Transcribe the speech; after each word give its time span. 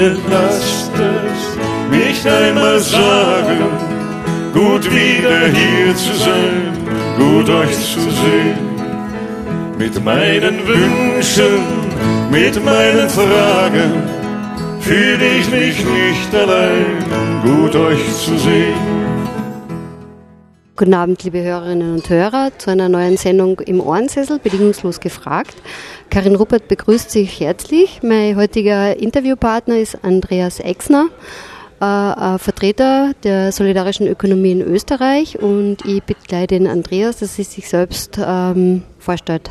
Freunde, 0.00 0.16
lasst 0.30 0.92
es 0.94 1.90
mich 1.90 2.32
einmal 2.32 2.78
sagen. 2.80 3.58
Gut 4.54 4.84
wieder 4.90 5.46
hier 5.46 5.94
zu 5.94 6.14
sein, 6.14 6.72
gut 7.18 7.48
euch 7.48 7.74
zu 7.74 8.00
sehen. 8.00 8.58
Mit 9.78 10.02
meinen 10.04 10.66
Wünschen, 10.66 11.60
mit 12.30 12.64
meinen 12.64 13.08
Fragen 13.08 14.02
fühle 14.80 15.26
ich 15.38 15.50
mich 15.50 15.84
nicht 15.84 16.34
allein, 16.34 17.04
gut 17.42 17.76
euch 17.76 18.06
zu 18.24 18.38
sehen. 18.38 19.09
Guten 20.80 20.94
Abend, 20.94 21.22
liebe 21.24 21.42
Hörerinnen 21.42 21.92
und 21.92 22.08
Hörer, 22.08 22.52
zu 22.56 22.70
einer 22.70 22.88
neuen 22.88 23.18
Sendung 23.18 23.60
im 23.60 23.82
Ohrensessel, 23.82 24.38
bedingungslos 24.38 24.98
gefragt. 24.98 25.54
Karin 26.08 26.36
Ruppert 26.36 26.68
begrüßt 26.68 27.10
Sie 27.10 27.24
herzlich. 27.24 28.00
Mein 28.02 28.34
heutiger 28.34 28.96
Interviewpartner 28.96 29.76
ist 29.76 30.02
Andreas 30.02 30.58
Exner, 30.58 31.08
äh, 31.80 32.38
Vertreter 32.38 33.12
der 33.24 33.52
solidarischen 33.52 34.06
Ökonomie 34.06 34.52
in 34.52 34.62
Österreich 34.62 35.38
und 35.38 35.84
ich 35.84 36.02
begleite 36.02 36.58
den 36.58 36.66
Andreas, 36.66 37.18
dass 37.18 37.38
er 37.38 37.44
sich 37.44 37.68
selbst 37.68 38.18
ähm, 38.18 38.82
vorstellt. 38.98 39.50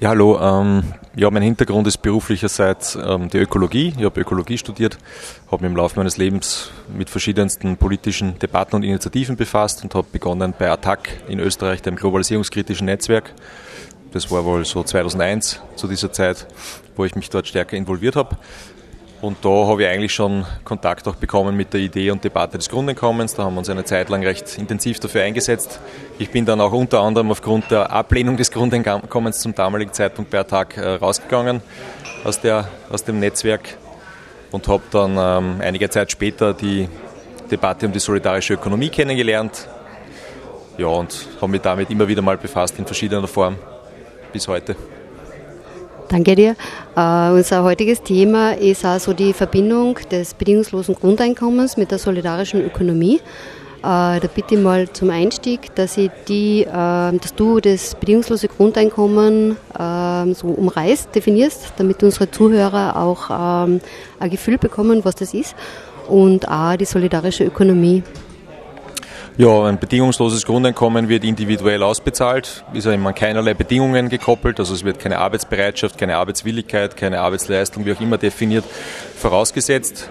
Ja, 0.00 0.10
hallo. 0.10 0.38
Ähm, 0.40 0.84
ja, 1.16 1.28
mein 1.28 1.42
Hintergrund 1.42 1.88
ist 1.88 1.98
beruflicherseits 1.98 2.96
ähm, 3.04 3.28
die 3.30 3.38
Ökologie. 3.38 3.92
Ich 3.98 4.04
habe 4.04 4.20
Ökologie 4.20 4.56
studiert, 4.56 4.96
habe 5.50 5.64
mich 5.64 5.72
im 5.72 5.76
Laufe 5.76 5.96
meines 5.98 6.18
Lebens 6.18 6.70
mit 6.96 7.10
verschiedensten 7.10 7.76
politischen 7.76 8.38
Debatten 8.38 8.76
und 8.76 8.84
Initiativen 8.84 9.34
befasst 9.34 9.82
und 9.82 9.96
habe 9.96 10.06
begonnen 10.12 10.54
bei 10.56 10.70
ATTAC 10.70 11.24
in 11.26 11.40
Österreich, 11.40 11.82
dem 11.82 11.96
globalisierungskritischen 11.96 12.84
Netzwerk. 12.84 13.34
Das 14.12 14.30
war 14.30 14.44
wohl 14.44 14.64
so 14.64 14.84
2001 14.84 15.60
zu 15.74 15.88
dieser 15.88 16.12
Zeit, 16.12 16.46
wo 16.94 17.04
ich 17.04 17.16
mich 17.16 17.28
dort 17.28 17.48
stärker 17.48 17.76
involviert 17.76 18.14
habe. 18.14 18.38
Und 19.20 19.44
da 19.44 19.48
habe 19.48 19.82
ich 19.82 19.88
eigentlich 19.88 20.14
schon 20.14 20.46
Kontakt 20.64 21.08
auch 21.08 21.16
bekommen 21.16 21.56
mit 21.56 21.72
der 21.72 21.80
Idee 21.80 22.12
und 22.12 22.22
Debatte 22.22 22.56
des 22.56 22.68
Grundeinkommens. 22.68 23.34
Da 23.34 23.44
haben 23.44 23.54
wir 23.54 23.58
uns 23.58 23.68
eine 23.68 23.84
Zeit 23.84 24.10
lang 24.10 24.22
recht 24.22 24.56
intensiv 24.58 25.00
dafür 25.00 25.22
eingesetzt. 25.22 25.80
Ich 26.20 26.30
bin 26.30 26.44
dann 26.44 26.60
auch 26.60 26.72
unter 26.72 27.00
anderem 27.00 27.32
aufgrund 27.32 27.68
der 27.72 27.90
Ablehnung 27.90 28.36
des 28.36 28.52
Grundeinkommens 28.52 29.40
zum 29.40 29.56
damaligen 29.56 29.92
Zeitpunkt 29.92 30.30
per 30.30 30.46
Tag 30.46 30.76
äh, 30.76 30.94
rausgegangen 30.94 31.62
aus, 32.22 32.40
der, 32.40 32.68
aus 32.90 33.02
dem 33.02 33.18
Netzwerk 33.18 33.76
und 34.52 34.68
habe 34.68 34.84
dann 34.92 35.16
ähm, 35.18 35.60
einige 35.62 35.90
Zeit 35.90 36.12
später 36.12 36.54
die 36.54 36.88
Debatte 37.50 37.86
um 37.86 37.92
die 37.92 37.98
solidarische 37.98 38.54
Ökonomie 38.54 38.88
kennengelernt. 38.88 39.68
Ja, 40.76 40.86
und 40.86 41.26
habe 41.40 41.50
mich 41.50 41.60
damit 41.60 41.90
immer 41.90 42.06
wieder 42.06 42.22
mal 42.22 42.36
befasst 42.36 42.78
in 42.78 42.86
verschiedener 42.86 43.26
Form 43.26 43.56
bis 44.32 44.46
heute. 44.46 44.76
Danke 46.08 46.34
dir. 46.34 46.56
Uh, 46.96 47.34
unser 47.36 47.62
heutiges 47.64 48.02
Thema 48.02 48.52
ist 48.52 48.82
also 48.84 49.12
die 49.12 49.34
Verbindung 49.34 49.98
des 50.10 50.32
bedingungslosen 50.32 50.94
Grundeinkommens 50.94 51.76
mit 51.76 51.90
der 51.90 51.98
solidarischen 51.98 52.64
Ökonomie. 52.64 53.20
Uh, 53.80 54.18
da 54.18 54.28
bitte 54.34 54.54
ich 54.54 54.60
mal 54.60 54.90
zum 54.90 55.10
Einstieg, 55.10 55.74
dass, 55.74 55.98
die, 56.28 56.66
uh, 56.66 57.16
dass 57.18 57.34
du 57.36 57.60
das 57.60 57.94
bedingungslose 57.94 58.48
Grundeinkommen 58.48 59.56
so 60.34 60.46
umreißt, 60.48 61.14
definierst, 61.14 61.74
damit 61.76 62.02
unsere 62.02 62.30
Zuhörer 62.30 62.96
auch 62.96 63.66
ähm, 63.66 63.80
ein 64.18 64.30
Gefühl 64.30 64.58
bekommen, 64.58 65.04
was 65.04 65.14
das 65.14 65.34
ist 65.34 65.54
und 66.08 66.48
auch 66.48 66.74
die 66.76 66.84
solidarische 66.84 67.44
Ökonomie. 67.44 68.02
Ja, 69.38 69.66
ein 69.66 69.78
bedingungsloses 69.78 70.44
Grundeinkommen 70.44 71.08
wird 71.08 71.22
individuell 71.22 71.84
ausbezahlt, 71.84 72.64
ist 72.72 72.86
immer 72.86 73.10
an 73.10 73.14
keinerlei 73.14 73.54
Bedingungen 73.54 74.08
gekoppelt, 74.08 74.58
also 74.58 74.74
es 74.74 74.82
wird 74.82 74.98
keine 74.98 75.18
Arbeitsbereitschaft, 75.18 75.96
keine 75.96 76.16
Arbeitswilligkeit, 76.16 76.96
keine 76.96 77.20
Arbeitsleistung, 77.20 77.86
wie 77.86 77.92
auch 77.92 78.00
immer 78.00 78.18
definiert, 78.18 78.64
vorausgesetzt. 79.16 80.10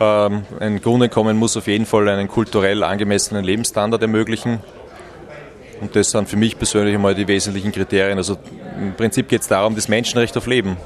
Ähm, 0.00 0.42
ein 0.58 0.80
Grundeinkommen 0.80 1.36
muss 1.36 1.56
auf 1.56 1.68
jeden 1.68 1.86
Fall 1.86 2.08
einen 2.08 2.26
kulturell 2.26 2.82
angemessenen 2.82 3.44
Lebensstandard 3.44 4.02
ermöglichen. 4.02 4.58
Und 5.80 5.94
das 5.94 6.10
sind 6.10 6.28
für 6.28 6.36
mich 6.36 6.58
persönlich 6.58 6.96
einmal 6.96 7.14
die 7.14 7.28
wesentlichen 7.28 7.70
Kriterien. 7.70 8.18
Also 8.18 8.38
im 8.76 8.94
Prinzip 8.96 9.28
geht 9.28 9.42
es 9.42 9.46
darum, 9.46 9.76
das 9.76 9.86
Menschenrecht 9.86 10.36
auf 10.36 10.48
Leben 10.48 10.78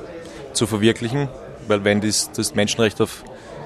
zu 0.53 0.67
verwirklichen, 0.67 1.31
weil 1.69 1.85
wenn 1.85 2.03
das 2.03 2.55
Menschenrecht 2.55 3.01
auf 3.01 3.25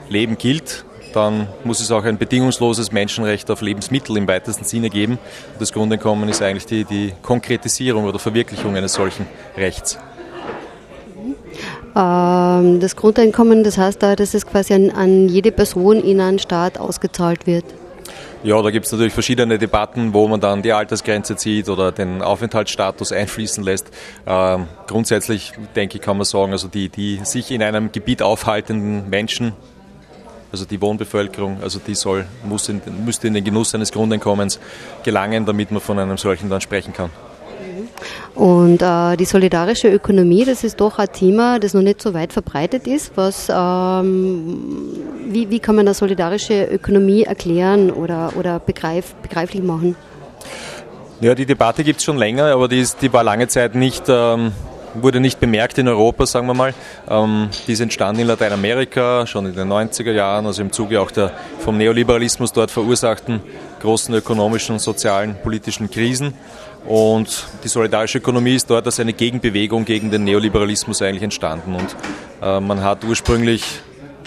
Leben 0.08 0.38
gilt, 0.38 0.84
dann 1.16 1.48
muss 1.64 1.80
es 1.80 1.90
auch 1.90 2.04
ein 2.04 2.18
bedingungsloses 2.18 2.92
Menschenrecht 2.92 3.50
auf 3.50 3.60
Lebensmittel 3.62 4.16
im 4.16 4.28
weitesten 4.28 4.64
Sinne 4.64 4.90
geben. 4.90 5.12
Und 5.52 5.60
das 5.60 5.72
Grundeinkommen 5.72 6.28
ist 6.28 6.42
eigentlich 6.42 6.66
die, 6.66 6.84
die 6.84 7.12
Konkretisierung 7.22 8.04
oder 8.04 8.18
Verwirklichung 8.18 8.76
eines 8.76 8.94
solchen 8.94 9.26
Rechts. 9.56 9.98
Ähm, 11.94 12.80
das 12.80 12.96
Grundeinkommen, 12.96 13.64
das 13.64 13.78
heißt 13.78 14.02
da, 14.02 14.16
dass 14.16 14.34
es 14.34 14.46
quasi 14.46 14.74
an, 14.74 14.90
an 14.90 15.28
jede 15.28 15.52
Person 15.52 16.02
in 16.02 16.20
einem 16.20 16.38
Staat 16.38 16.78
ausgezahlt 16.78 17.46
wird. 17.46 17.64
Ja, 18.44 18.60
da 18.60 18.70
gibt 18.70 18.86
es 18.86 18.92
natürlich 18.92 19.12
verschiedene 19.12 19.56
Debatten, 19.56 20.12
wo 20.14 20.26
man 20.26 20.40
dann 20.40 20.62
die 20.62 20.72
Altersgrenze 20.72 21.36
zieht 21.36 21.68
oder 21.68 21.92
den 21.92 22.22
Aufenthaltsstatus 22.22 23.12
einfließen 23.12 23.62
lässt. 23.62 23.86
Ähm, 24.26 24.66
grundsätzlich 24.88 25.52
denke 25.76 25.98
ich, 25.98 26.02
kann 26.02 26.16
man 26.16 26.24
sagen, 26.24 26.50
also 26.50 26.66
die, 26.66 26.88
die 26.88 27.20
sich 27.22 27.52
in 27.52 27.62
einem 27.62 27.92
Gebiet 27.92 28.20
aufhaltenden 28.20 29.08
Menschen, 29.08 29.52
also 30.52 30.66
die 30.66 30.80
Wohnbevölkerung, 30.80 31.58
also 31.62 31.80
die 31.84 31.94
soll, 31.94 32.26
muss 32.44 32.68
in, 32.68 32.82
müsste 33.04 33.26
in 33.26 33.34
den 33.34 33.42
Genuss 33.42 33.74
eines 33.74 33.90
Grundeinkommens 33.90 34.60
gelangen, 35.02 35.46
damit 35.46 35.70
man 35.70 35.80
von 35.80 35.98
einem 35.98 36.18
solchen 36.18 36.50
dann 36.50 36.60
sprechen 36.60 36.92
kann. 36.92 37.10
Und 38.34 38.80
äh, 38.80 39.16
die 39.16 39.24
solidarische 39.24 39.88
Ökonomie, 39.88 40.44
das 40.44 40.64
ist 40.64 40.80
doch 40.80 40.98
ein 40.98 41.12
Thema, 41.12 41.58
das 41.58 41.74
noch 41.74 41.82
nicht 41.82 42.00
so 42.00 42.14
weit 42.14 42.32
verbreitet 42.32 42.86
ist. 42.86 43.12
Was, 43.14 43.48
ähm, 43.50 44.58
wie, 45.28 45.50
wie 45.50 45.58
kann 45.58 45.76
man 45.76 45.86
eine 45.86 45.94
solidarische 45.94 46.64
Ökonomie 46.64 47.24
erklären 47.24 47.90
oder, 47.90 48.32
oder 48.36 48.58
begreif, 48.58 49.14
begreiflich 49.16 49.62
machen? 49.62 49.96
Ja, 51.20 51.34
die 51.34 51.46
Debatte 51.46 51.84
gibt 51.84 51.98
es 51.98 52.04
schon 52.04 52.16
länger, 52.16 52.46
aber 52.46 52.68
die, 52.68 52.80
ist, 52.80 53.00
die 53.02 53.12
war 53.12 53.22
lange 53.22 53.48
Zeit 53.48 53.74
nicht 53.74 54.04
ähm, 54.08 54.52
wurde 54.94 55.20
nicht 55.20 55.40
bemerkt 55.40 55.78
in 55.78 55.88
Europa, 55.88 56.26
sagen 56.26 56.46
wir 56.46 56.54
mal. 56.54 56.74
Ähm, 57.08 57.48
die 57.66 57.72
ist 57.72 57.80
entstanden 57.80 58.22
in 58.22 58.26
Lateinamerika 58.26 59.26
schon 59.26 59.46
in 59.46 59.54
den 59.54 59.68
90er 59.68 60.12
Jahren, 60.12 60.46
also 60.46 60.62
im 60.62 60.72
Zuge 60.72 61.00
auch 61.00 61.10
der 61.10 61.32
vom 61.60 61.78
Neoliberalismus 61.78 62.52
dort 62.52 62.70
verursachten 62.70 63.40
großen 63.80 64.14
ökonomischen, 64.14 64.78
sozialen, 64.78 65.34
politischen 65.42 65.90
Krisen. 65.90 66.34
Und 66.86 67.46
die 67.62 67.68
solidarische 67.68 68.18
Ökonomie 68.18 68.54
ist 68.54 68.70
dort 68.70 68.86
als 68.86 68.98
eine 68.98 69.12
Gegenbewegung 69.12 69.84
gegen 69.84 70.10
den 70.10 70.24
Neoliberalismus 70.24 71.02
eigentlich 71.02 71.22
entstanden. 71.22 71.74
Und 71.74 71.96
äh, 72.42 72.60
man 72.60 72.82
hat 72.82 73.04
ursprünglich 73.04 73.64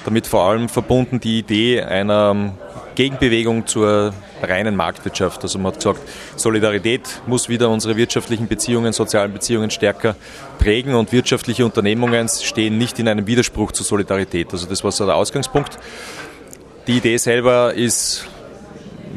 damit 0.06 0.28
vor 0.28 0.44
allem 0.44 0.70
verbunden 0.70 1.20
die 1.20 1.40
Idee 1.40 1.82
einer 1.82 2.32
ähm, 2.32 2.52
Gegenbewegung 2.96 3.66
zur 3.66 4.14
reinen 4.48 4.76
Marktwirtschaft. 4.76 5.44
Also 5.44 5.60
man 5.60 5.74
hat 5.74 5.80
gesagt, 5.80 6.02
Solidarität 6.36 7.02
muss 7.28 7.50
wieder 7.50 7.70
unsere 7.70 7.98
wirtschaftlichen 7.98 8.48
Beziehungen, 8.48 8.94
sozialen 8.94 9.34
Beziehungen 9.34 9.70
stärker 9.70 10.16
prägen 10.60 10.96
und 10.96 11.12
wirtschaftliche 11.12 11.66
Unternehmungen 11.66 12.28
stehen 12.30 12.78
nicht 12.78 13.00
in 13.00 13.08
einem 13.08 13.28
Widerspruch 13.28 13.72
zur 13.72 13.86
Solidarität. 13.86 14.52
Also 14.52 14.68
das 14.68 14.84
war 14.84 14.92
so 14.92 15.06
der 15.06 15.16
Ausgangspunkt. 15.16 15.78
Die 16.88 16.98
Idee 16.98 17.18
selber 17.18 17.74
ist 17.74 18.28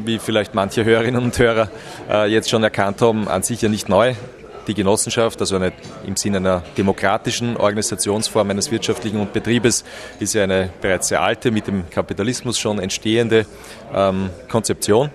wie 0.05 0.19
vielleicht 0.19 0.55
manche 0.55 0.85
Hörerinnen 0.85 1.23
und 1.23 1.37
Hörer 1.37 1.69
äh, 2.09 2.31
jetzt 2.31 2.49
schon 2.49 2.63
erkannt 2.63 3.01
haben, 3.01 3.27
an 3.27 3.43
sich 3.43 3.61
ja 3.61 3.69
nicht 3.69 3.89
neu 3.89 4.15
die 4.69 4.75
Genossenschaft, 4.75 5.41
also 5.41 5.57
eine, 5.57 5.73
im 6.05 6.15
Sinne 6.15 6.37
einer 6.37 6.63
demokratischen 6.77 7.57
Organisationsform 7.57 8.51
eines 8.51 8.71
wirtschaftlichen 8.71 9.27
Betriebes, 9.31 9.83
ist 10.19 10.33
ja 10.33 10.43
eine 10.43 10.69
bereits 10.79 11.09
sehr 11.09 11.21
alte, 11.21 11.51
mit 11.51 11.67
dem 11.67 11.89
Kapitalismus 11.89 12.57
schon 12.57 12.79
entstehende 12.79 13.45
ähm, 13.93 14.29
Konzeption. 14.47 15.09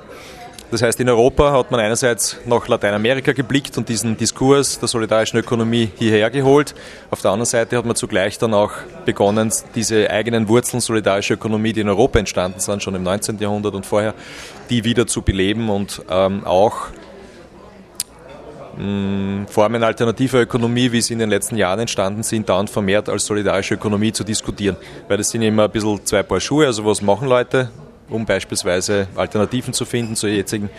Das 0.70 0.82
heißt, 0.82 0.98
in 0.98 1.08
Europa 1.08 1.52
hat 1.52 1.70
man 1.70 1.78
einerseits 1.78 2.36
nach 2.46 2.66
Lateinamerika 2.66 3.32
geblickt 3.32 3.78
und 3.78 3.88
diesen 3.88 4.16
Diskurs 4.16 4.80
der 4.80 4.88
solidarischen 4.88 5.38
Ökonomie 5.38 5.88
hierher 5.96 6.30
geholt. 6.30 6.74
Auf 7.10 7.20
der 7.20 7.30
anderen 7.30 7.46
Seite 7.46 7.76
hat 7.76 7.84
man 7.84 7.94
zugleich 7.94 8.38
dann 8.38 8.54
auch 8.54 8.72
begonnen, 9.04 9.52
diese 9.76 10.10
eigenen 10.10 10.48
Wurzeln 10.48 10.80
solidarischer 10.80 11.34
Ökonomie, 11.34 11.72
die 11.72 11.82
in 11.82 11.88
Europa 11.88 12.18
entstanden 12.18 12.58
sind, 12.58 12.82
schon 12.82 12.96
im 12.96 13.04
19. 13.04 13.38
Jahrhundert 13.38 13.74
und 13.74 13.86
vorher, 13.86 14.14
die 14.68 14.82
wieder 14.82 15.06
zu 15.06 15.22
beleben 15.22 15.70
und 15.70 16.02
ähm, 16.10 16.44
auch 16.44 16.88
Formen 19.48 19.82
alternativer 19.82 20.40
Ökonomie, 20.40 20.90
wie 20.92 21.00
sie 21.00 21.12
in 21.12 21.18
den 21.18 21.30
letzten 21.30 21.56
Jahren 21.56 21.80
entstanden 21.80 22.22
sind, 22.22 22.48
dann 22.48 22.68
vermehrt 22.68 23.08
als 23.08 23.26
solidarische 23.26 23.74
Ökonomie 23.74 24.12
zu 24.12 24.24
diskutieren. 24.24 24.76
Weil 25.08 25.18
das 25.18 25.30
sind 25.30 25.42
immer 25.42 25.64
ein 25.64 25.70
bisschen 25.70 26.04
zwei 26.04 26.22
Paar 26.22 26.40
Schuhe, 26.40 26.66
also 26.66 26.84
was 26.84 27.02
machen 27.02 27.28
Leute, 27.28 27.70
um 28.08 28.26
beispielsweise 28.26 29.06
Alternativen 29.16 29.72
zu 29.72 29.84
finden 29.84 30.16
zur 30.16 30.30
jetzigen 30.30 30.70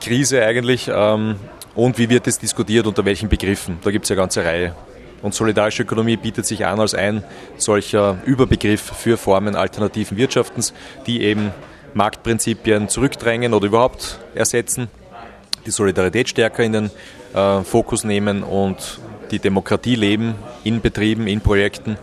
Krise 0.00 0.44
eigentlich 0.44 0.90
ähm, 0.92 1.36
und 1.74 1.98
wie 1.98 2.08
wird 2.10 2.26
es 2.26 2.38
diskutiert, 2.38 2.86
unter 2.86 3.04
welchen 3.04 3.28
Begriffen. 3.28 3.78
Da 3.82 3.90
gibt 3.90 4.04
es 4.04 4.08
ja 4.08 4.14
eine 4.14 4.22
ganze 4.22 4.44
Reihe. 4.44 4.74
Und 5.22 5.34
solidarische 5.34 5.84
Ökonomie 5.84 6.16
bietet 6.16 6.44
sich 6.44 6.66
an 6.66 6.80
als 6.80 6.94
ein 6.94 7.24
solcher 7.56 8.18
Überbegriff 8.26 8.82
für 8.82 9.16
Formen 9.16 9.56
alternativen 9.56 10.18
Wirtschaftens, 10.18 10.74
die 11.06 11.22
eben 11.22 11.52
Marktprinzipien 11.94 12.88
zurückdrängen 12.88 13.54
oder 13.54 13.66
überhaupt 13.66 14.18
ersetzen 14.34 14.88
die 15.66 15.70
Solidarität 15.70 16.28
stärker 16.28 16.62
in 16.62 16.72
den 16.72 16.90
äh, 17.34 17.62
Fokus 17.62 18.04
nehmen 18.04 18.42
und 18.42 19.00
die 19.30 19.38
Demokratie 19.38 19.94
leben 19.94 20.34
in 20.62 20.80
Betrieben, 20.80 21.26
in 21.26 21.40
Projekten, 21.40 21.96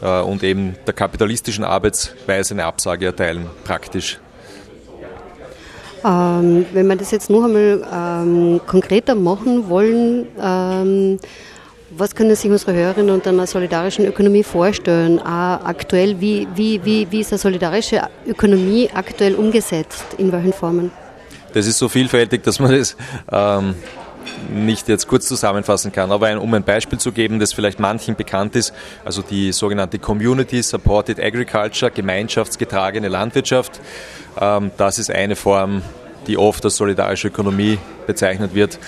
äh, 0.00 0.20
und 0.20 0.42
eben 0.42 0.76
der 0.86 0.94
kapitalistischen 0.94 1.64
Arbeitsweise 1.64 2.54
eine 2.54 2.64
Absage 2.64 3.06
erteilen, 3.06 3.46
praktisch. 3.64 4.18
Ähm, 6.04 6.66
wenn 6.72 6.86
wir 6.86 6.96
das 6.96 7.10
jetzt 7.10 7.28
noch 7.28 7.44
einmal 7.44 7.84
ähm, 7.92 8.60
konkreter 8.66 9.14
machen 9.16 9.68
wollen, 9.68 10.26
ähm, 10.40 11.18
was 11.90 12.14
können 12.14 12.36
sich 12.36 12.50
unsere 12.50 12.74
Hörerinnen 12.74 13.12
unter 13.12 13.30
einer 13.30 13.46
solidarischen 13.46 14.04
Ökonomie 14.04 14.44
vorstellen? 14.44 15.18
Auch 15.18 15.64
aktuell, 15.64 16.20
wie, 16.20 16.46
wie, 16.54 16.84
wie, 16.84 17.10
wie 17.10 17.20
ist 17.20 17.32
eine 17.32 17.38
solidarische 17.38 18.02
Ökonomie 18.26 18.88
aktuell 18.92 19.34
umgesetzt? 19.34 20.04
In 20.18 20.30
welchen 20.30 20.52
Formen? 20.52 20.92
Das 21.52 21.66
ist 21.66 21.78
so 21.78 21.88
vielfältig, 21.88 22.42
dass 22.42 22.58
man 22.58 22.72
das 22.72 22.96
ähm, 23.32 23.74
nicht 24.52 24.88
jetzt 24.88 25.06
kurz 25.08 25.26
zusammenfassen 25.26 25.92
kann. 25.92 26.12
Aber 26.12 26.26
ein, 26.26 26.38
um 26.38 26.52
ein 26.54 26.62
Beispiel 26.62 26.98
zu 26.98 27.12
geben, 27.12 27.38
das 27.38 27.52
vielleicht 27.52 27.80
manchen 27.80 28.16
bekannt 28.16 28.56
ist, 28.56 28.72
also 29.04 29.22
die 29.22 29.52
sogenannte 29.52 29.98
Community 29.98 30.62
Supported 30.62 31.18
Agriculture, 31.20 31.90
gemeinschaftsgetragene 31.90 33.08
Landwirtschaft, 33.08 33.80
ähm, 34.40 34.70
das 34.76 34.98
ist 34.98 35.10
eine 35.10 35.36
Form, 35.36 35.82
die 36.26 36.36
oft 36.36 36.64
als 36.64 36.76
solidarische 36.76 37.28
Ökonomie 37.28 37.78
bezeichnet 38.06 38.54
wird. 38.54 38.78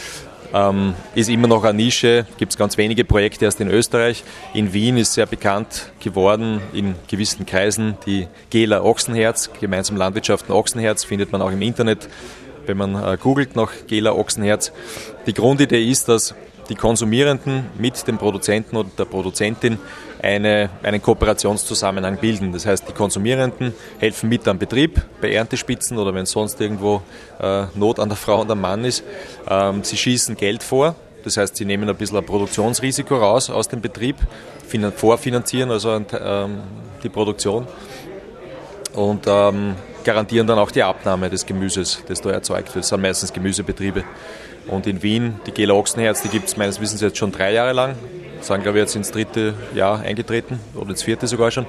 Ähm, 0.53 0.95
ist 1.15 1.31
immer 1.31 1.47
noch 1.47 1.63
eine 1.63 1.75
Nische, 1.75 2.27
gibt 2.37 2.53
es 2.53 2.59
ganz 2.59 2.77
wenige 2.77 3.05
Projekte 3.05 3.45
erst 3.45 3.61
in 3.61 3.69
Österreich. 3.69 4.25
In 4.53 4.73
Wien 4.73 4.97
ist 4.97 5.15
sehr 5.15 5.27
bekannt 5.27 5.93
geworden 6.01 6.61
in 6.73 6.97
gewissen 7.07 7.47
Kreisen 7.47 7.97
die 8.05 8.27
Gela 8.51 8.83
Ochsenherz, 8.83 9.51
gemeinsam 9.61 9.97
Landwirtschaften 9.97 10.53
Ochsenherz, 10.53 11.05
findet 11.05 11.31
man 11.31 11.41
auch 11.41 11.53
im 11.53 11.63
Internet, 11.63 12.09
wenn 12.71 12.77
man 12.77 12.95
äh, 12.95 13.17
googelt 13.17 13.57
nach 13.57 13.73
Gela 13.89 14.13
Ochsenherz. 14.13 14.73
Die 15.27 15.35
Grundidee 15.35 15.85
ist, 15.85 16.09
dass 16.09 16.35
die 16.69 16.77
Konsumierenden 16.77 17.67
mit 17.79 18.07
dem 18.07 18.17
Produzenten 18.17 18.77
oder 18.77 18.89
der 18.97 19.05
Produzentin 19.05 19.79
eine, 20.23 20.71
einen 20.83 21.03
Kooperationszusammenhang 21.03 22.19
bilden. 22.19 22.53
Das 22.53 22.65
heißt, 22.65 22.89
die 22.89 22.93
Konsumierenden 22.93 23.75
helfen 23.99 24.29
mit 24.29 24.47
am 24.47 24.59
Betrieb 24.59 25.03
bei 25.21 25.33
Erntespitzen 25.33 25.99
oder 25.99 26.15
wenn 26.15 26.27
sonst 26.27 26.61
irgendwo 26.61 27.03
äh, 27.41 27.65
Not 27.75 27.99
an 27.99 28.09
der 28.09 28.17
Frau 28.17 28.41
und 28.43 28.51
am 28.51 28.61
Mann 28.61 28.85
ist. 28.85 29.03
Ähm, 29.49 29.83
sie 29.83 29.97
schießen 29.97 30.37
Geld 30.37 30.63
vor, 30.63 30.95
das 31.25 31.37
heißt, 31.37 31.57
sie 31.57 31.65
nehmen 31.65 31.89
ein 31.89 31.97
bisschen 31.97 32.19
ein 32.19 32.25
Produktionsrisiko 32.25 33.17
raus 33.17 33.51
aus 33.51 33.69
dem 33.69 33.81
Betrieb, 33.81 34.17
vorfinanzieren 34.95 35.73
also 35.73 35.91
ähm, 35.91 36.61
die 37.03 37.09
Produktion 37.09 37.67
und 38.95 39.27
ähm, 39.27 39.77
garantieren 40.05 40.47
dann 40.47 40.59
auch 40.59 40.71
die 40.71 40.83
Abnahme 40.83 41.31
des 41.31 41.47
Gemüses, 41.47 42.03
das 42.09 42.21
da 42.21 42.31
erzeugt 42.31 42.69
wird. 42.75 42.85
Das 42.85 42.89
sind 42.89 43.03
meistens 43.03 43.33
Gemüsebetriebe. 43.33 44.05
Und 44.67 44.87
in 44.87 45.03
Wien, 45.03 45.41
die 45.47 45.53
Gela 45.53 45.75
Ochsenherz, 45.75 46.23
die 46.23 46.29
gibt 46.29 46.49
es 46.49 46.57
meines 46.57 46.81
Wissens 46.81 47.01
jetzt 47.01 47.19
schon 47.19 47.33
drei 47.33 47.53
Jahre 47.53 47.73
lang. 47.73 47.95
Sagen, 48.41 48.63
glaube 48.63 48.79
ich, 48.79 48.83
jetzt 48.83 48.97
ins 48.97 49.11
dritte 49.11 49.55
Jahr 49.75 50.01
eingetreten 50.01 50.61
oder 50.75 50.91
ins 50.91 51.03
vierte 51.03 51.27
sogar 51.27 51.51
schon. 51.51 51.67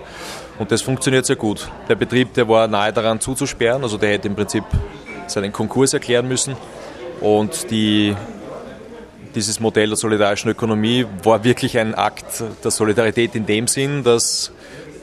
Und 0.58 0.72
das 0.72 0.82
funktioniert 0.82 1.26
sehr 1.26 1.36
gut. 1.36 1.70
Der 1.90 1.96
Betrieb, 1.96 2.34
der 2.34 2.48
war 2.48 2.68
nahe 2.68 2.94
daran 2.94 3.20
zuzusperren, 3.20 3.84
also 3.84 3.98
der 3.98 4.12
hätte 4.12 4.28
im 4.28 4.36
Prinzip 4.36 4.64
seinen 5.28 5.52
Konkurs 5.52 5.94
erklären 5.94 6.28
müssen. 6.28 6.56
Und 7.20 7.70
die, 7.72 8.16
dieses 9.36 9.60
Modell 9.60 9.90
der 9.90 9.98
solidarischen 9.98 10.50
Ökonomie 10.50 11.06
war 11.24 11.44
wirklich 11.44 11.78
ein 11.78 11.94
Akt 11.94 12.44
der 12.64 12.72
Solidarität 12.72 13.36
in 13.36 13.46
dem 13.46 13.68
Sinn, 13.68 14.04
dass 14.04 14.52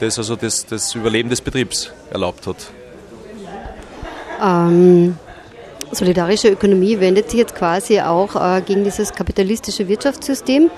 das 0.00 0.18
also 0.18 0.36
das, 0.36 0.66
das 0.66 0.94
Überleben 0.94 1.28
des 1.28 1.40
Betriebs 1.40 1.90
erlaubt 2.10 2.46
hat. 2.46 2.56
Ähm, 4.42 5.16
solidarische 5.92 6.48
Ökonomie 6.48 7.00
wendet 7.00 7.30
sich 7.30 7.40
jetzt 7.40 7.54
quasi 7.54 8.00
auch 8.00 8.36
äh, 8.36 8.60
gegen 8.62 8.84
dieses 8.84 9.12
kapitalistische 9.12 9.88
Wirtschaftssystem. 9.88 10.70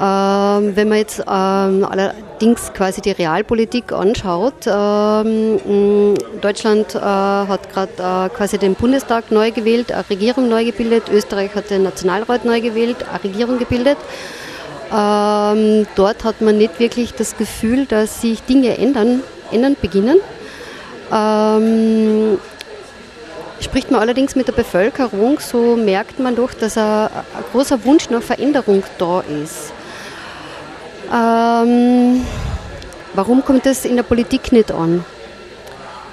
Ähm, 0.00 0.76
wenn 0.76 0.88
man 0.88 0.98
jetzt 0.98 1.18
ähm, 1.20 1.84
allerdings 1.84 2.72
quasi 2.72 3.00
die 3.00 3.10
Realpolitik 3.10 3.92
anschaut, 3.92 4.66
ähm, 4.66 6.14
Deutschland 6.40 6.94
äh, 6.94 7.00
hat 7.00 7.72
gerade 7.72 7.92
äh, 7.98 8.28
quasi 8.36 8.58
den 8.58 8.74
Bundestag 8.74 9.32
neu 9.32 9.50
gewählt, 9.50 9.90
eine 9.90 10.08
Regierung 10.08 10.48
neu 10.48 10.64
gebildet, 10.64 11.08
Österreich 11.12 11.52
hat 11.56 11.70
den 11.70 11.82
Nationalrat 11.82 12.44
neu 12.44 12.60
gewählt, 12.60 12.98
eine 13.10 13.24
Regierung 13.24 13.58
gebildet. 13.58 13.98
Ähm, 14.92 15.86
dort 15.94 16.24
hat 16.24 16.40
man 16.40 16.58
nicht 16.58 16.78
wirklich 16.80 17.14
das 17.14 17.36
Gefühl, 17.36 17.86
dass 17.86 18.20
sich 18.22 18.42
Dinge 18.42 18.78
ändern, 18.78 19.22
ändern 19.50 19.76
beginnen. 19.80 20.18
Ähm, 21.12 22.38
Spricht 23.60 23.90
man 23.90 24.00
allerdings 24.00 24.36
mit 24.36 24.46
der 24.46 24.52
Bevölkerung, 24.52 25.40
so 25.40 25.74
merkt 25.74 26.20
man 26.20 26.36
doch, 26.36 26.54
dass 26.54 26.78
ein, 26.78 26.84
ein 26.84 27.44
großer 27.50 27.84
Wunsch 27.84 28.08
nach 28.08 28.22
Veränderung 28.22 28.84
da 28.98 29.20
ist. 29.20 29.72
Ähm, 31.12 32.24
warum 33.14 33.44
kommt 33.44 33.66
das 33.66 33.84
in 33.84 33.96
der 33.96 34.04
Politik 34.04 34.52
nicht 34.52 34.70
an? 34.70 35.04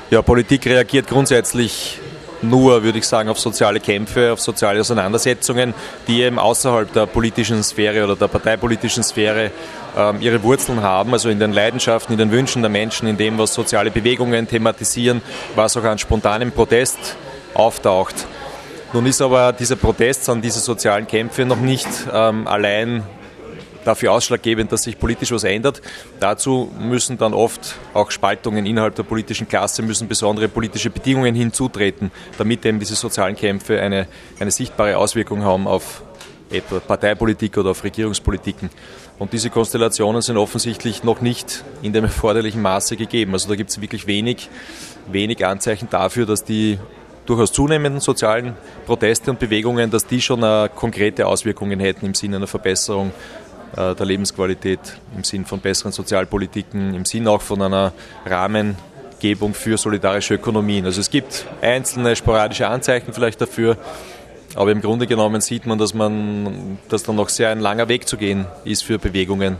Ja, 0.09 0.23
Politik 0.23 0.65
reagiert 0.65 1.07
grundsätzlich 1.07 1.99
nur, 2.49 2.83
würde 2.83 2.99
ich 2.99 3.07
sagen, 3.07 3.29
auf 3.29 3.39
soziale 3.39 3.79
Kämpfe, 3.79 4.33
auf 4.33 4.39
soziale 4.39 4.79
Auseinandersetzungen, 4.79 5.73
die 6.07 6.21
eben 6.21 6.39
außerhalb 6.39 6.91
der 6.93 7.05
politischen 7.05 7.63
Sphäre 7.63 8.03
oder 8.03 8.15
der 8.15 8.27
parteipolitischen 8.27 9.03
Sphäre 9.03 9.51
ähm, 9.97 10.17
ihre 10.21 10.41
Wurzeln 10.43 10.81
haben, 10.81 11.13
also 11.13 11.29
in 11.29 11.39
den 11.39 11.53
Leidenschaften, 11.53 12.13
in 12.13 12.19
den 12.19 12.31
Wünschen 12.31 12.61
der 12.61 12.69
Menschen, 12.69 13.07
in 13.07 13.17
dem, 13.17 13.37
was 13.37 13.53
soziale 13.53 13.91
Bewegungen 13.91 14.47
thematisieren, 14.47 15.21
was 15.55 15.75
auch 15.77 15.83
an 15.83 15.97
spontanem 15.97 16.51
Protest 16.51 17.17
auftaucht. 17.53 18.15
Nun 18.93 19.05
ist 19.05 19.21
aber 19.21 19.51
dieser 19.51 19.75
Protest 19.75 20.29
an 20.29 20.41
diese 20.41 20.59
sozialen 20.59 21.07
Kämpfe 21.07 21.43
noch 21.45 21.59
nicht 21.59 21.87
ähm, 22.13 22.47
allein 22.47 23.03
dafür 23.85 24.11
ausschlaggebend, 24.11 24.71
dass 24.71 24.83
sich 24.83 24.99
politisch 24.99 25.31
was 25.31 25.43
ändert. 25.43 25.81
Dazu 26.19 26.71
müssen 26.79 27.17
dann 27.17 27.33
oft 27.33 27.75
auch 27.93 28.11
Spaltungen 28.11 28.65
innerhalb 28.65 28.95
der 28.95 29.03
politischen 29.03 29.47
Klasse, 29.47 29.81
müssen 29.81 30.07
besondere 30.07 30.47
politische 30.47 30.89
Bedingungen 30.89 31.35
hinzutreten, 31.35 32.11
damit 32.37 32.65
eben 32.65 32.79
diese 32.79 32.95
sozialen 32.95 33.35
Kämpfe 33.35 33.79
eine, 33.79 34.07
eine 34.39 34.51
sichtbare 34.51 34.97
Auswirkung 34.97 35.43
haben 35.43 35.67
auf 35.67 36.03
etwa 36.49 36.79
Parteipolitik 36.79 37.57
oder 37.57 37.71
auf 37.71 37.83
Regierungspolitiken. 37.83 38.69
Und 39.17 39.31
diese 39.33 39.49
Konstellationen 39.49 40.21
sind 40.21 40.37
offensichtlich 40.37 41.03
noch 41.03 41.21
nicht 41.21 41.63
in 41.81 41.93
dem 41.93 42.03
erforderlichen 42.05 42.61
Maße 42.61 42.97
gegeben. 42.97 43.33
Also 43.33 43.47
da 43.49 43.55
gibt 43.55 43.69
es 43.69 43.81
wirklich 43.81 44.07
wenig, 44.07 44.49
wenig 45.11 45.45
Anzeichen 45.45 45.87
dafür, 45.89 46.25
dass 46.25 46.43
die 46.43 46.79
durchaus 47.25 47.51
zunehmenden 47.51 48.01
sozialen 48.01 48.55
Proteste 48.85 49.31
und 49.31 49.39
Bewegungen, 49.39 49.89
dass 49.89 50.05
die 50.05 50.21
schon 50.21 50.43
äh, 50.43 50.69
konkrete 50.73 51.25
Auswirkungen 51.25 51.79
hätten 51.79 52.05
im 52.05 52.13
Sinne 52.13 52.37
einer 52.37 52.47
Verbesserung 52.47 53.11
der 53.75 54.05
Lebensqualität, 54.05 54.79
im 55.15 55.23
Sinne 55.23 55.45
von 55.45 55.59
besseren 55.59 55.91
Sozialpolitiken, 55.91 56.93
im 56.93 57.05
Sinne 57.05 57.29
auch 57.31 57.41
von 57.41 57.61
einer 57.61 57.91
Rahmengebung 58.25 59.53
für 59.53 59.77
solidarische 59.77 60.35
Ökonomien. 60.35 60.85
Also 60.85 61.01
es 61.01 61.09
gibt 61.09 61.45
einzelne 61.61 62.15
sporadische 62.15 62.67
Anzeichen 62.67 63.13
vielleicht 63.13 63.41
dafür, 63.41 63.77
aber 64.55 64.71
im 64.71 64.81
Grunde 64.81 65.07
genommen 65.07 65.41
sieht 65.41 65.65
man, 65.65 65.77
dass 65.77 65.93
man, 65.93 66.77
dass 66.87 67.03
dann 67.03 67.17
noch 67.17 67.27
sehr 67.27 67.49
ein 67.49 67.59
langer 67.59 67.89
Weg 67.89 68.07
zu 68.07 68.15
gehen 68.15 68.45
ist 68.63 68.83
für 68.83 68.97
Bewegungen, 68.97 69.57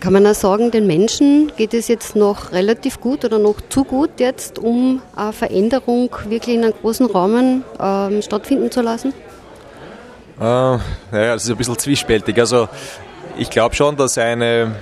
kann 0.00 0.14
man 0.14 0.26
auch 0.26 0.34
sagen, 0.34 0.70
den 0.70 0.86
Menschen 0.86 1.52
geht 1.58 1.74
es 1.74 1.86
jetzt 1.86 2.16
noch 2.16 2.52
relativ 2.52 3.02
gut 3.02 3.22
oder 3.26 3.38
noch 3.38 3.56
zu 3.68 3.84
gut 3.84 4.18
jetzt, 4.18 4.58
um 4.58 5.02
eine 5.14 5.34
Veränderung 5.34 6.08
wirklich 6.26 6.56
in 6.56 6.64
einem 6.64 6.72
großen 6.72 7.04
Rahmen 7.04 7.64
ähm, 7.78 8.22
stattfinden 8.22 8.70
zu 8.70 8.80
lassen? 8.80 9.12
Äh, 10.40 10.42
naja, 10.42 10.80
das 11.12 11.44
ist 11.44 11.50
ein 11.50 11.56
bisschen 11.58 11.78
zwiespältig. 11.78 12.38
Also 12.38 12.70
ich 13.36 13.50
glaube 13.50 13.74
schon, 13.74 13.96
dass 13.96 14.18
eine, 14.18 14.74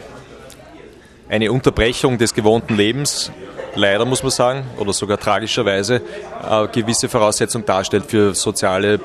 eine 1.29 1.53
Unterbrechung 1.53 2.19
des 2.19 2.35
gewohnten 2.35 2.77
Lebens, 2.77 3.31
leider 3.75 4.05
muss 4.05 4.23
man 4.23 4.31
sagen, 4.31 4.65
oder 4.79 4.93
sogar 4.93 5.19
tragischerweise, 5.19 6.01
eine 6.43 6.69
gewisse 6.69 7.09
Voraussetzung 7.09 7.65
darstellt 7.65 8.07
für 8.07 8.35
soziale 8.35 9.01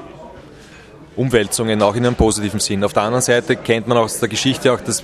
Umwälzungen, 1.15 1.81
auch 1.81 1.95
in 1.95 2.05
einem 2.05 2.15
positiven 2.15 2.59
Sinn. 2.59 2.83
Auf 2.83 2.93
der 2.93 3.03
anderen 3.03 3.21
Seite 3.21 3.55
kennt 3.55 3.87
man 3.87 3.97
aus 3.97 4.19
der 4.19 4.29
Geschichte 4.29 4.71
auch 4.71 4.81
das 4.81 5.03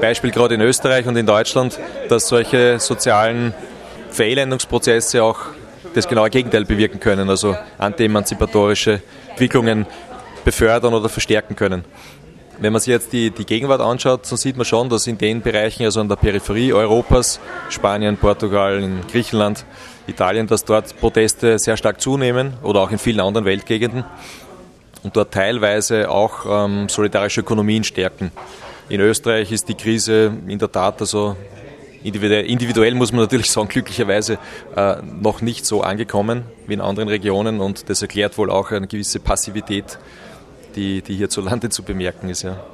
Beispiel 0.00 0.30
gerade 0.30 0.54
in 0.54 0.60
Österreich 0.60 1.06
und 1.06 1.16
in 1.16 1.26
Deutschland, 1.26 1.78
dass 2.08 2.28
solche 2.28 2.78
sozialen 2.78 3.52
Verelendungsprozesse 4.10 5.22
auch 5.22 5.38
das 5.94 6.06
genaue 6.06 6.30
Gegenteil 6.30 6.64
bewirken 6.64 7.00
können, 7.00 7.28
also 7.28 7.56
anti-emanzipatorische 7.78 9.02
Entwicklungen 9.30 9.86
befördern 10.44 10.94
oder 10.94 11.08
verstärken 11.08 11.56
können. 11.56 11.84
Wenn 12.60 12.72
man 12.72 12.80
sich 12.80 12.90
jetzt 12.90 13.12
die, 13.12 13.30
die 13.30 13.46
Gegenwart 13.46 13.80
anschaut, 13.80 14.28
dann 14.28 14.36
sieht 14.36 14.56
man 14.56 14.64
schon, 14.64 14.88
dass 14.88 15.06
in 15.06 15.16
den 15.16 15.42
Bereichen, 15.42 15.84
also 15.84 16.00
an 16.00 16.08
der 16.08 16.16
Peripherie 16.16 16.72
Europas, 16.72 17.38
Spanien, 17.68 18.16
Portugal, 18.16 18.82
in 18.82 19.00
Griechenland, 19.06 19.64
Italien, 20.08 20.48
dass 20.48 20.64
dort 20.64 20.98
Proteste 20.98 21.60
sehr 21.60 21.76
stark 21.76 22.00
zunehmen 22.00 22.54
oder 22.64 22.80
auch 22.80 22.90
in 22.90 22.98
vielen 22.98 23.20
anderen 23.20 23.44
Weltgegenden 23.44 24.04
und 25.04 25.16
dort 25.16 25.32
teilweise 25.32 26.10
auch 26.10 26.64
ähm, 26.66 26.88
solidarische 26.88 27.42
Ökonomien 27.42 27.84
stärken. 27.84 28.32
In 28.88 29.00
Österreich 29.00 29.52
ist 29.52 29.68
die 29.68 29.74
Krise 29.74 30.32
in 30.48 30.58
der 30.58 30.72
Tat 30.72 31.00
also 31.00 31.36
individuell, 32.02 32.44
individuell 32.46 32.94
muss 32.94 33.12
man 33.12 33.20
natürlich 33.20 33.50
sagen, 33.52 33.68
glücklicherweise 33.68 34.38
äh, 34.74 34.96
noch 35.02 35.42
nicht 35.42 35.64
so 35.64 35.82
angekommen 35.82 36.42
wie 36.66 36.74
in 36.74 36.80
anderen 36.80 37.08
Regionen 37.08 37.60
und 37.60 37.88
das 37.88 38.02
erklärt 38.02 38.36
wohl 38.36 38.50
auch 38.50 38.72
eine 38.72 38.88
gewisse 38.88 39.20
Passivität, 39.20 39.98
die, 40.78 41.02
die 41.02 41.16
hierzulande 41.16 41.68
zu 41.68 41.82
bemerken 41.82 42.28
ist. 42.28 42.42
Ja. 42.42 42.64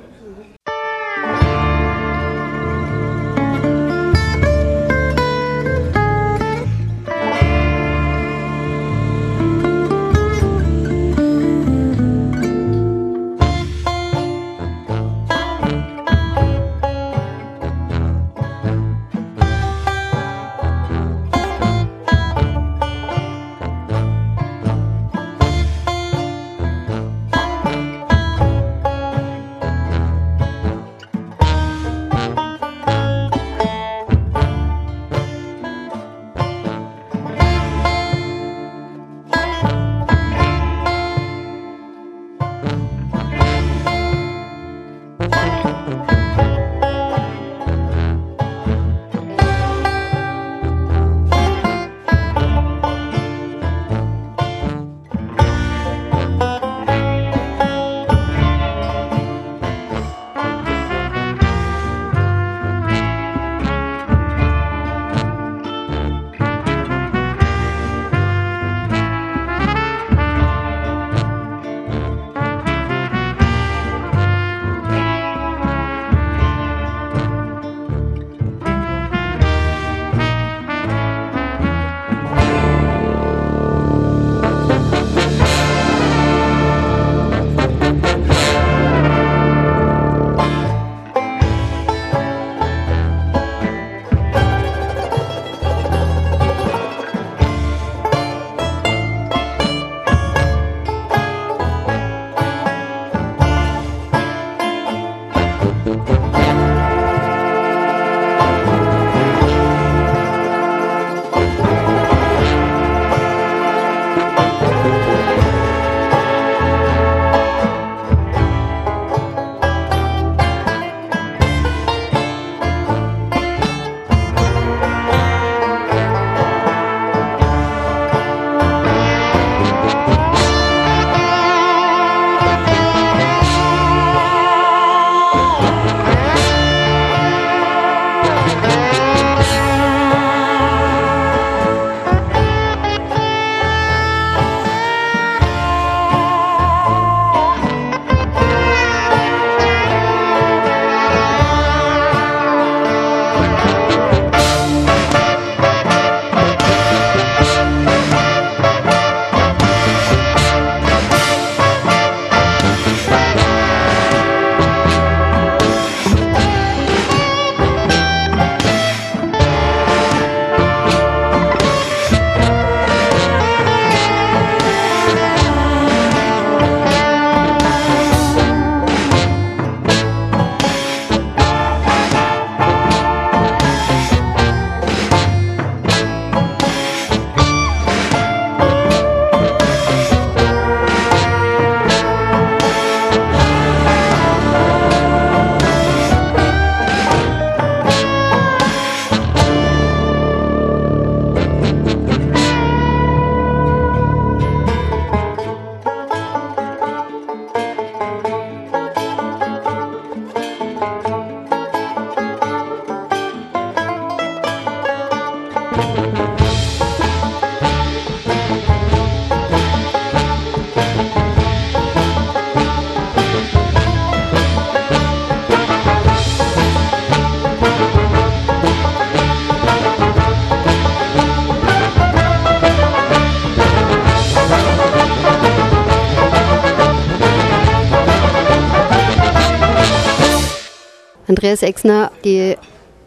Exner, 241.64 242.12
die 242.24 242.56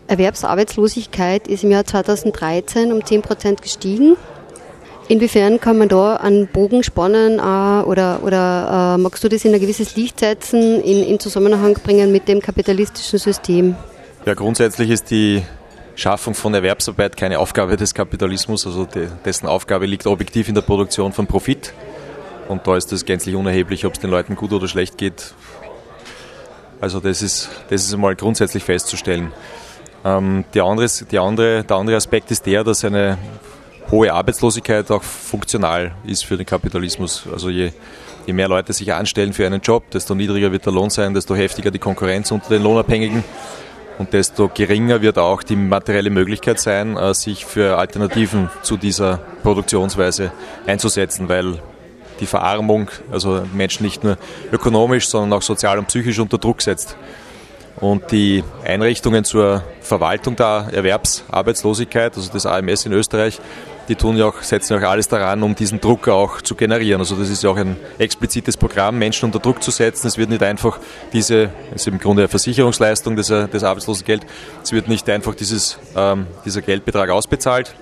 Erwerbsarbeitslosigkeit 0.07 1.47
ist 1.47 1.63
im 1.63 1.71
Jahr 1.71 1.85
2013 1.85 2.91
um 2.91 3.05
10 3.05 3.21
Prozent 3.21 3.61
gestiegen. 3.61 4.15
Inwiefern 5.09 5.61
kann 5.61 5.77
man 5.77 5.87
da 5.87 6.17
einen 6.17 6.47
Bogen 6.47 6.83
spannen 6.83 7.39
äh, 7.39 7.85
oder, 7.85 8.23
oder 8.23 8.95
äh, 8.95 9.01
magst 9.01 9.23
du 9.23 9.29
das 9.29 9.45
in 9.45 9.53
ein 9.53 9.61
gewisses 9.61 9.95
Licht 9.95 10.19
setzen, 10.19 10.81
in, 10.81 11.03
in 11.03 11.19
Zusammenhang 11.19 11.75
bringen 11.75 12.11
mit 12.11 12.27
dem 12.27 12.41
kapitalistischen 12.41 13.17
System? 13.17 13.75
Ja, 14.25 14.33
grundsätzlich 14.33 14.89
ist 14.89 15.09
die 15.09 15.43
Schaffung 15.95 16.33
von 16.33 16.53
Erwerbsarbeit 16.53 17.15
keine 17.15 17.39
Aufgabe 17.39 17.77
des 17.77 17.93
Kapitalismus, 17.93 18.67
also 18.67 18.83
de, 18.83 19.07
dessen 19.23 19.47
Aufgabe 19.47 19.85
liegt 19.85 20.05
objektiv 20.05 20.49
in 20.49 20.55
der 20.55 20.61
Produktion 20.61 21.13
von 21.13 21.25
Profit. 21.25 21.73
Und 22.49 22.67
da 22.67 22.75
ist 22.75 22.91
es 22.91 23.05
gänzlich 23.05 23.35
unerheblich, 23.35 23.85
ob 23.85 23.93
es 23.93 23.99
den 23.99 24.09
Leuten 24.09 24.35
gut 24.35 24.51
oder 24.51 24.67
schlecht 24.67 24.97
geht. 24.97 25.33
Also 26.79 26.99
das 26.99 27.21
ist, 27.21 27.49
das 27.69 27.83
ist 27.83 27.93
einmal 27.93 28.15
grundsätzlich 28.15 28.63
festzustellen. 28.63 29.31
Ähm, 30.05 30.45
die 30.53 30.61
andere, 30.61 30.87
die 30.87 31.19
andere, 31.19 31.63
der 31.63 31.77
andere 31.77 31.95
Aspekt 31.95 32.29
ist 32.31 32.45
der, 32.45 32.63
dass 32.63 32.85
eine 32.85 33.17
hohe 33.89 34.13
Arbeitslosigkeit 34.13 34.91
auch 34.91 35.03
funktional 35.03 35.91
ist 36.05 36.25
für 36.25 36.37
den 36.37 36.45
Kapitalismus. 36.45 37.23
Also 37.31 37.49
je, 37.49 37.71
je 38.25 38.33
mehr 38.33 38.47
Leute 38.47 38.73
sich 38.73 38.93
anstellen 38.93 39.33
für 39.33 39.45
einen 39.45 39.61
Job, 39.61 39.89
desto 39.91 40.13
niedriger 40.13 40.51
wird 40.51 40.65
der 40.65 40.73
Lohn 40.73 40.89
sein, 40.89 41.13
desto 41.13 41.35
heftiger 41.35 41.71
die 41.71 41.79
Konkurrenz 41.79 42.31
unter 42.31 42.49
den 42.49 42.63
Lohnabhängigen 42.63 43.23
und 43.97 44.13
desto 44.13 44.49
geringer 44.49 45.01
wird 45.01 45.17
auch 45.17 45.41
die 45.41 45.55
materielle 45.55 46.09
Möglichkeit 46.09 46.59
sein, 46.59 46.97
äh, 46.97 47.13
sich 47.13 47.45
für 47.45 47.77
Alternativen 47.77 48.49
zu 48.61 48.77
dieser 48.77 49.17
Produktionsweise 49.41 50.31
einzusetzen, 50.67 51.29
weil 51.29 51.59
die 52.19 52.25
Verarmung 52.25 52.89
also 53.11 53.43
Menschen 53.53 53.83
nicht 53.83 54.03
nur 54.03 54.17
ökonomisch, 54.51 55.07
sondern 55.07 55.37
auch 55.37 55.41
sozial 55.41 55.79
und 55.79 55.87
psychisch 55.87 56.19
unter 56.19 56.37
Druck 56.37 56.61
setzt. 56.61 56.97
Und 57.79 58.11
die 58.11 58.43
Einrichtungen 58.65 59.23
zur 59.23 59.63
Verwaltung 59.81 60.35
der 60.35 60.69
Erwerbsarbeitslosigkeit, 60.71 62.15
also 62.15 62.31
des 62.31 62.45
AMS 62.45 62.87
in 62.87 62.93
Österreich, 62.93 63.39
die 63.87 63.95
tun 63.95 64.17
ja 64.17 64.25
auch, 64.25 64.41
setzen 64.41 64.73
ja 64.73 64.79
auch 64.79 64.91
alles 64.91 65.07
daran, 65.07 65.43
um 65.43 65.55
diesen 65.55 65.79
Druck 65.79 66.07
auch 66.07 66.41
zu 66.41 66.55
generieren. 66.55 66.99
Also 66.99 67.15
das 67.15 67.29
ist 67.29 67.43
ja 67.43 67.49
auch 67.49 67.57
ein 67.57 67.77
explizites 67.99 68.57
Programm, 68.57 68.97
Menschen 68.97 69.25
unter 69.25 69.39
Druck 69.39 69.63
zu 69.63 69.71
setzen. 69.71 70.07
Es 70.07 70.17
wird 70.17 70.29
nicht 70.29 70.43
einfach 70.43 70.79
diese, 71.13 71.49
das 71.71 71.81
ist 71.81 71.87
im 71.87 71.99
Grunde 71.99 72.23
eine 72.23 72.27
Versicherungsleistung 72.27 73.15
des, 73.15 73.27
des 73.27 73.63
Arbeitslosengeld, 73.63 74.25
es 74.63 74.71
wird 74.71 74.87
nicht 74.87 75.07
einfach 75.09 75.35
dieses, 75.35 75.77
ähm, 75.95 76.27
dieser 76.45 76.61
Geldbetrag 76.61 77.09
ausbezahlt, 77.09 77.75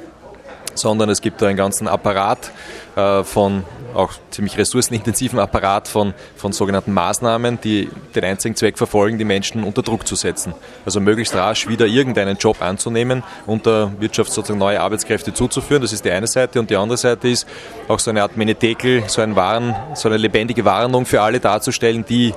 sondern 0.75 1.09
es 1.09 1.21
gibt 1.21 1.41
da 1.41 1.47
einen 1.47 1.57
ganzen 1.57 1.87
Apparat 1.87 2.51
äh, 2.95 3.23
von 3.23 3.63
auch 3.95 4.13
ziemlich 4.29 4.57
ressourcenintensiven 4.57 5.39
Apparat 5.39 5.87
von, 5.87 6.13
von 6.35 6.51
sogenannten 6.51 6.93
Maßnahmen, 6.93 7.59
die 7.61 7.89
den 8.13 8.25
einzigen 8.25 8.55
Zweck 8.55 8.77
verfolgen, 8.77 9.17
die 9.17 9.23
Menschen 9.23 9.63
unter 9.63 9.81
Druck 9.81 10.05
zu 10.05 10.15
setzen. 10.15 10.53
Also 10.85 10.99
möglichst 10.99 11.33
rasch 11.35 11.67
wieder 11.67 11.85
irgendeinen 11.85 12.37
Job 12.37 12.61
anzunehmen 12.61 13.23
und 13.45 13.65
der 13.65 13.91
Wirtschaft 13.99 14.31
sozusagen 14.31 14.59
neue 14.59 14.81
Arbeitskräfte 14.81 15.33
zuzuführen. 15.33 15.81
Das 15.81 15.93
ist 15.93 16.05
die 16.05 16.11
eine 16.11 16.27
Seite. 16.27 16.59
Und 16.59 16.69
die 16.69 16.75
andere 16.75 16.97
Seite 16.97 17.29
ist 17.29 17.47
auch 17.87 17.99
so 17.99 18.11
eine 18.11 18.21
Art 18.21 18.37
Menetekel, 18.37 19.03
so, 19.07 19.21
ein 19.21 19.35
Warn, 19.35 19.75
so 19.93 20.09
eine 20.09 20.17
lebendige 20.17 20.65
Warnung 20.65 21.05
für 21.05 21.21
alle 21.21 21.39
darzustellen, 21.39 22.05
die 22.05 22.33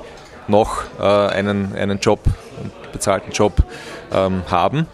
noch 0.46 0.84
äh, 0.98 1.02
einen, 1.02 1.74
einen 1.74 1.98
Job, 1.98 2.20
einen 2.58 2.72
bezahlten 2.92 3.32
Job 3.32 3.52
ähm, 4.12 4.42
haben. 4.48 4.86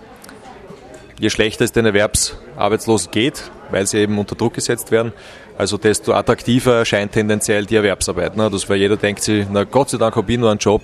Je 1.19 1.31
schlechter 1.31 1.65
es 1.65 1.73
den 1.73 1.87
Erwerbsarbeitslosen 1.87 3.11
geht, 3.11 3.51
weil 3.71 3.87
sie 3.87 3.99
eben 3.99 4.19
unter 4.19 4.35
Druck 4.35 4.55
gesetzt 4.55 4.91
werden, 4.91 5.13
also 5.57 5.79
desto 5.79 6.13
attraktiver 6.13 6.79
erscheint 6.79 7.13
tendenziell 7.13 7.65
die 7.65 7.77
Erwerbsarbeit. 7.77 8.37
Ne? 8.37 8.51
Das, 8.51 8.69
weil 8.69 8.79
jeder 8.79 8.97
denkt 8.97 9.23
sich, 9.23 9.47
na 9.51 9.65
Gott 9.65 9.91
sei 9.91 9.99
Dank 9.99 10.17
habe 10.17 10.33
ich 10.33 10.39
nur 10.39 10.51
einen 10.51 10.59
Job 10.59 10.83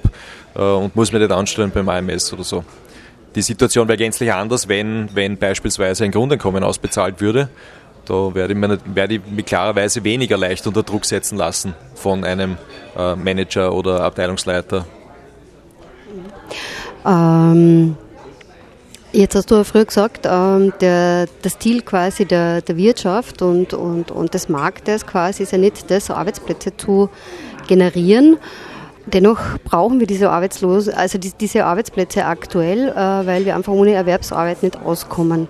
äh, 0.54 0.60
und 0.60 0.94
muss 0.94 1.12
mich 1.12 1.20
nicht 1.20 1.32
anstellen 1.32 1.72
beim 1.75 1.88
AMS 1.88 2.32
oder 2.32 2.44
so. 2.44 2.64
Die 3.34 3.42
Situation 3.42 3.88
wäre 3.88 3.99
gänzlich 3.99 4.32
anders, 4.32 4.68
wenn, 4.68 5.08
wenn 5.14 5.38
beispielsweise 5.38 6.04
ein 6.04 6.12
Grundeinkommen 6.12 6.62
ausbezahlt 6.62 7.20
würde. 7.20 7.49
Da 8.06 8.34
werde 8.34 8.54
ich, 8.54 8.58
mir, 8.58 8.78
werde 8.87 9.14
ich 9.14 9.20
mich 9.28 9.46
klarerweise 9.46 10.02
weniger 10.04 10.37
leicht 10.37 10.66
unter 10.66 10.82
Druck 10.82 11.04
setzen 11.04 11.37
lassen 11.37 11.75
von 11.94 12.25
einem 12.25 12.56
äh, 12.96 13.14
Manager 13.14 13.72
oder 13.72 14.02
Abteilungsleiter. 14.02 14.87
Ähm, 17.06 17.96
Jetzt 19.12 19.35
hast 19.35 19.50
du 19.50 19.57
ja 19.57 19.64
früher 19.64 19.85
gesagt, 19.85 20.29
ähm, 20.31 20.73
der, 20.81 21.26
das 21.43 21.59
Ziel 21.59 21.83
quasi 21.83 22.26
der, 22.26 22.62
der 22.62 22.76
Wirtschaft 22.76 23.43
und, 23.43 23.75
und, 23.75 24.12
und 24.12 24.35
des 24.35 24.49
Marktes 24.49 25.05
quasi 25.05 25.43
ist 25.43 25.50
ja 25.50 25.59
nicht 25.59 25.90
das, 25.90 26.11
Arbeitsplätze 26.11 26.76
zu 26.76 27.09
generieren. 27.67 28.38
Dennoch 29.07 29.40
brauchen 29.64 29.99
wir 29.99 30.07
diese 30.07 30.31
Arbeitslos 30.31 30.88
also 30.88 31.19
die, 31.19 31.33
diese 31.33 31.64
Arbeitsplätze 31.64 32.25
aktuell, 32.25 32.90
äh, 32.90 32.95
weil 32.95 33.45
wir 33.45 33.57
einfach 33.57 33.73
ohne 33.73 33.95
Erwerbsarbeit 33.95 34.62
nicht 34.62 34.81
auskommen. 34.81 35.49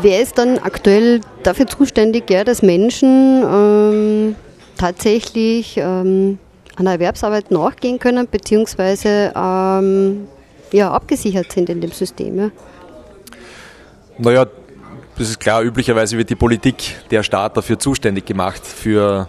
Wer 0.00 0.22
ist 0.22 0.38
dann 0.38 0.58
aktuell 0.58 1.20
dafür 1.42 1.66
zuständig, 1.66 2.30
ja, 2.30 2.44
dass 2.44 2.62
Menschen 2.62 3.42
ähm, 3.42 4.36
tatsächlich 4.78 5.76
ähm, 5.76 6.38
einer 6.76 6.92
Erwerbsarbeit 6.92 7.50
nachgehen 7.50 7.98
können, 7.98 8.26
beziehungsweise 8.30 9.32
ähm, 9.36 10.28
ja, 10.72 10.90
abgesichert 10.90 11.52
sind 11.52 11.68
in 11.68 11.82
dem 11.82 11.92
System? 11.92 12.38
Ja? 12.38 12.50
Naja, 14.18 14.46
das 15.18 15.30
ist 15.30 15.40
klar, 15.40 15.62
üblicherweise 15.62 16.16
wird 16.16 16.30
die 16.30 16.36
Politik, 16.36 16.96
der 17.10 17.22
Staat 17.22 17.56
dafür 17.56 17.78
zuständig 17.78 18.24
gemacht, 18.26 18.66
für 18.66 19.28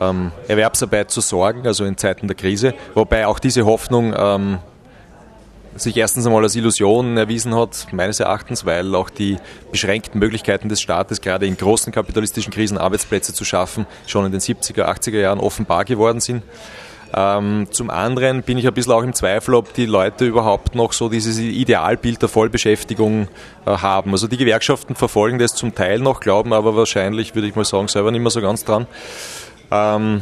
ähm, 0.00 0.32
Erwerbsarbeit 0.48 1.10
zu 1.10 1.20
sorgen, 1.20 1.66
also 1.66 1.84
in 1.84 1.96
Zeiten 1.96 2.26
der 2.26 2.36
Krise. 2.36 2.74
Wobei 2.94 3.26
auch 3.26 3.38
diese 3.38 3.64
Hoffnung 3.64 4.14
ähm, 4.16 4.58
sich 5.76 5.96
erstens 5.96 6.26
einmal 6.26 6.42
als 6.42 6.56
Illusion 6.56 7.16
erwiesen 7.16 7.54
hat, 7.54 7.86
meines 7.92 8.20
Erachtens, 8.20 8.66
weil 8.66 8.94
auch 8.94 9.10
die 9.10 9.38
beschränkten 9.70 10.18
Möglichkeiten 10.18 10.68
des 10.68 10.80
Staates, 10.80 11.20
gerade 11.20 11.46
in 11.46 11.56
großen 11.56 11.92
kapitalistischen 11.92 12.52
Krisen 12.52 12.76
Arbeitsplätze 12.76 13.32
zu 13.32 13.44
schaffen, 13.44 13.86
schon 14.06 14.26
in 14.26 14.32
den 14.32 14.40
70er, 14.40 14.84
80er 14.84 15.20
Jahren 15.20 15.40
offenbar 15.40 15.84
geworden 15.84 16.20
sind. 16.20 16.42
Ähm, 17.14 17.68
zum 17.70 17.90
anderen 17.90 18.42
bin 18.42 18.58
ich 18.58 18.66
ein 18.66 18.74
bisschen 18.74 18.92
auch 18.92 19.02
im 19.02 19.14
Zweifel, 19.14 19.54
ob 19.54 19.72
die 19.74 19.86
Leute 19.86 20.26
überhaupt 20.26 20.74
noch 20.74 20.92
so 20.92 21.08
dieses 21.08 21.38
Idealbild 21.38 22.20
der 22.20 22.28
Vollbeschäftigung 22.28 23.28
äh, 23.64 23.70
haben. 23.70 24.12
Also 24.12 24.28
die 24.28 24.36
Gewerkschaften 24.36 24.94
verfolgen 24.94 25.38
das 25.38 25.54
zum 25.54 25.74
Teil 25.74 26.00
noch, 26.00 26.20
glauben 26.20 26.52
aber 26.52 26.76
wahrscheinlich, 26.76 27.34
würde 27.34 27.48
ich 27.48 27.56
mal 27.56 27.64
sagen, 27.64 27.88
selber 27.88 28.10
nicht 28.10 28.20
mehr 28.20 28.30
so 28.30 28.42
ganz 28.42 28.64
dran. 28.64 28.86
Ähm, 29.70 30.20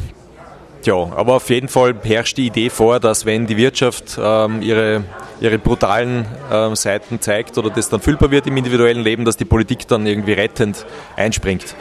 ja, 0.84 0.94
aber 0.94 1.34
auf 1.34 1.50
jeden 1.50 1.68
Fall 1.68 1.96
herrscht 2.04 2.36
die 2.36 2.46
Idee 2.46 2.70
vor, 2.70 3.00
dass 3.00 3.26
wenn 3.26 3.46
die 3.46 3.56
Wirtschaft 3.56 4.18
ähm, 4.22 4.62
ihre, 4.62 5.02
ihre 5.40 5.58
brutalen 5.58 6.26
ähm, 6.52 6.76
Seiten 6.76 7.20
zeigt 7.20 7.58
oder 7.58 7.70
das 7.70 7.88
dann 7.88 8.00
fühlbar 8.00 8.30
wird 8.30 8.46
im 8.46 8.56
individuellen 8.56 9.02
Leben, 9.02 9.24
dass 9.24 9.36
die 9.36 9.44
Politik 9.44 9.88
dann 9.88 10.06
irgendwie 10.06 10.34
rettend 10.34 10.86
einspringt. 11.16 11.74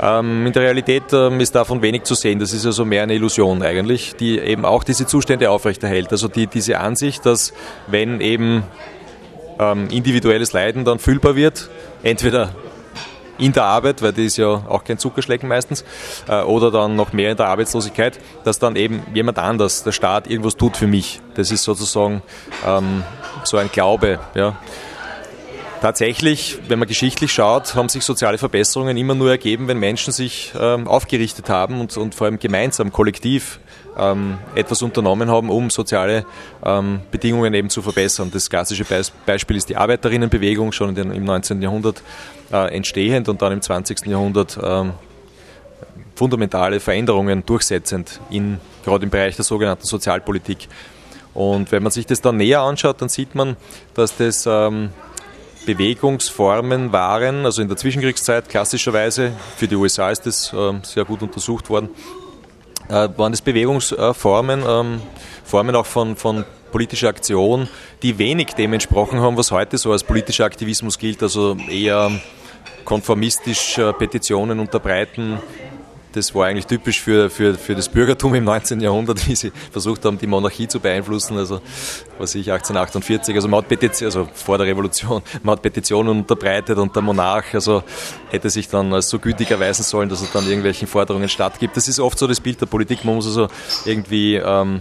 Ähm, 0.00 0.46
in 0.46 0.52
der 0.52 0.62
Realität 0.62 1.12
ähm, 1.12 1.40
ist 1.40 1.54
davon 1.54 1.82
wenig 1.82 2.04
zu 2.04 2.14
sehen. 2.14 2.38
Das 2.38 2.52
ist 2.52 2.64
also 2.66 2.84
mehr 2.84 3.02
eine 3.02 3.14
Illusion 3.14 3.62
eigentlich, 3.62 4.14
die 4.16 4.38
eben 4.38 4.64
auch 4.64 4.84
diese 4.84 5.06
Zustände 5.06 5.50
aufrechterhält. 5.50 6.12
Also 6.12 6.28
die, 6.28 6.46
diese 6.46 6.78
Ansicht, 6.78 7.26
dass 7.26 7.52
wenn 7.86 8.20
eben 8.20 8.62
ähm, 9.58 9.88
individuelles 9.90 10.52
Leiden 10.52 10.84
dann 10.84 10.98
fühlbar 10.98 11.34
wird, 11.36 11.68
entweder 12.02 12.54
in 13.38 13.52
der 13.52 13.64
Arbeit, 13.64 14.02
weil 14.02 14.12
die 14.12 14.26
ist 14.26 14.36
ja 14.36 14.48
auch 14.48 14.84
kein 14.84 14.98
Zuckerschlecken 14.98 15.48
meistens, 15.48 15.84
äh, 16.28 16.42
oder 16.42 16.70
dann 16.70 16.96
noch 16.96 17.12
mehr 17.12 17.30
in 17.30 17.36
der 17.36 17.46
Arbeitslosigkeit, 17.46 18.18
dass 18.44 18.58
dann 18.58 18.76
eben 18.76 19.02
jemand 19.14 19.38
anders, 19.38 19.84
der 19.84 19.92
Staat, 19.92 20.28
irgendwas 20.28 20.56
tut 20.56 20.76
für 20.76 20.86
mich. 20.86 21.20
Das 21.34 21.50
ist 21.50 21.64
sozusagen 21.64 22.22
ähm, 22.66 23.04
so 23.44 23.56
ein 23.56 23.70
Glaube. 23.70 24.18
Ja. 24.34 24.56
Tatsächlich, 25.80 26.58
wenn 26.66 26.80
man 26.80 26.88
geschichtlich 26.88 27.32
schaut, 27.32 27.76
haben 27.76 27.88
sich 27.88 28.04
soziale 28.04 28.36
Verbesserungen 28.36 28.96
immer 28.96 29.14
nur 29.14 29.30
ergeben, 29.30 29.68
wenn 29.68 29.78
Menschen 29.78 30.12
sich 30.12 30.52
ähm, 30.58 30.88
aufgerichtet 30.88 31.48
haben 31.48 31.80
und, 31.80 31.96
und, 31.96 32.16
vor 32.16 32.26
allem 32.26 32.40
gemeinsam, 32.40 32.90
kollektiv 32.90 33.60
ähm, 33.96 34.38
etwas 34.56 34.82
unternommen 34.82 35.30
haben, 35.30 35.50
um 35.50 35.70
soziale 35.70 36.26
ähm, 36.64 37.00
Bedingungen 37.12 37.54
eben 37.54 37.70
zu 37.70 37.80
verbessern. 37.80 38.30
Das 38.32 38.50
klassische 38.50 38.84
Beis 38.84 39.12
Beispiel 39.24 39.56
ist 39.56 39.68
die 39.68 39.76
Arbeiterinnenbewegung, 39.76 40.72
schon 40.72 40.96
den, 40.96 41.12
im 41.12 41.24
19. 41.24 41.62
Jahrhundert 41.62 42.02
äh, 42.52 42.74
entstehend 42.74 43.28
und 43.28 43.40
dann 43.40 43.52
im 43.52 43.62
20. 43.62 44.06
Jahrhundert 44.06 44.58
ähm, 44.60 44.94
fundamentale 46.16 46.80
Veränderungen 46.80 47.46
durchsetzend, 47.46 48.20
in, 48.30 48.58
gerade 48.84 49.04
im 49.04 49.10
Bereich 49.10 49.36
der 49.36 49.44
sogenannten 49.44 49.86
Sozialpolitik. 49.86 50.66
Und 51.34 51.70
wenn 51.70 51.84
man 51.84 51.92
sich 51.92 52.04
das 52.04 52.20
dann 52.20 52.36
näher 52.36 52.62
anschaut, 52.62 53.00
dann 53.00 53.08
sieht 53.08 53.36
man, 53.36 53.56
dass 53.94 54.16
das 54.16 54.44
ähm, 54.44 54.90
Bewegungsformen 55.74 56.92
waren, 56.92 57.44
also 57.44 57.60
in 57.60 57.68
der 57.68 57.76
Zwischenkriegszeit 57.76 58.48
klassischerweise, 58.48 59.32
für 59.58 59.68
die 59.68 59.76
USA 59.76 60.10
ist 60.10 60.24
das 60.24 60.50
äh, 60.54 60.72
sehr 60.82 61.04
gut 61.04 61.20
untersucht 61.20 61.68
worden, 61.68 61.90
äh, 62.88 63.06
waren 63.18 63.32
das 63.32 63.42
Bewegungsformen, 63.42 64.64
ähm, 64.66 65.02
Formen 65.44 65.76
auch 65.76 65.84
von, 65.84 66.16
von 66.16 66.46
politischer 66.72 67.08
Aktion, 67.08 67.68
die 68.02 68.16
wenig 68.16 68.54
dem 68.54 68.72
entsprochen 68.72 69.20
haben, 69.20 69.36
was 69.36 69.50
heute 69.50 69.76
so 69.76 69.92
als 69.92 70.04
politischer 70.04 70.46
Aktivismus 70.46 70.98
gilt, 70.98 71.22
also 71.22 71.54
eher 71.70 72.12
konformistisch 72.86 73.78
Petitionen 73.98 74.60
unterbreiten, 74.60 75.38
das 76.12 76.34
war 76.34 76.46
eigentlich 76.46 76.66
typisch 76.66 77.00
für, 77.00 77.30
für, 77.30 77.54
für 77.54 77.74
das 77.74 77.88
Bürgertum 77.88 78.34
im 78.34 78.44
19. 78.44 78.80
Jahrhundert, 78.80 79.26
wie 79.28 79.34
sie 79.34 79.52
versucht 79.70 80.04
haben, 80.04 80.18
die 80.18 80.26
Monarchie 80.26 80.68
zu 80.68 80.80
beeinflussen. 80.80 81.36
Also, 81.36 81.60
was 82.18 82.34
ich, 82.34 82.50
1848, 82.50 83.34
also 83.34 83.48
man 83.48 83.58
hat 83.58 83.68
Petition, 83.68 84.06
also 84.06 84.28
vor 84.32 84.58
der 84.58 84.66
Revolution, 84.66 85.22
man 85.42 85.52
hat 85.54 85.62
Petitionen 85.62 86.18
unterbreitet 86.18 86.78
und 86.78 86.94
der 86.94 87.02
Monarch, 87.02 87.54
also 87.54 87.82
hätte 88.30 88.50
sich 88.50 88.68
dann 88.68 88.92
als 88.92 89.08
so 89.08 89.18
gütig 89.18 89.50
erweisen 89.50 89.82
sollen, 89.82 90.08
dass 90.08 90.22
er 90.22 90.28
dann 90.32 90.46
irgendwelchen 90.46 90.88
Forderungen 90.88 91.28
stattgibt. 91.28 91.76
Das 91.76 91.88
ist 91.88 92.00
oft 92.00 92.18
so 92.18 92.26
das 92.26 92.40
Bild 92.40 92.60
der 92.60 92.66
Politik. 92.66 93.04
Man 93.04 93.16
muss 93.16 93.26
also 93.26 93.48
irgendwie 93.84 94.36
ähm, 94.36 94.80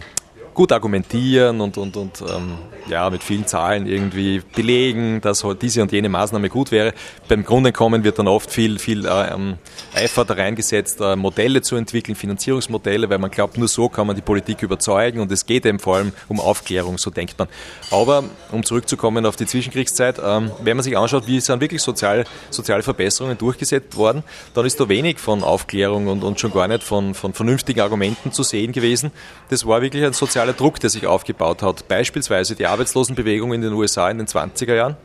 gut 0.58 0.72
argumentieren 0.72 1.62
und, 1.62 1.78
und, 1.78 1.96
und 1.96 2.20
ähm, 2.22 2.58
ja, 2.90 3.12
mit 3.12 3.22
vielen 3.22 3.46
Zahlen 3.46 3.86
irgendwie 3.86 4.42
belegen, 4.56 5.22
dass 5.22 5.46
diese 5.62 5.84
und 5.84 5.92
jene 5.92 6.10
Maßnahme 6.10 6.50
gut 6.50 6.72
wäre. 6.72 6.94
Beim 7.28 7.46
Grundeinkommen 7.46 8.04
wird 8.04 8.18
dann 8.18 8.28
oft 8.28 8.50
viel, 8.50 8.80
viel 8.80 9.06
äh, 9.06 9.34
ähm, 9.36 9.58
Eifer 9.94 10.26
da 10.26 10.34
reingesetzt, 10.34 11.00
äh, 11.00 11.16
Modelle 11.16 11.62
zu 11.62 11.76
entwickeln, 11.76 12.16
Finanzierungsmodelle, 12.16 13.08
weil 13.08 13.20
man 13.20 13.30
glaubt, 13.30 13.60
nur 13.60 13.68
so 13.68 13.88
kann 13.88 14.08
man 14.08 14.16
die 14.16 14.24
Politik 14.24 14.64
überzeugen 14.64 15.20
und 15.20 15.32
es 15.32 15.46
geht 15.46 15.64
eben 15.64 15.78
vor 15.78 15.98
allem 15.98 16.12
um 16.28 16.40
Aufklärung, 16.40 16.98
so 16.98 17.12
denkt 17.12 17.38
man. 17.38 17.48
Aber 17.92 18.24
um 18.52 18.64
zurückzukommen 18.64 19.28
auf 19.28 19.36
die 19.36 19.46
Zwischenkriegszeit, 19.46 20.20
ähm, 20.24 20.50
wenn 20.64 20.76
man 20.76 20.84
sich 20.84 20.98
anschaut, 20.98 21.28
wie 21.28 21.40
sind 21.40 21.62
wirklich 21.62 21.84
sozial, 21.84 22.26
soziale 22.50 22.82
Verbesserungen 22.82 23.38
durchgesetzt 23.38 23.96
worden, 23.96 24.24
dann 24.56 24.66
ist 24.66 24.80
da 24.80 24.90
wenig 24.90 25.20
von 25.20 25.44
Aufklärung 25.44 26.08
und, 26.08 26.24
und 26.24 26.40
schon 26.40 26.52
gar 26.52 26.68
nicht 26.68 26.82
von, 26.82 27.14
von 27.14 27.36
vernünftigen 27.36 27.82
Argumenten 27.82 28.32
zu 28.32 28.42
sehen 28.42 28.72
gewesen. 28.72 29.12
Das 29.50 29.68
war 29.68 29.84
wirklich 29.84 30.04
ein 30.04 30.14
sozialer 30.14 30.47
sozialer 30.48 30.54
Druck, 30.54 30.80
der 30.80 30.90
sich 30.90 31.06
aufgebaut 31.06 31.62
hat. 31.62 31.88
Beispielsweise 31.88 32.56
die 32.56 32.66
Arbeitslosenbewegung 32.66 33.54
in 33.54 33.62
den 33.62 33.74
USA 33.74 34.10
in 34.10 34.18
den 34.18 34.28
20er 34.28 34.76
Jahren. 34.76 34.98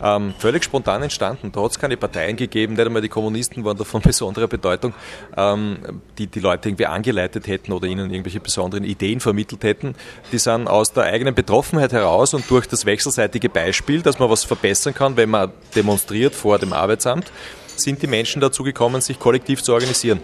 Ähm, 0.00 0.32
völlig 0.38 0.62
spontan 0.62 1.02
entstanden. 1.02 1.50
Da 1.50 1.60
hat 1.60 1.72
es 1.72 1.78
keine 1.78 1.96
Parteien 1.96 2.36
gegeben, 2.36 2.74
nicht 2.74 2.86
einmal 2.86 3.02
die 3.02 3.08
Kommunisten 3.08 3.64
waren 3.64 3.76
da 3.76 3.82
von 3.82 4.00
besonderer 4.04 4.46
Bedeutung, 4.46 4.94
ähm, 5.36 6.02
die 6.18 6.28
die 6.28 6.38
Leute 6.38 6.68
irgendwie 6.68 6.86
angeleitet 6.86 7.48
hätten 7.48 7.72
oder 7.72 7.88
ihnen 7.88 8.10
irgendwelche 8.10 8.38
besonderen 8.38 8.84
Ideen 8.84 9.18
vermittelt 9.18 9.64
hätten. 9.64 9.96
Die 10.30 10.38
sind 10.38 10.68
aus 10.68 10.92
der 10.92 11.04
eigenen 11.04 11.34
Betroffenheit 11.34 11.92
heraus 11.92 12.32
und 12.32 12.48
durch 12.48 12.68
das 12.68 12.86
wechselseitige 12.86 13.48
Beispiel, 13.48 14.02
dass 14.02 14.20
man 14.20 14.30
was 14.30 14.44
verbessern 14.44 14.94
kann, 14.94 15.16
wenn 15.16 15.30
man 15.30 15.50
demonstriert 15.74 16.34
vor 16.34 16.60
dem 16.60 16.72
Arbeitsamt, 16.72 17.32
sind 17.74 18.00
die 18.00 18.06
Menschen 18.06 18.40
dazu 18.40 18.62
gekommen, 18.62 19.00
sich 19.00 19.18
kollektiv 19.18 19.64
zu 19.64 19.72
organisieren. 19.72 20.20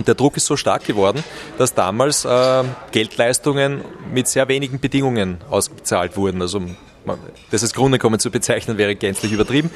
Und 0.00 0.08
der 0.08 0.14
Druck 0.14 0.38
ist 0.38 0.46
so 0.46 0.56
stark 0.56 0.86
geworden, 0.86 1.22
dass 1.58 1.74
damals 1.74 2.24
äh, 2.24 2.64
Geldleistungen 2.90 3.82
mit 4.10 4.28
sehr 4.28 4.48
wenigen 4.48 4.80
Bedingungen 4.80 5.36
ausgezahlt 5.50 6.16
wurden. 6.16 6.40
Also 6.40 6.62
das 7.50 7.62
als 7.62 7.74
Grundeinkommen 7.74 8.20
zu 8.20 8.30
bezeichnen, 8.30 8.78
wäre 8.78 8.94
gänzlich 8.94 9.32
übertrieben. 9.32 9.70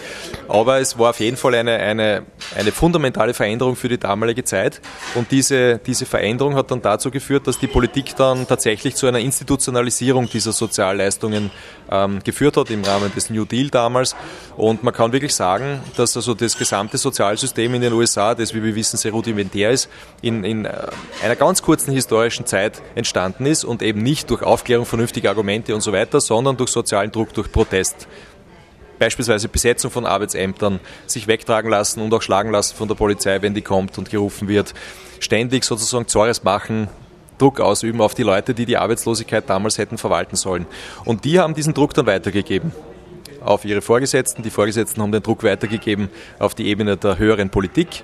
Aber 0.49 0.81
es 0.81 0.99
war 0.99 1.11
auf 1.11 1.21
jeden 1.21 1.37
Fall 1.37 1.55
eine, 1.55 1.77
eine, 1.77 2.23
eine 2.57 2.73
fundamentale 2.73 3.35
Veränderung 3.35 3.77
für 3.77 3.89
die 3.89 3.99
damalige 3.99 4.45
Zeit. 4.45 4.81
Und 5.15 5.31
diese, 5.31 5.79
diese 5.79 6.07
Veränderung 6.07 6.55
hat 6.55 6.71
dann 6.71 6.83
dazu 6.83 7.11
geführt, 7.11 7.47
dass 7.47 7.59
die 7.59 7.67
Politik 7.67 8.17
dann 8.17 8.47
tatsächlich 8.47 8.95
zu 8.97 9.07
einer 9.07 9.19
Institutionalisierung 9.19 10.29
dieser 10.29 10.53
Sozialleistungen 10.53 11.51
ähm, 11.91 12.21
geführt 12.23 12.57
hat 12.57 12.71
im 12.71 12.85
Rahmen 12.85 13.13
des 13.15 13.31
New 13.31 13.45
Deal 13.45 13.69
damals. 13.69 14.15
Und 14.57 14.83
man 14.83 14.95
kann 14.95 15.13
wirklich 15.13 15.35
sagen, 15.35 15.81
dass 15.97 16.17
also 16.17 16.35
das 16.35 16.57
gesamte 16.57 16.99
Sozialsystem 16.99 17.75
in 17.75 17.83
den 17.83 17.93
USA, 17.93 18.35
das 18.35 18.55
wie 18.55 18.63
wir 18.63 18.75
wissen 18.75 18.97
sehr 18.97 19.13
rudimentär 19.13 19.71
ist, 19.71 19.89
in, 20.23 20.45
in 20.45 20.65
äh, 20.65 20.73
einer 21.23 21.37
ganz 21.37 21.63
kurzen 21.63 21.93
historischen 21.93 22.47
Zeit 22.47 22.81
entstanden 22.95 23.47
ist 23.47 23.65
und 23.65 23.83
eben 23.83 24.03
nicht 24.03 24.31
durch 24.31 24.43
Aufklärung 24.43 24.87
vernünftiger 24.87 25.31
Argumente 25.31 25.75
und 25.75 25.81
so 25.81 25.93
weiter, 25.93 26.21
sondern 26.21 26.57
durch 26.57 26.71
sozialen 26.71 27.11
Druck, 27.15 27.33
durch 27.33 27.51
Protest 27.51 28.09
beispielsweise 28.99 29.49
Besetzung 29.49 29.91
von 29.91 30.07
Arbeitsämtern, 30.07 30.81
sich 31.07 31.27
wegtragen 31.27 31.71
lassen 31.71 32.01
und 32.01 32.13
auch 32.15 32.23
schlagen 32.23 32.51
lassen 32.51 32.77
von 32.77 32.89
der 32.89 32.95
Polizei, 32.95 33.43
wenn 33.43 33.55
die 33.55 33.63
kommt 33.63 33.99
und 33.99 34.11
gerufen 34.11 34.49
wird, 34.49 34.75
ständig 35.21 35.65
sozusagen 35.65 36.09
Zores 36.09 36.43
machen, 36.45 36.89
Druck 37.39 37.61
ausüben 37.61 38.01
auf 38.01 38.15
die 38.15 38.23
Leute, 38.23 38.55
die 38.55 38.65
die 38.65 38.77
Arbeitslosigkeit 38.77 39.49
damals 39.49 39.79
hätten 39.79 39.99
verwalten 39.99 40.37
sollen. 40.37 40.67
Und 41.05 41.25
die 41.25 41.41
haben 41.41 41.55
diesen 41.55 41.75
Druck 41.75 41.93
dann 41.95 42.07
weitergegeben 42.07 42.73
auf 43.41 43.65
ihre 43.65 43.83
Vorgesetzten. 43.83 44.43
Die 44.43 44.51
Vorgesetzten 44.51 45.03
haben 45.03 45.13
den 45.13 45.23
Druck 45.23 45.43
weitergegeben 45.43 46.09
auf 46.39 46.55
die 46.55 46.67
Ebene 46.67 46.97
der 46.97 47.19
höheren 47.19 47.51
Politik. 47.51 48.03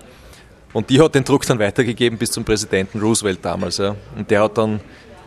Und 0.73 0.91
die 0.91 1.01
hat 1.01 1.15
den 1.15 1.25
Druck 1.25 1.47
dann 1.47 1.59
weitergegeben 1.59 2.19
bis 2.19 2.33
zum 2.33 2.45
Präsidenten 2.45 3.01
Roosevelt 3.01 3.39
damals. 3.43 3.79
Ja. 3.79 3.97
Und 4.17 4.31
der 4.31 4.43
hat 4.43 4.59
dann 4.59 4.81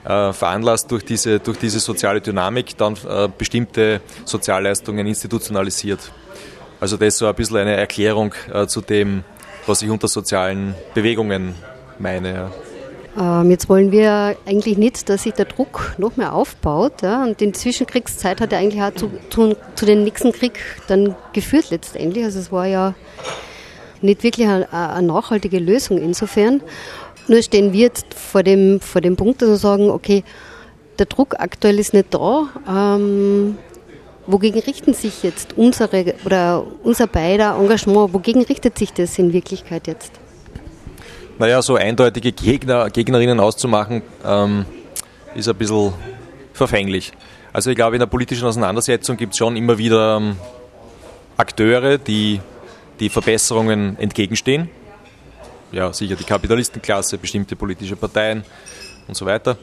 veranlasst 0.10 0.92
durch 0.92 1.06
diese, 1.06 1.40
durch 1.40 1.58
diese 1.58 1.80
soziale 1.80 2.22
Dynamik 2.22 2.78
dann 2.78 2.96
äh, 3.08 3.30
bestimmte 3.38 4.02
Sozialleistungen 4.26 5.08
institutionalisiert. 5.08 6.12
Also 6.80 6.98
das 6.98 7.10
ist 7.10 7.18
so 7.20 7.28
ein 7.28 7.36
bisschen 7.36 7.58
eine 7.58 7.76
Erklärung 7.76 8.34
äh, 8.54 8.68
zu 8.68 8.82
dem, 8.82 9.24
was 9.66 9.82
ich 9.82 9.90
unter 9.90 10.08
sozialen 10.10 10.76
Bewegungen 10.94 11.56
meine. 12.00 12.52
Ähm, 13.18 13.52
jetzt 13.52 13.70
wollen 13.70 13.92
wir 13.92 14.36
eigentlich 14.46 14.78
nicht, 14.78 15.08
dass 15.08 15.24
sich 15.24 15.34
der 15.34 15.46
Druck 15.46 15.94
noch 15.98 16.18
mehr 16.18 16.34
aufbaut. 16.34 17.02
Ja? 17.02 17.24
Und 17.24 17.40
die 17.40 17.52
Zwischenkriegszeit 17.52 18.42
hat 18.42 18.52
ja 18.52 18.58
eigentlich 18.58 18.82
auch 18.82 18.94
zu, 18.94 19.12
zu, 19.30 19.56
zu 19.76 19.86
dem 19.86 20.04
nächsten 20.04 20.32
Krieg 20.32 20.60
dann 20.88 21.16
geführt 21.32 21.70
letztendlich. 21.70 22.26
Also 22.26 22.40
es 22.40 22.52
war 22.52 22.66
ja 22.66 22.96
nicht 24.02 24.24
wirklich 24.24 24.48
eine, 24.48 24.72
eine 24.74 25.08
nachhaltige 25.08 25.60
Lösung 25.60 25.98
insofern. 25.98 26.62
Nur 27.28 27.42
stehen 27.42 27.74
wir 27.74 27.82
jetzt 27.82 28.14
vor 28.14 28.44
dem, 28.44 28.80
vor 28.80 29.02
dem 29.02 29.16
Punkt, 29.16 29.42
dass 29.42 29.50
wir 29.50 29.58
sagen, 29.58 29.90
okay, 29.90 30.24
der 31.00 31.06
Druck 31.06 31.36
aktuell 31.40 31.80
ist 31.80 31.94
nicht 31.94 32.14
da. 32.14 32.50
Ähm, 32.68 33.58
wogegen 34.28 34.62
richten 34.62 34.94
sich 34.94 35.24
jetzt 35.24 35.58
unsere 35.58 36.16
oder 36.26 36.66
unser 36.84 37.08
beider 37.08 37.58
Engagement, 37.60 38.14
wogegen 38.14 38.44
richtet 38.44 38.78
sich 38.78 38.94
das 38.94 39.18
in 39.18 39.34
Wirklichkeit 39.34 39.88
jetzt? 39.88 40.12
naja, 41.40 41.62
so 41.62 41.76
eindeutige 41.76 42.32
Gegner, 42.32 42.90
Gegnerinnen 42.90 43.40
auszumachen, 43.40 44.02
ähm, 44.26 44.66
ist 45.36 45.48
ein 45.48 45.56
bisschen 45.56 45.94
verfänglich. 46.54 47.12
Also 47.52 47.70
ich 47.70 47.76
glaube, 47.76 47.96
in 47.96 48.00
der 48.00 48.08
politischen 48.08 48.46
Auseinandersetzung 48.46 49.18
gibt 49.18 49.34
es 49.34 49.38
schon 49.38 49.56
immer 49.56 49.78
wieder 49.78 50.18
ähm, 50.18 50.38
Akteure, 51.38 51.98
die 51.98 52.40
die 53.00 53.10
Verbesserungen 53.10 53.98
entgegenstehen. 54.00 54.70
Ja, 55.74 55.92
sicher 55.92 56.16
die 56.16 56.24
Kapitalistenklasse, 56.24 57.18
bestimmte 57.18 57.56
politische 57.56 57.96
Parteien 57.96 58.44
und 59.08 59.18
so 59.18 59.26
weiter. 59.26 59.58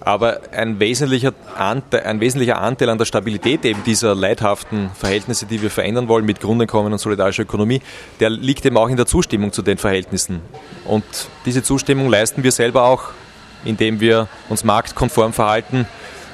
Aber 0.00 0.40
ein 0.52 0.78
wesentlicher, 0.78 1.32
Anteil, 1.56 2.02
ein 2.02 2.20
wesentlicher 2.20 2.60
Anteil 2.60 2.90
an 2.90 2.98
der 2.98 3.06
Stabilität 3.06 3.64
eben 3.64 3.82
dieser 3.82 4.14
leidhaften 4.14 4.90
Verhältnisse, 4.90 5.46
die 5.46 5.62
wir 5.62 5.70
verändern 5.70 6.06
wollen 6.06 6.26
mit 6.26 6.40
Grundeinkommen 6.40 6.92
und 6.92 6.98
solidarischer 6.98 7.44
Ökonomie, 7.44 7.80
der 8.20 8.28
liegt 8.28 8.64
eben 8.66 8.76
auch 8.76 8.90
in 8.90 8.98
der 8.98 9.06
Zustimmung 9.06 9.50
zu 9.50 9.62
den 9.62 9.78
Verhältnissen. 9.78 10.42
Und 10.84 11.04
diese 11.46 11.62
Zustimmung 11.62 12.10
leisten 12.10 12.44
wir 12.44 12.52
selber 12.52 12.84
auch, 12.84 13.04
indem 13.64 14.00
wir 14.00 14.28
uns 14.50 14.64
marktkonform 14.64 15.32
verhalten, 15.32 15.86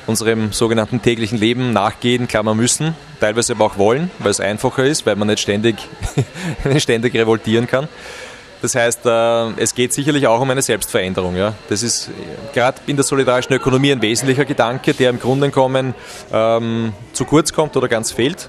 unserem 0.07 0.53
sogenannten 0.53 1.01
täglichen 1.01 1.39
Leben 1.39 1.73
nachgehen, 1.73 2.27
klar 2.29 2.43
müssen, 2.55 2.95
teilweise 3.21 3.55
aber 3.55 3.65
auch 3.65 3.79
wollen, 3.79 4.11
weil 4.19 4.33
es 4.33 4.41
einfacher 4.41 4.85
ist, 4.85 5.07
weil 5.07 5.17
man 5.17 5.29
nicht 5.29 5.41
ständig, 5.41 5.77
ständig 6.79 7.15
revoltieren 7.15 7.67
kann. 7.69 7.89
Das 8.65 8.75
heißt, 8.75 9.05
äh, 9.05 9.61
es 9.61 9.75
geht 9.75 9.93
sicherlich 9.93 10.27
auch 10.27 10.41
um 10.41 10.49
eine 10.49 10.63
Selbstveränderung. 10.63 11.37
Das 11.69 11.83
ist 11.83 12.09
gerade 12.55 12.81
in 12.87 12.97
der 12.97 13.05
solidarischen 13.05 13.53
Ökonomie 13.53 13.93
ein 13.93 14.01
wesentlicher 14.01 14.47
Gedanke, 14.47 14.95
der 14.95 15.11
im 15.11 15.21
Grundeinkommen 15.21 15.95
ähm, 16.33 16.95
zu 17.13 17.27
kurz 17.27 17.53
kommt 17.53 17.77
oder 17.77 17.89
ganz 17.89 18.11
fehlt. 18.11 18.49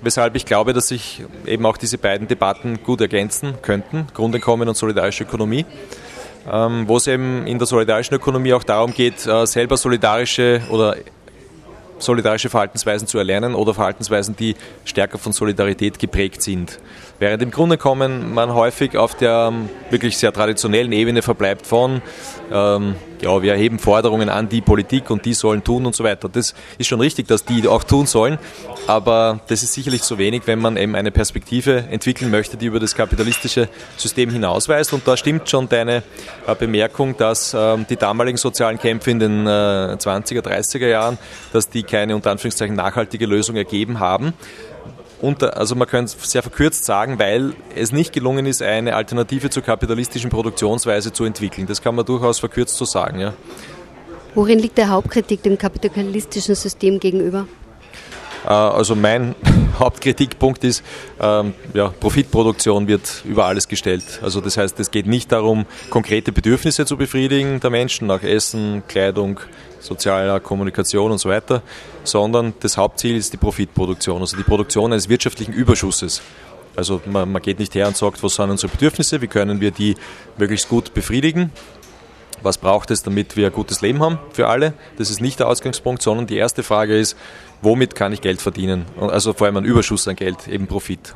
Weshalb 0.00 0.36
ich 0.36 0.46
glaube, 0.46 0.74
dass 0.74 0.86
sich 0.86 1.24
eben 1.44 1.66
auch 1.66 1.76
diese 1.76 1.98
beiden 1.98 2.28
Debatten 2.28 2.84
gut 2.84 3.00
ergänzen 3.00 3.54
könnten, 3.62 4.06
Grundeinkommen 4.14 4.68
und 4.68 4.76
solidarische 4.76 5.24
Ökonomie. 5.24 5.66
Ähm, 6.48 6.84
wo 6.86 6.98
es 6.98 7.08
eben 7.08 7.44
in 7.48 7.58
der 7.58 7.66
solidarischen 7.66 8.14
Ökonomie 8.14 8.52
auch 8.52 8.62
darum 8.62 8.94
geht, 8.94 9.26
äh, 9.26 9.44
selber 9.44 9.76
solidarische 9.76 10.60
oder 10.70 10.94
solidarische 11.98 12.50
Verhaltensweisen 12.50 13.08
zu 13.08 13.18
erlernen 13.18 13.54
oder 13.54 13.74
Verhaltensweisen, 13.74 14.36
die 14.36 14.56
stärker 14.84 15.18
von 15.18 15.32
Solidarität 15.32 15.98
geprägt 15.98 16.42
sind. 16.42 16.78
Während 17.22 17.40
im 17.40 17.52
Grunde 17.52 17.78
kommen 17.78 18.34
man 18.34 18.52
häufig 18.52 18.96
auf 18.96 19.14
der 19.14 19.50
ähm, 19.52 19.68
wirklich 19.90 20.18
sehr 20.18 20.32
traditionellen 20.32 20.90
Ebene 20.90 21.22
verbleibt 21.22 21.68
von, 21.68 22.02
ähm, 22.50 22.96
ja, 23.20 23.40
wir 23.40 23.52
erheben 23.52 23.78
Forderungen 23.78 24.28
an 24.28 24.48
die 24.48 24.60
Politik 24.60 25.08
und 25.08 25.24
die 25.24 25.32
sollen 25.32 25.62
tun 25.62 25.86
und 25.86 25.94
so 25.94 26.02
weiter. 26.02 26.28
Das 26.28 26.52
ist 26.78 26.88
schon 26.88 26.98
richtig, 26.98 27.28
dass 27.28 27.44
die 27.44 27.68
auch 27.68 27.84
tun 27.84 28.06
sollen, 28.06 28.40
aber 28.88 29.38
das 29.46 29.62
ist 29.62 29.72
sicherlich 29.72 30.02
zu 30.02 30.18
wenig, 30.18 30.42
wenn 30.46 30.58
man 30.58 30.76
eben 30.76 30.96
eine 30.96 31.12
Perspektive 31.12 31.84
entwickeln 31.92 32.28
möchte, 32.28 32.56
die 32.56 32.66
über 32.66 32.80
das 32.80 32.96
kapitalistische 32.96 33.68
System 33.96 34.30
hinausweist. 34.30 34.92
Und 34.92 35.06
da 35.06 35.16
stimmt 35.16 35.48
schon 35.48 35.68
deine 35.68 36.02
äh, 36.48 36.56
Bemerkung, 36.56 37.16
dass 37.16 37.54
ähm, 37.56 37.86
die 37.88 37.94
damaligen 37.94 38.36
sozialen 38.36 38.80
Kämpfe 38.80 39.12
in 39.12 39.20
den 39.20 39.46
äh, 39.46 39.50
20er, 39.96 40.40
30er 40.40 40.88
Jahren, 40.88 41.18
dass 41.52 41.68
die 41.68 41.84
keine 41.84 42.16
unter 42.16 42.32
Anführungszeichen 42.32 42.74
nachhaltige 42.74 43.26
Lösung 43.26 43.54
ergeben 43.54 44.00
haben 44.00 44.34
unter, 45.22 45.56
also 45.56 45.74
man 45.74 45.88
könnte 45.88 46.16
es 46.16 46.30
sehr 46.30 46.42
verkürzt 46.42 46.84
sagen, 46.84 47.18
weil 47.18 47.54
es 47.74 47.92
nicht 47.92 48.12
gelungen 48.12 48.44
ist, 48.44 48.60
eine 48.60 48.94
Alternative 48.96 49.48
zur 49.48 49.62
kapitalistischen 49.62 50.30
Produktionsweise 50.30 51.12
zu 51.12 51.24
entwickeln. 51.24 51.66
Das 51.66 51.80
kann 51.80 51.94
man 51.94 52.04
durchaus 52.04 52.40
verkürzt 52.40 52.76
so 52.76 52.84
sagen. 52.84 53.20
Ja. 53.20 53.32
Worin 54.34 54.58
liegt 54.58 54.78
der 54.78 54.88
Hauptkritik 54.88 55.42
dem 55.42 55.56
kapitalistischen 55.56 56.54
System 56.54 56.98
gegenüber? 56.98 57.46
Also 58.50 58.94
mein 58.96 59.34
Hauptkritikpunkt 59.78 60.64
ist, 60.64 60.82
ähm, 61.20 61.54
ja, 61.74 61.88
Profitproduktion 61.88 62.88
wird 62.88 63.22
über 63.24 63.46
alles 63.46 63.68
gestellt. 63.68 64.20
Also 64.22 64.40
das 64.40 64.56
heißt, 64.56 64.78
es 64.80 64.90
geht 64.90 65.06
nicht 65.06 65.32
darum, 65.32 65.66
konkrete 65.90 66.32
Bedürfnisse 66.32 66.84
zu 66.84 66.96
befriedigen 66.96 67.60
der 67.60 67.70
Menschen 67.70 68.06
nach 68.06 68.22
Essen, 68.22 68.82
Kleidung, 68.88 69.40
sozialer 69.80 70.40
Kommunikation 70.40 71.12
und 71.12 71.18
so 71.18 71.28
weiter, 71.28 71.62
sondern 72.04 72.54
das 72.60 72.76
Hauptziel 72.76 73.16
ist 73.16 73.32
die 73.32 73.36
Profitproduktion, 73.36 74.20
also 74.20 74.36
die 74.36 74.42
Produktion 74.42 74.92
eines 74.92 75.08
wirtschaftlichen 75.08 75.52
Überschusses. 75.52 76.22
Also 76.74 77.00
man, 77.04 77.30
man 77.30 77.42
geht 77.42 77.58
nicht 77.58 77.74
her 77.74 77.86
und 77.86 77.96
sagt, 77.96 78.22
was 78.22 78.36
sind 78.36 78.50
unsere 78.50 78.72
Bedürfnisse, 78.72 79.20
wie 79.20 79.26
können 79.26 79.60
wir 79.60 79.72
die 79.72 79.94
möglichst 80.38 80.68
gut 80.68 80.94
befriedigen, 80.94 81.50
was 82.42 82.58
braucht 82.58 82.90
es, 82.90 83.02
damit 83.02 83.36
wir 83.36 83.46
ein 83.46 83.52
gutes 83.52 83.80
Leben 83.80 84.00
haben 84.00 84.18
für 84.32 84.48
alle. 84.48 84.74
Das 84.96 85.10
ist 85.10 85.20
nicht 85.20 85.40
der 85.40 85.48
Ausgangspunkt, 85.48 86.02
sondern 86.02 86.26
die 86.26 86.36
erste 86.36 86.62
Frage 86.62 86.98
ist, 86.98 87.16
womit 87.60 87.94
kann 87.94 88.12
ich 88.12 88.20
Geld 88.20 88.40
verdienen? 88.40 88.86
Also 89.00 89.32
vor 89.32 89.46
allem 89.46 89.56
ein 89.56 89.64
Überschuss 89.64 90.08
an 90.08 90.16
Geld, 90.16 90.48
eben 90.48 90.66
Profit. 90.66 91.14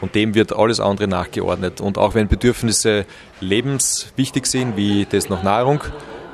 Und 0.00 0.14
dem 0.14 0.34
wird 0.34 0.52
alles 0.52 0.80
andere 0.80 1.08
nachgeordnet. 1.08 1.80
Und 1.80 1.98
auch 1.98 2.14
wenn 2.14 2.28
Bedürfnisse 2.28 3.04
lebenswichtig 3.40 4.46
sind, 4.46 4.76
wie 4.76 5.06
das 5.10 5.28
nach 5.28 5.42
Nahrung, 5.42 5.80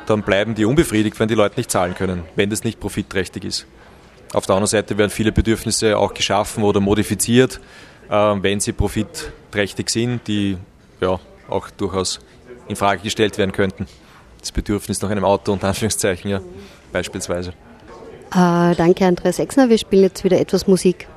dann 0.07 0.23
bleiben 0.23 0.55
die 0.55 0.67
unbefriedigt, 0.67 1.19
wenn 1.19 1.29
die 1.29 1.35
Leute 1.35 1.57
nicht 1.57 1.71
zahlen 1.71 1.95
können, 1.95 2.25
wenn 2.37 2.51
das 2.51 2.65
nicht 2.65 2.79
profitträchtig 2.79 3.45
ist. 3.45 3.67
Auf 4.35 4.47
der 4.47 4.57
anderen 4.57 4.69
Seite 4.69 4.99
werden 4.99 5.11
viele 5.11 5.33
Bedürfnisse 5.33 5.97
auch 5.97 6.13
geschaffen 6.13 6.65
oder 6.65 6.81
modifiziert, 6.81 7.61
äh, 8.11 8.15
wenn 8.15 8.61
sie 8.61 8.73
profitträchtig 8.73 9.89
sind, 9.89 10.27
die 10.27 10.59
ja 11.01 11.21
auch 11.49 11.71
durchaus 11.71 12.21
in 12.69 12.77
Frage 12.77 13.03
gestellt 13.03 13.39
werden 13.39 13.53
könnten. 13.53 13.87
Das 14.45 14.53
Bedürfnis 14.53 15.01
nach 15.01 15.09
einem 15.09 15.25
Auto, 15.25 15.55
unter 15.55 15.69
Anführungszeichen, 15.69 16.31
ja, 16.31 16.39
beispielsweise. 16.93 17.55
Äh, 18.31 18.75
danke, 18.75 19.07
Andreas 19.07 19.39
Exner. 19.39 19.71
Wir 19.71 19.79
spielen 19.79 20.03
jetzt 20.03 20.23
wieder 20.23 20.39
etwas 20.39 20.67
Musik. 20.67 21.09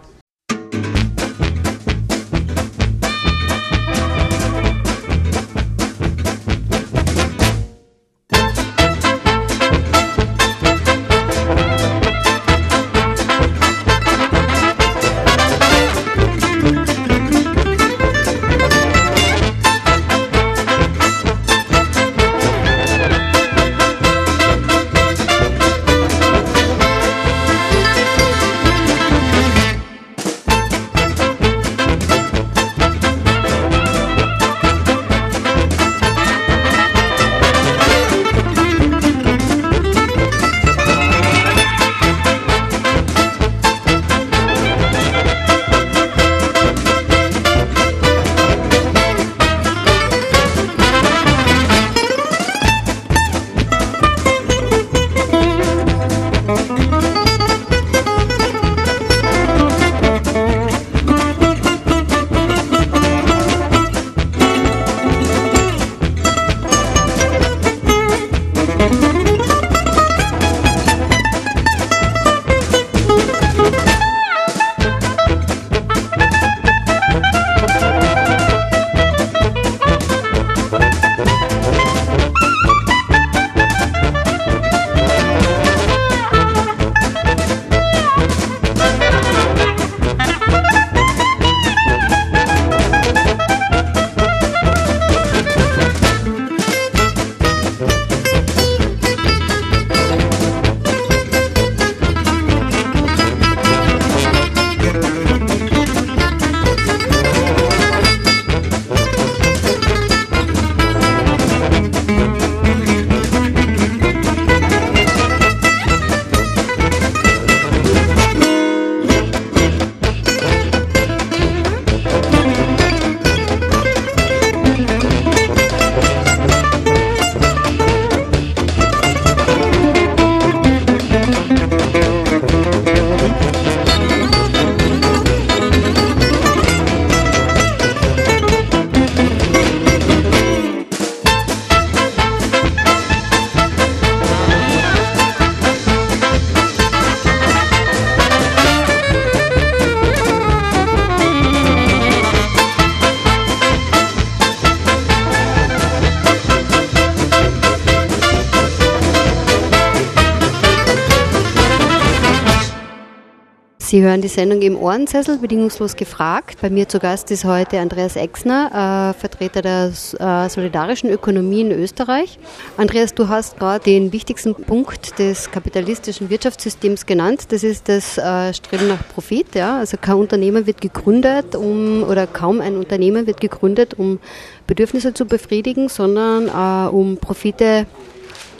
Sie 163.88 164.02
hören 164.02 164.20
die 164.20 164.28
Sendung 164.28 164.62
im 164.64 164.76
Ohrensessel, 164.76 165.38
bedingungslos 165.38 165.96
gefragt. 165.96 166.58
Bei 166.62 166.70
mir 166.70 166.90
zu 166.90 167.00
Gast 167.00 167.32
ist 167.32 167.46
heute 167.46 167.80
Andreas 167.80 168.18
Exner, 168.18 169.14
äh, 169.16 169.18
Vertreter 169.18 169.62
der 169.62 169.94
äh, 170.20 170.50
solidarischen 170.50 171.10
Ökonomie 171.10 171.62
in 171.62 171.72
Österreich. 171.72 172.38
Andreas, 172.76 173.14
du 173.14 173.30
hast 173.30 173.58
gerade 173.58 173.86
den 173.86 174.12
wichtigsten 174.12 174.56
Punkt 174.56 175.18
des 175.20 175.50
kapitalistischen 175.52 176.30
Wirtschaftssystems 176.30 177.06
genannt. 177.06 177.46
Das 177.54 177.64
ist 177.64 177.88
das 177.88 178.18
äh, 178.18 178.54
Streben 178.54 178.90
nach 178.90 179.08
Profit. 179.08 179.56
Ja? 179.56 179.78
Also 179.78 179.96
kein 179.96 180.16
Unternehmen 180.16 180.68
wird 180.68 180.82
gegründet, 180.82 181.56
um, 181.56 182.04
oder 182.04 182.28
kaum 182.28 182.60
ein 182.60 182.76
Unternehmen 182.76 183.26
wird 183.26 183.40
gegründet, 183.40 183.94
um 183.98 184.20
Bedürfnisse 184.68 185.14
zu 185.14 185.24
befriedigen, 185.24 185.88
sondern 185.88 186.50
äh, 186.50 186.90
um 186.90 187.16
Profite 187.16 187.86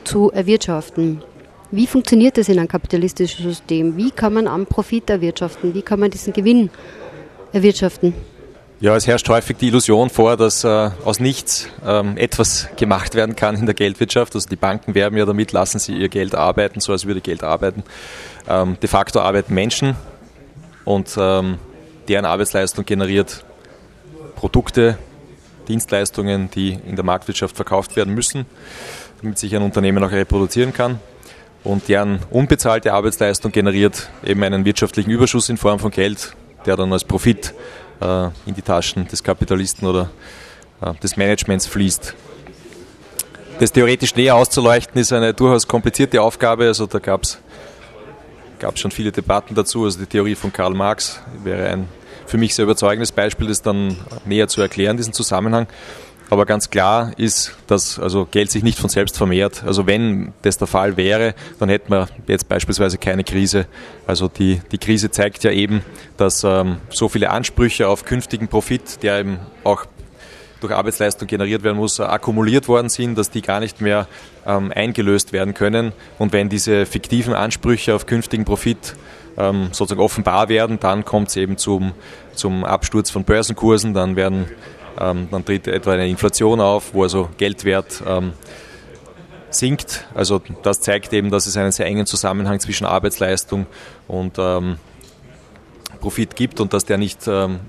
zu 0.06 0.32
erwirtschaften. 0.32 1.22
Wie 1.70 1.86
funktioniert 1.86 2.38
das 2.38 2.48
in 2.48 2.58
einem 2.60 2.70
kapitalistischen 2.70 3.50
System? 3.50 3.98
Wie 3.98 4.12
kann 4.12 4.34
man 4.34 4.48
am 4.48 4.66
Profit 4.66 5.10
erwirtschaften? 5.10 5.74
Wie 5.74 5.82
kann 5.82 6.00
man 6.00 6.10
diesen 6.10 6.32
Gewinn 6.32 6.70
erwirtschaften? 7.52 8.14
Ja, 8.80 8.96
es 8.96 9.06
herrscht 9.06 9.28
häufig 9.28 9.58
die 9.58 9.68
Illusion 9.68 10.10
vor, 10.10 10.38
dass 10.38 10.64
äh, 10.64 10.92
aus 11.04 11.20
nichts 11.20 11.68
ähm, 11.86 12.16
etwas 12.16 12.70
gemacht 12.78 13.16
werden 13.16 13.36
kann 13.36 13.56
in 13.56 13.66
der 13.66 13.76
Geldwirtschaft. 13.76 14.34
Also 14.36 14.48
die 14.48 14.56
Banken 14.56 14.96
werben 14.96 15.18
ja 15.18 15.26
damit, 15.26 15.52
lassen 15.52 15.80
sie 15.80 15.94
ihr 15.94 16.10
Geld 16.10 16.36
arbeiten, 16.36 16.80
so 16.80 16.94
als 16.94 17.06
würde 17.06 17.20
Geld 17.20 17.44
arbeiten. 17.44 17.84
Ähm, 18.48 18.78
de 18.80 18.88
facto 18.88 19.20
arbeiten 19.20 19.54
Menschen 19.54 19.96
und 20.86 21.16
ähm, 21.18 21.58
deren 22.08 22.26
Arbeitsleistung 22.26 22.86
generiert 22.86 23.44
Produkte, 24.36 24.98
Dienstleistungen, 25.68 26.50
die 26.52 26.78
in 26.88 26.96
der 26.96 27.04
Marktwirtschaft 27.04 27.56
verkauft 27.56 27.96
werden 27.98 28.14
müssen, 28.14 28.46
damit 29.22 29.40
sich 29.40 29.54
ein 29.56 29.64
Unternehmen 29.64 30.02
auch 30.04 30.12
reproduzieren 30.12 30.72
kann 30.72 31.00
und 31.68 31.90
deren 31.90 32.20
unbezahlte 32.30 32.94
Arbeitsleistung 32.94 33.52
generiert 33.52 34.10
eben 34.24 34.42
einen 34.44 34.64
wirtschaftlichen 34.64 35.12
Überschuss 35.12 35.50
in 35.50 35.58
Form 35.58 35.80
von 35.80 35.92
Geld, 35.92 36.34
der 36.66 36.78
dann 36.78 36.94
als 36.94 37.04
Profit 37.04 37.54
äh, 38.00 38.30
in 38.46 38.56
die 38.56 38.62
Taschen 38.62 39.08
des 39.08 39.22
Kapitalisten 39.22 39.86
oder 39.88 40.10
äh, 40.82 40.94
des 41.04 41.18
Managements 41.18 41.68
fließt. 41.68 42.16
Das 43.60 43.72
theoretisch 43.72 44.16
näher 44.16 44.36
auszuleuchten 44.36 45.02
ist 45.02 45.12
eine 45.12 45.34
durchaus 45.34 45.68
komplizierte 45.68 46.22
Aufgabe. 46.22 46.68
Also 46.68 46.86
da 46.86 47.00
gab 47.00 47.24
es 47.24 47.40
schon 48.76 48.92
viele 48.92 49.12
Debatten 49.12 49.54
dazu. 49.54 49.84
Also 49.84 50.00
die 50.00 50.06
Theorie 50.06 50.36
von 50.36 50.54
Karl 50.54 50.74
Marx 50.74 51.20
wäre 51.44 51.68
ein 51.70 51.90
für 52.28 52.38
mich 52.38 52.56
sehr 52.56 52.64
überzeugendes 52.64 53.12
Beispiel, 53.12 53.48
das 53.48 53.62
dann 53.62 53.98
näher 54.26 54.48
zu 54.48 54.62
erklären, 54.62 54.98
diesen 54.98 55.14
Zusammenhang. 55.14 55.68
Aber 56.30 56.46
ganz 56.46 56.70
klar 56.70 57.12
ist, 57.18 57.56
dass 57.68 58.00
also 58.00 58.28
Geld 58.30 58.52
sich 58.52 58.64
nicht 58.64 58.78
von 58.78 58.90
selbst 58.90 59.18
vermehrt. 59.18 59.64
Also 59.66 59.88
wenn 59.88 60.34
das 60.42 60.58
der 60.58 60.68
Fall 60.68 60.98
wäre, 60.98 61.34
dann 61.60 61.70
hätten 61.70 61.92
wir 61.92 62.08
jetzt 62.28 62.50
beispielsweise 62.50 62.98
keine 62.98 63.24
Krise. 63.24 63.66
Also 64.06 64.28
die, 64.28 64.62
die 64.72 64.78
Krise 64.78 65.10
zeigt 65.10 65.44
ja 65.44 65.52
eben, 65.52 65.84
dass 66.18 66.44
ähm, 66.44 66.78
so 66.90 67.08
viele 67.08 67.30
Ansprüche 67.30 67.88
auf 67.88 68.04
künftigen 68.04 68.50
Profit, 68.50 69.04
der 69.04 69.20
eben 69.20 69.40
auch 69.64 69.86
durch 70.60 70.74
Arbeitsleistung 70.74 71.28
generiert 71.28 71.64
werden 71.64 71.78
muss, 71.78 72.00
akkumuliert 72.00 72.68
worden 72.68 72.90
sind, 72.90 73.18
dass 73.18 73.30
die 73.30 73.42
gar 73.42 73.60
nicht 73.60 73.80
mehr 73.80 74.08
ähm, 74.46 74.72
eingelöst 74.76 75.32
werden 75.32 75.54
können. 75.54 75.94
Und 76.18 76.34
wenn 76.34 76.50
diese 76.50 76.86
fiktiven 76.86 77.34
Ansprüche 77.34 77.96
auf 77.96 78.06
künftigen 78.06 78.44
Profit 78.44 78.96
ähm, 79.38 79.70
sozusagen 79.72 80.02
offenbar 80.02 80.50
werden, 80.50 80.80
dann 80.80 81.06
kommt 81.06 81.30
es 81.30 81.36
eben 81.36 81.58
zum, 81.58 81.94
zum 82.34 82.64
Absturz 82.66 83.12
von 83.12 83.24
Börsenkursen, 83.24 83.94
dann 83.94 84.16
werden 84.16 84.48
dann 84.98 85.46
tritt 85.46 85.68
etwa 85.68 85.94
eine 85.94 86.08
Inflation 86.08 86.60
auf, 86.60 86.94
wo 86.94 87.04
also 87.04 87.30
Geldwert 87.38 88.04
ähm, 88.08 88.34
sinkt. 89.50 90.06
Also 90.14 90.42
das 90.64 90.82
zeigt 90.82 91.14
eben, 91.14 91.32
dass 91.32 91.48
es 91.48 91.58
einen 91.58 91.72
sehr 91.72 91.86
engen 91.86 92.06
Zusammenhang 92.06 92.60
zwischen 92.60 92.86
Arbeitsleistung 92.86 93.66
und 94.08 94.38
ähm, 94.38 94.78
Profit 96.00 96.36
gibt 96.36 96.60
und 96.60 96.74
dass 96.74 96.86
der 96.86 96.98
nicht, 96.98 97.28
ähm, 97.28 97.60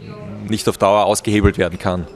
nicht 0.48 0.68
auf 0.68 0.78
Dauer 0.78 1.06
ausgehebelt 1.06 1.58
werden 1.58 1.78
kann. 1.78 2.06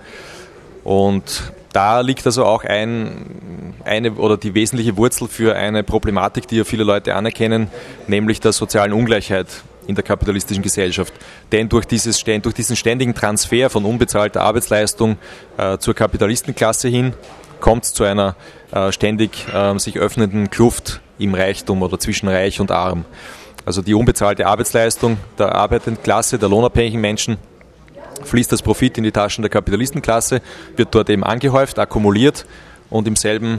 Und 0.85 1.53
da 1.73 2.01
liegt 2.01 2.27
also 2.27 2.45
auch 2.45 2.65
ein, 2.65 3.75
eine 3.85 4.13
oder 4.13 4.37
die 4.37 4.55
wesentliche 4.55 4.97
Wurzel 4.97 5.29
für 5.29 5.57
eine 5.57 5.83
Problematik, 5.83 6.47
die 6.49 6.57
ja 6.57 6.65
viele 6.65 6.85
Leute 6.85 7.15
anerkennen, 7.15 7.69
nämlich 8.09 8.41
der 8.41 8.53
sozialen 8.53 8.93
Ungleichheit 8.93 9.49
in 9.87 9.95
der 9.95 10.05
kapitalistischen 10.05 10.63
Gesellschaft. 10.63 11.13
Denn 11.51 11.69
durch, 11.69 11.85
dieses, 11.85 12.23
durch 12.23 12.55
diesen 12.55 12.77
ständigen 12.77 13.15
Transfer 13.15 13.71
von 13.71 13.85
unbezahlter 13.85 14.43
Arbeitsleistung 14.43 15.17
äh, 15.57 15.79
zur 15.79 15.95
Kapitalistenklasse 15.95 16.89
hin 16.89 17.15
kommt 17.61 17.85
es 17.85 17.93
zu 17.93 18.05
einer 18.05 18.35
äh, 18.73 18.91
ständig 18.93 19.47
äh, 19.55 19.79
sich 19.79 19.99
öffnenden 19.99 20.51
Kluft 20.51 21.01
im 21.19 21.35
Reichtum 21.35 21.83
oder 21.83 21.99
zwischen 21.99 22.29
Reich 22.29 22.61
und 22.61 22.71
Arm. 22.71 23.05
Also 23.65 23.81
die 23.81 23.95
unbezahlte 23.95 24.47
Arbeitsleistung 24.47 25.19
der 25.39 25.55
arbeitenden 25.55 26.03
Klasse, 26.03 26.39
der 26.39 26.49
lohnabhängigen 26.49 27.01
Menschen, 27.01 27.37
fließt 28.25 28.51
das 28.51 28.63
Profit 28.63 28.99
in 28.99 29.05
die 29.05 29.13
Taschen 29.13 29.43
der 29.43 29.51
Kapitalistenklasse, 29.51 30.43
wird 30.77 30.95
dort 30.95 31.09
eben 31.11 31.25
angehäuft, 31.25 31.79
akkumuliert 31.79 32.45
und 32.91 33.07
im 33.07 33.17
selben 33.17 33.59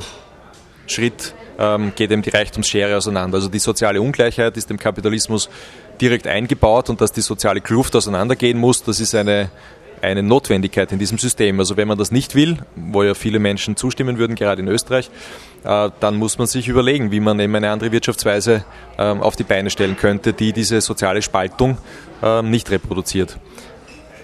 Schritt 0.88 1.34
ähm, 1.58 1.94
geht 1.96 2.12
eben 2.12 2.22
die 2.22 2.30
Reichtumsschere 2.30 2.98
auseinander. 2.98 3.38
Also 3.38 3.50
die 3.50 3.60
soziale 3.60 4.02
Ungleichheit 4.02 4.58
ist 4.58 4.70
dem 4.70 4.78
Kapitalismus 4.78 5.50
direkt 6.02 6.28
eingebaut 6.28 6.90
und 6.90 7.02
dass 7.02 7.12
die 7.12 7.22
soziale 7.22 7.62
Kluft 7.62 7.96
auseinandergehen 7.96 8.60
muss, 8.60 8.84
das 8.84 9.00
ist 9.00 9.16
eine, 9.16 9.50
eine 10.02 10.24
Notwendigkeit 10.24 10.92
in 10.92 11.00
diesem 11.00 11.18
System. 11.18 11.60
Also 11.60 11.78
wenn 11.78 11.88
man 11.88 11.98
das 11.98 12.12
nicht 12.12 12.36
will, 12.36 12.58
wo 12.76 13.04
ja 13.04 13.14
viele 13.14 13.40
Menschen 13.40 13.76
zustimmen 13.76 14.18
würden, 14.18 14.36
gerade 14.36 14.62
in 14.62 14.68
Österreich, 14.68 15.10
äh, 15.64 15.90
dann 16.00 16.16
muss 16.18 16.38
man 16.38 16.48
sich 16.48 16.68
überlegen, 16.68 17.12
wie 17.12 17.20
man 17.20 17.40
eben 17.40 17.56
eine 17.56 17.72
andere 17.72 17.92
Wirtschaftsweise 17.92 18.66
ähm, 18.98 19.22
auf 19.22 19.36
die 19.36 19.44
Beine 19.44 19.70
stellen 19.70 19.98
könnte, 19.98 20.34
die 20.34 20.54
diese 20.54 20.82
soziale 20.82 21.22
Spaltung 21.22 21.78
ähm, 22.22 22.50
nicht 22.50 22.70
reproduziert. 22.72 23.38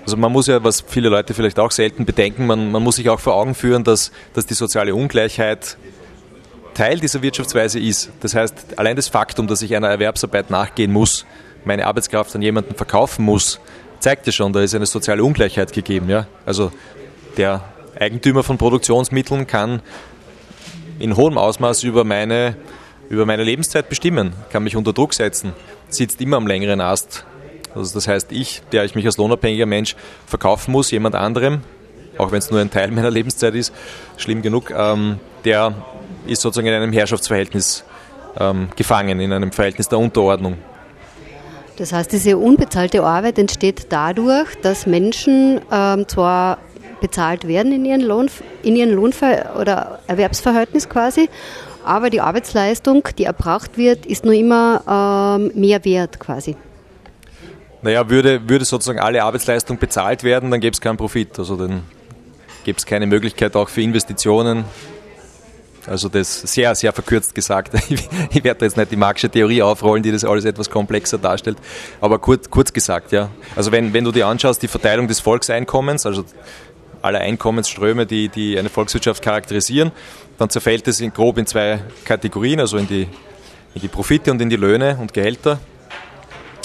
Also 0.03 0.17
man 0.17 0.31
muss 0.31 0.47
ja, 0.47 0.63
was 0.63 0.81
viele 0.81 1.09
Leute 1.09 1.33
vielleicht 1.33 1.59
auch 1.59 1.71
selten 1.71 2.05
bedenken, 2.05 2.47
man, 2.47 2.71
man 2.71 2.81
muss 2.81 2.95
sich 2.95 3.09
auch 3.09 3.19
vor 3.19 3.35
Augen 3.35 3.53
führen, 3.53 3.83
dass, 3.83 4.11
dass 4.33 4.45
die 4.45 4.55
soziale 4.55 4.95
Ungleichheit 4.95 5.77
Teil 6.73 6.99
dieser 6.99 7.21
Wirtschaftsweise 7.21 7.79
ist. 7.79 8.09
Das 8.21 8.35
heißt, 8.35 8.79
allein 8.79 8.95
das 8.95 9.07
Faktum, 9.07 9.47
dass 9.47 9.61
ich 9.61 9.75
einer 9.75 9.89
Erwerbsarbeit 9.89 10.49
nachgehen 10.49 10.93
muss, 10.93 11.25
meine 11.65 11.85
Arbeitskraft 11.85 12.35
an 12.35 12.41
jemanden 12.41 12.75
verkaufen 12.75 13.25
muss, 13.25 13.59
zeigt 13.99 14.25
ja 14.25 14.31
schon, 14.31 14.53
da 14.53 14.61
ist 14.61 14.75
eine 14.75 14.85
soziale 14.85 15.23
Ungleichheit 15.23 15.73
gegeben. 15.73 16.09
Ja? 16.09 16.27
Also 16.45 16.71
der 17.37 17.63
Eigentümer 17.99 18.43
von 18.43 18.57
Produktionsmitteln 18.57 19.47
kann 19.47 19.81
in 20.99 21.15
hohem 21.15 21.37
Ausmaß 21.37 21.83
über 21.83 22.03
meine, 22.03 22.55
über 23.09 23.25
meine 23.25 23.43
Lebenszeit 23.43 23.89
bestimmen, 23.89 24.33
kann 24.51 24.63
mich 24.63 24.75
unter 24.75 24.93
Druck 24.93 25.13
setzen, 25.13 25.53
sitzt 25.89 26.21
immer 26.21 26.37
am 26.37 26.47
längeren 26.47 26.81
Ast. 26.81 27.25
Also 27.75 27.93
das 27.93 28.07
heißt, 28.07 28.31
ich, 28.31 28.61
der 28.71 28.83
ich 28.83 28.95
mich 28.95 29.05
als 29.05 29.17
lohnabhängiger 29.17 29.65
Mensch 29.65 29.95
verkaufen 30.25 30.71
muss, 30.71 30.91
jemand 30.91 31.15
anderem, 31.15 31.61
auch 32.17 32.31
wenn 32.31 32.39
es 32.39 32.51
nur 32.51 32.59
ein 32.59 32.71
Teil 32.71 32.91
meiner 32.91 33.11
Lebenszeit 33.11 33.55
ist, 33.55 33.73
schlimm 34.17 34.41
genug, 34.41 34.71
ähm, 34.71 35.19
der 35.45 35.73
ist 36.25 36.41
sozusagen 36.41 36.67
in 36.67 36.73
einem 36.73 36.91
Herrschaftsverhältnis 36.91 37.83
ähm, 38.37 38.69
gefangen, 38.75 39.19
in 39.19 39.31
einem 39.31 39.51
Verhältnis 39.51 39.87
der 39.87 39.99
Unterordnung. 39.99 40.57
Das 41.79 41.93
heißt, 41.93 42.11
diese 42.11 42.37
unbezahlte 42.37 43.03
Arbeit 43.03 43.39
entsteht 43.39 43.87
dadurch, 43.87 44.53
dass 44.61 44.85
Menschen 44.85 45.61
ähm, 45.71 46.05
zwar 46.09 46.57
bezahlt 46.99 47.47
werden 47.47 47.71
in 47.71 47.85
ihren 47.85 48.01
Lohn, 48.01 48.29
in 48.63 48.75
ihren 48.75 48.91
Lohnver 48.91 49.55
oder 49.57 49.99
Erwerbsverhältnis 50.05 50.89
quasi, 50.89 51.29
aber 51.85 52.09
die 52.09 52.19
Arbeitsleistung, 52.19 53.07
die 53.17 53.23
erbracht 53.23 53.77
wird, 53.77 54.05
ist 54.05 54.25
nur 54.25 54.33
immer 54.33 55.37
ähm, 55.39 55.51
mehr 55.55 55.85
wert 55.85 56.19
quasi. 56.19 56.57
Naja, 57.81 58.09
würde, 58.09 58.49
würde 58.49 58.65
sozusagen 58.65 58.99
alle 58.99 59.23
Arbeitsleistung 59.23 59.77
bezahlt 59.77 60.25
werden, 60.25 60.51
dann 60.51 60.59
gäbe 60.59 60.73
es 60.73 60.81
keinen 60.81 60.97
Profit. 60.97 61.39
Also 61.39 61.55
dann 61.55 61.83
gäbe 62.65 62.77
es 62.77 62.85
keine 62.85 63.07
Möglichkeit 63.07 63.55
auch 63.55 63.69
für 63.69 63.81
Investitionen, 63.81 64.65
also 65.87 66.09
das 66.09 66.41
sehr, 66.41 66.73
sehr 66.75 66.93
verkürzt 66.93 67.35
gesagt. 67.35 67.73
Ich 68.31 68.43
werde 68.43 68.65
jetzt 68.65 68.77
nicht 68.77 68.91
die 68.91 68.95
Marxische 68.95 69.29
Theorie 69.29 69.61
aufrollen, 69.61 70.03
die 70.03 70.11
das 70.11 70.23
alles 70.23 70.45
etwas 70.45 70.69
komplexer 70.69 71.17
darstellt. 71.17 71.57
Aber 72.01 72.19
kurz, 72.19 72.49
kurz 72.49 72.71
gesagt, 72.71 73.11
ja. 73.11 73.29
Also 73.55 73.71
wenn, 73.71 73.93
wenn 73.93 74.03
du 74.03 74.11
dir 74.11 74.27
anschaust, 74.27 74.61
die 74.61 74.67
Verteilung 74.67 75.07
des 75.07 75.19
Volkseinkommens, 75.19 76.05
also 76.05 76.23
aller 77.01 77.19
Einkommensströme, 77.19 78.05
die, 78.05 78.29
die 78.29 78.57
eine 78.57 78.69
Volkswirtschaft 78.69 79.23
charakterisieren, 79.23 79.91
dann 80.37 80.49
zerfällt 80.49 80.87
es 80.87 81.01
in 81.01 81.13
grob 81.13 81.37
in 81.37 81.45
zwei 81.45 81.81
Kategorien, 82.05 82.59
also 82.59 82.77
in 82.77 82.87
die, 82.87 83.07
in 83.73 83.81
die 83.81 83.87
Profite 83.87 84.31
und 84.31 84.41
in 84.41 84.49
die 84.49 84.55
Löhne 84.55 84.97
und 84.99 85.13
Gehälter. 85.13 85.59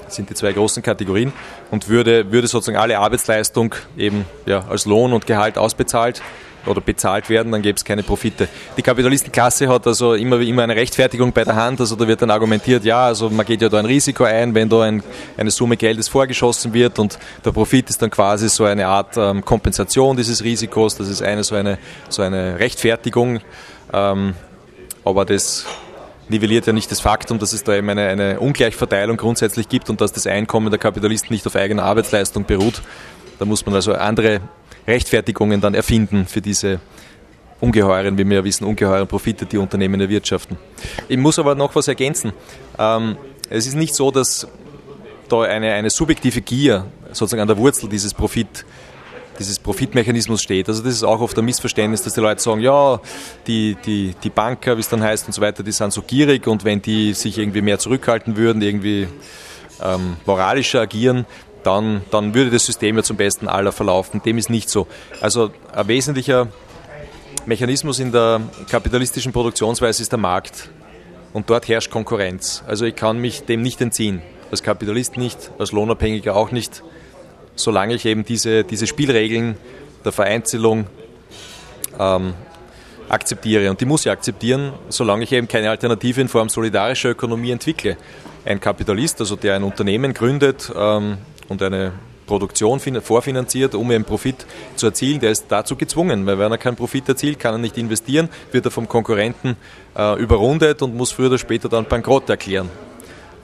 Das 0.05 0.17
sind 0.17 0.31
die 0.31 0.35
zwei 0.35 0.53
großen 0.53 0.83
Kategorien 0.83 1.33
und 1.71 1.89
würde, 1.89 2.31
würde 2.31 2.47
sozusagen 2.47 2.79
alle 2.79 2.99
Arbeitsleistung 2.99 3.75
eben 3.97 4.25
ja, 4.47 4.65
als 4.69 4.87
Lohn 4.87 5.13
und 5.13 5.27
Gehalt 5.27 5.57
ausbezahlt 5.59 6.23
oder 6.67 6.81
bezahlt 6.81 7.29
werden, 7.29 7.53
dann 7.53 7.63
gäbe 7.63 7.77
es 7.77 7.85
keine 7.85 8.03
Profite. 8.03 8.49
Die 8.77 8.83
Kapitalistenklasse 8.83 9.69
hat 9.69 9.87
also 9.87 10.15
immer, 10.15 10.41
immer 10.41 10.63
eine 10.63 10.77
Rechtfertigung 10.77 11.33
bei 11.33 11.45
der 11.45 11.57
Hand, 11.57 11.81
also 11.81 11.97
da 11.97 12.07
wird 12.07 12.23
dann 12.23 12.31
argumentiert, 12.31 12.85
ja, 12.85 13.07
also 13.07 13.31
man 13.31 13.47
geht 13.47 13.63
ja 13.63 13.69
da 13.69 13.79
ein 13.79 13.87
Risiko 13.87 14.25
ein, 14.25 14.55
wenn 14.55 14.69
da 14.69 14.83
ein, 14.83 15.03
eine 15.37 15.51
Summe 15.51 15.77
Geldes 15.77 16.09
vorgeschossen 16.09 16.73
wird 16.75 16.99
und 16.99 17.19
der 17.45 17.53
Profit 17.53 17.91
ist 17.91 18.03
dann 18.03 18.11
quasi 18.11 18.49
so 18.49 18.65
eine 18.65 18.87
Art 18.87 19.17
ähm, 19.17 19.45
Kompensation 19.45 20.17
dieses 20.17 20.43
Risikos, 20.45 20.97
das 20.97 21.09
ist 21.09 21.23
eine 21.23 21.45
so 21.45 21.55
eine, 21.55 21.79
so 22.09 22.23
eine 22.23 22.59
Rechtfertigung, 22.59 23.41
ähm, 23.93 24.35
aber 25.05 25.25
das 25.25 25.67
nivelliert 26.29 26.67
ja 26.67 26.73
nicht 26.73 26.91
das 26.91 27.01
Faktum, 27.01 27.39
dass 27.39 27.53
es 27.53 27.65
da 27.65 27.75
eben 27.75 27.89
eine, 27.89 28.09
eine 28.09 28.41
Ungleichverteilung 28.41 29.17
grundsätzlich 29.17 29.69
gibt 29.69 29.91
und 29.91 30.01
dass 30.01 30.13
das 30.13 30.27
Einkommen 30.27 30.71
der 30.71 30.79
Kapitalisten 30.79 31.33
nicht 31.33 31.47
auf 31.47 31.57
eigener 31.57 31.85
Arbeitsleistung 31.85 32.45
beruht. 32.45 32.83
Da 33.39 33.45
muss 33.45 33.67
man 33.67 33.75
also 33.75 33.93
andere 33.95 34.41
Rechtfertigungen 34.87 35.61
dann 35.61 35.75
erfinden 35.75 36.27
für 36.27 36.41
diese 36.41 36.81
ungeheuren, 37.61 38.19
wie 38.19 38.29
wir 38.29 38.39
ja 38.39 38.45
wissen, 38.45 38.65
ungeheuren 38.65 39.07
Profite, 39.07 39.47
die 39.47 39.59
Unternehmen 39.59 40.01
erwirtschaften. 40.01 40.57
Ich 41.09 41.17
muss 41.17 41.39
aber 41.39 41.55
noch 41.55 41.75
was 41.75 41.89
ergänzen. 41.89 42.33
Ähm, 42.79 43.17
es 43.49 43.67
ist 43.67 43.75
nicht 43.75 43.95
so, 43.95 44.11
dass 44.11 44.47
da 45.29 45.43
eine, 45.43 45.73
eine 45.73 45.91
subjektive 45.91 46.43
Gier 46.43 46.87
sozusagen 47.09 47.41
an 47.41 47.49
der 47.49 47.57
Wurzel 47.57 47.89
dieses 47.89 48.13
Profit 48.13 48.65
dieses 49.39 49.59
Profitmechanismus 49.59 50.43
steht. 50.43 50.69
Also 50.69 50.83
das 50.83 50.95
ist 50.95 51.03
auch 51.03 51.21
oft 51.21 51.37
ein 51.39 51.45
Missverständnis, 51.45 52.03
dass 52.03 52.15
die 52.15 52.21
Leute 52.21 52.41
sagen, 52.41 52.61
ja, 52.61 53.01
die, 53.47 53.77
die, 53.85 54.15
die 54.23 54.31
Banker, 54.31 54.77
wie 54.77 54.81
es 54.81 54.89
dann 54.89 55.03
heißt 55.03 55.27
und 55.27 55.33
so 55.33 55.41
weiter, 55.41 55.63
die 55.63 55.73
sind 55.73 55.93
so 55.93 56.03
gierig 56.03 56.47
und 56.47 56.65
wenn 56.65 56.81
die 56.81 57.15
sich 57.15 57.39
irgendwie 57.39 57.63
mehr 57.63 57.79
zurückhalten 57.79 58.37
würden, 58.37 58.63
irgendwie 58.63 59.09
ähm, 59.83 60.17
moralischer 60.25 60.83
agieren, 60.83 61.27
dann, 61.65 62.03
dann 62.11 62.35
würde 62.35 62.51
das 62.51 62.67
System 62.67 62.97
ja 62.97 63.03
zum 63.03 63.17
Besten 63.17 63.49
aller 63.49 63.73
verlaufen. 63.73 64.23
Dem 64.23 64.39
ist 64.39 64.51
nicht 64.51 64.69
so. 64.69 64.87
Also 65.21 65.51
ein 65.73 65.89
wesentlicher 65.89 66.49
Mechanismus 67.47 67.99
in 67.99 68.13
der 68.13 68.41
kapitalistischen 68.71 69.33
Produktionsweise 69.33 70.03
ist 70.03 70.13
der 70.13 70.19
Markt. 70.19 70.71
Und 71.33 71.51
dort 71.51 71.67
herrscht 71.69 71.91
Konkurrenz. 71.91 72.63
Also 72.67 72.85
ich 72.85 72.95
kann 72.95 73.19
mich 73.19 73.45
dem 73.45 73.63
nicht 73.63 73.81
entziehen. 73.81 74.23
Als 74.51 74.63
Kapitalist 74.63 75.17
nicht, 75.17 75.51
als 75.59 75.73
Lohnabhängiger 75.73 76.37
auch 76.37 76.53
nicht, 76.53 76.83
solange 77.57 77.95
ich 77.95 78.07
eben 78.07 78.25
diese, 78.25 78.63
diese 78.63 78.87
Spielregeln 78.87 79.57
der 80.05 80.13
Vereinzelung 80.13 80.87
ähm, 81.99 82.35
akzeptiere. 83.09 83.71
Und 83.71 83.81
die 83.81 83.85
muss 83.85 84.07
ich 84.07 84.11
akzeptieren, 84.11 84.73
solange 84.89 85.25
ich 85.25 85.33
eben 85.33 85.49
keine 85.49 85.71
Alternative 85.71 86.21
in 86.21 86.29
Form 86.29 86.49
solidarischer 86.49 87.11
Ökonomie 87.11 87.51
entwickle. 87.51 87.97
Ein 88.45 88.61
Kapitalist, 88.61 89.21
also 89.21 89.37
der 89.37 89.57
ein 89.57 89.63
Unternehmen 89.63 90.15
gründet, 90.15 90.73
ähm, 90.77 91.19
und 91.49 91.63
eine 91.63 91.93
Produktion 92.27 92.81
vorfinanziert, 92.81 93.75
um 93.75 93.91
einen 93.91 94.05
Profit 94.05 94.47
zu 94.77 94.87
erzielen, 94.87 95.21
der 95.21 95.31
ist 95.31 95.47
dazu 95.49 95.77
gezwungen, 95.77 96.27
weil 96.27 96.39
wenn 96.39 96.51
er 96.51 96.59
keinen 96.59 96.77
Profit 96.77 97.09
erzielt, 97.09 97.39
kann 97.39 97.55
er 97.55 97.59
nicht 97.59 97.77
investieren, 97.77 98.29
wird 98.51 98.65
er 98.65 98.71
vom 98.71 98.89
Konkurrenten 98.89 99.57
äh, 99.97 100.21
überrundet 100.21 100.83
und 100.83 100.97
muss 100.97 101.13
früher 101.13 101.27
oder 101.27 101.39
später 101.39 101.69
dann 101.69 101.87
Bankrott 101.87 102.29
erklären. 102.31 102.71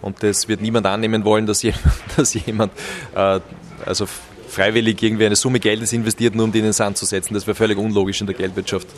Und 0.03 0.23
das 0.23 0.49
wird 0.49 0.63
niemand 0.63 0.87
annehmen 0.87 1.25
wollen, 1.25 1.47
dass 1.47 1.63
jemand, 1.63 1.85
dass 2.17 2.35
jemand 2.35 2.73
äh, 3.15 3.41
also 3.85 4.07
freiwillig 4.49 5.03
irgendwie 5.03 5.27
eine 5.27 5.37
Summe 5.37 5.61
Geldes 5.61 5.93
investiert, 5.93 6.35
nur 6.35 6.45
um 6.45 6.53
die 6.53 6.59
in 6.59 6.65
den 6.65 6.73
Sand 6.73 6.97
zu 6.97 7.05
setzen. 7.05 7.35
Das 7.35 7.47
wäre 7.47 7.55
völlig 7.55 7.79
unlogisch 7.79 8.21
in 8.21 8.27
der 8.27 8.37
Geldwirtschaft. 8.37 8.89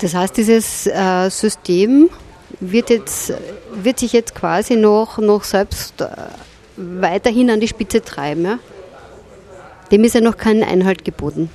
Das 0.00 0.14
heißt, 0.14 0.36
dieses 0.36 0.86
äh, 0.86 1.28
System 1.28 2.08
wird, 2.60 2.90
jetzt, 2.90 3.32
wird 3.74 3.98
sich 3.98 4.12
jetzt 4.12 4.34
quasi 4.34 4.76
noch, 4.76 5.18
noch 5.18 5.42
selbst 5.42 6.00
äh, 6.00 6.06
weiterhin 6.78 7.50
an 7.50 7.60
die 7.60 7.68
Spitze 7.68 8.02
treiben. 8.02 8.44
Ja? 8.44 8.58
Dem 9.90 10.04
ist 10.04 10.14
ja 10.14 10.20
noch 10.20 10.36
kein 10.36 10.62
Einhalt 10.62 11.04
geboten. 11.04 11.50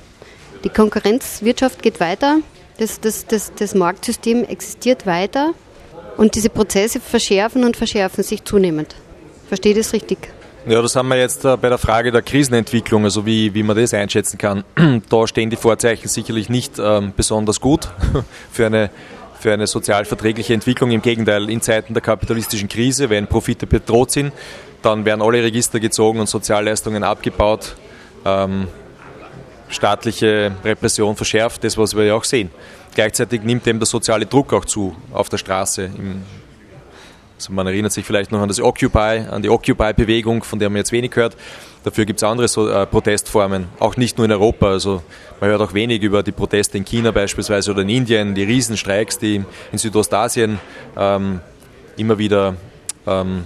Die 0.64 0.68
Konkurrenzwirtschaft 0.68 1.82
geht 1.82 2.00
weiter, 2.00 2.38
das, 2.78 3.00
das, 3.00 3.26
das, 3.26 3.52
das 3.54 3.74
Marktsystem 3.74 4.44
existiert 4.44 5.06
weiter 5.06 5.52
und 6.16 6.34
diese 6.34 6.48
Prozesse 6.48 7.00
verschärfen 7.00 7.64
und 7.64 7.76
verschärfen 7.76 8.24
sich 8.24 8.44
zunehmend. 8.44 8.94
Verstehe 9.48 9.74
das 9.74 9.92
richtig? 9.92 10.18
Ja, 10.66 10.80
das 10.80 10.96
haben 10.96 11.08
wir 11.08 11.18
jetzt 11.18 11.44
äh, 11.44 11.56
bei 11.58 11.68
der 11.68 11.76
Frage 11.76 12.10
der 12.10 12.22
Krisenentwicklung, 12.22 13.04
also 13.04 13.26
wie, 13.26 13.52
wie 13.52 13.62
man 13.62 13.76
das 13.76 13.92
einschätzen 13.92 14.38
kann. 14.38 14.64
Da 15.10 15.26
stehen 15.26 15.50
die 15.50 15.56
Vorzeichen 15.56 16.08
sicherlich 16.08 16.48
nicht 16.48 16.78
ähm, 16.78 17.12
besonders 17.14 17.60
gut 17.60 17.88
für 18.50 18.66
eine, 18.66 18.90
für 19.38 19.52
eine 19.52 19.66
sozial 19.66 20.06
Entwicklung. 20.06 20.90
Im 20.90 21.02
Gegenteil, 21.02 21.50
in 21.50 21.60
Zeiten 21.60 21.92
der 21.92 22.02
kapitalistischen 22.02 22.68
Krise, 22.68 23.10
wenn 23.10 23.26
Profite 23.26 23.66
bedroht 23.66 24.10
sind, 24.10 24.32
dann 24.84 25.04
werden 25.04 25.22
alle 25.22 25.42
Register 25.42 25.80
gezogen 25.80 26.20
und 26.20 26.28
Sozialleistungen 26.28 27.02
abgebaut. 27.02 27.74
Ähm, 28.24 28.68
staatliche 29.68 30.52
Repression 30.64 31.16
verschärft, 31.16 31.64
das 31.64 31.76
was 31.78 31.96
wir 31.96 32.04
ja 32.04 32.14
auch 32.14 32.24
sehen. 32.24 32.50
Gleichzeitig 32.94 33.42
nimmt 33.42 33.66
eben 33.66 33.80
der 33.80 33.86
soziale 33.86 34.26
Druck 34.26 34.52
auch 34.52 34.64
zu 34.64 34.94
auf 35.12 35.28
der 35.28 35.38
Straße. 35.38 35.90
Also 37.36 37.52
man 37.52 37.66
erinnert 37.66 37.92
sich 37.92 38.04
vielleicht 38.04 38.30
noch 38.30 38.40
an 38.40 38.48
das 38.48 38.60
Occupy, 38.60 39.26
an 39.28 39.42
die 39.42 39.48
Occupy-Bewegung, 39.48 40.44
von 40.44 40.58
der 40.58 40.70
man 40.70 40.76
jetzt 40.76 40.92
wenig 40.92 41.16
hört. 41.16 41.36
Dafür 41.82 42.04
gibt 42.04 42.20
es 42.20 42.24
andere 42.24 42.48
so, 42.48 42.68
äh, 42.68 42.86
Protestformen, 42.86 43.66
auch 43.78 43.96
nicht 43.96 44.16
nur 44.16 44.24
in 44.24 44.32
Europa. 44.32 44.68
Also 44.68 45.02
man 45.40 45.50
hört 45.50 45.60
auch 45.60 45.74
wenig 45.74 46.02
über 46.02 46.22
die 46.22 46.32
Proteste 46.32 46.78
in 46.78 46.84
China 46.84 47.10
beispielsweise 47.10 47.72
oder 47.72 47.82
in 47.82 47.88
Indien, 47.88 48.34
die 48.34 48.44
Riesenstreiks, 48.44 49.18
die 49.18 49.44
in 49.72 49.78
Südostasien 49.78 50.60
ähm, 50.96 51.40
immer 51.96 52.16
wieder 52.16 52.54
ähm, 53.06 53.44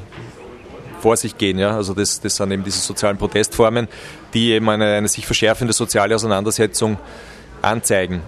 vor 1.00 1.16
sich 1.16 1.38
gehen. 1.38 1.58
Ja? 1.58 1.76
Also 1.76 1.94
das, 1.94 2.20
das 2.20 2.36
sind 2.36 2.50
eben 2.50 2.64
diese 2.64 2.80
sozialen 2.80 3.16
Protestformen, 3.16 3.88
die 4.34 4.52
eben 4.52 4.68
eine, 4.68 4.94
eine 4.94 5.08
sich 5.08 5.26
verschärfende 5.26 5.72
soziale 5.72 6.14
Auseinandersetzung 6.14 6.98
anzeigen. 7.62 8.22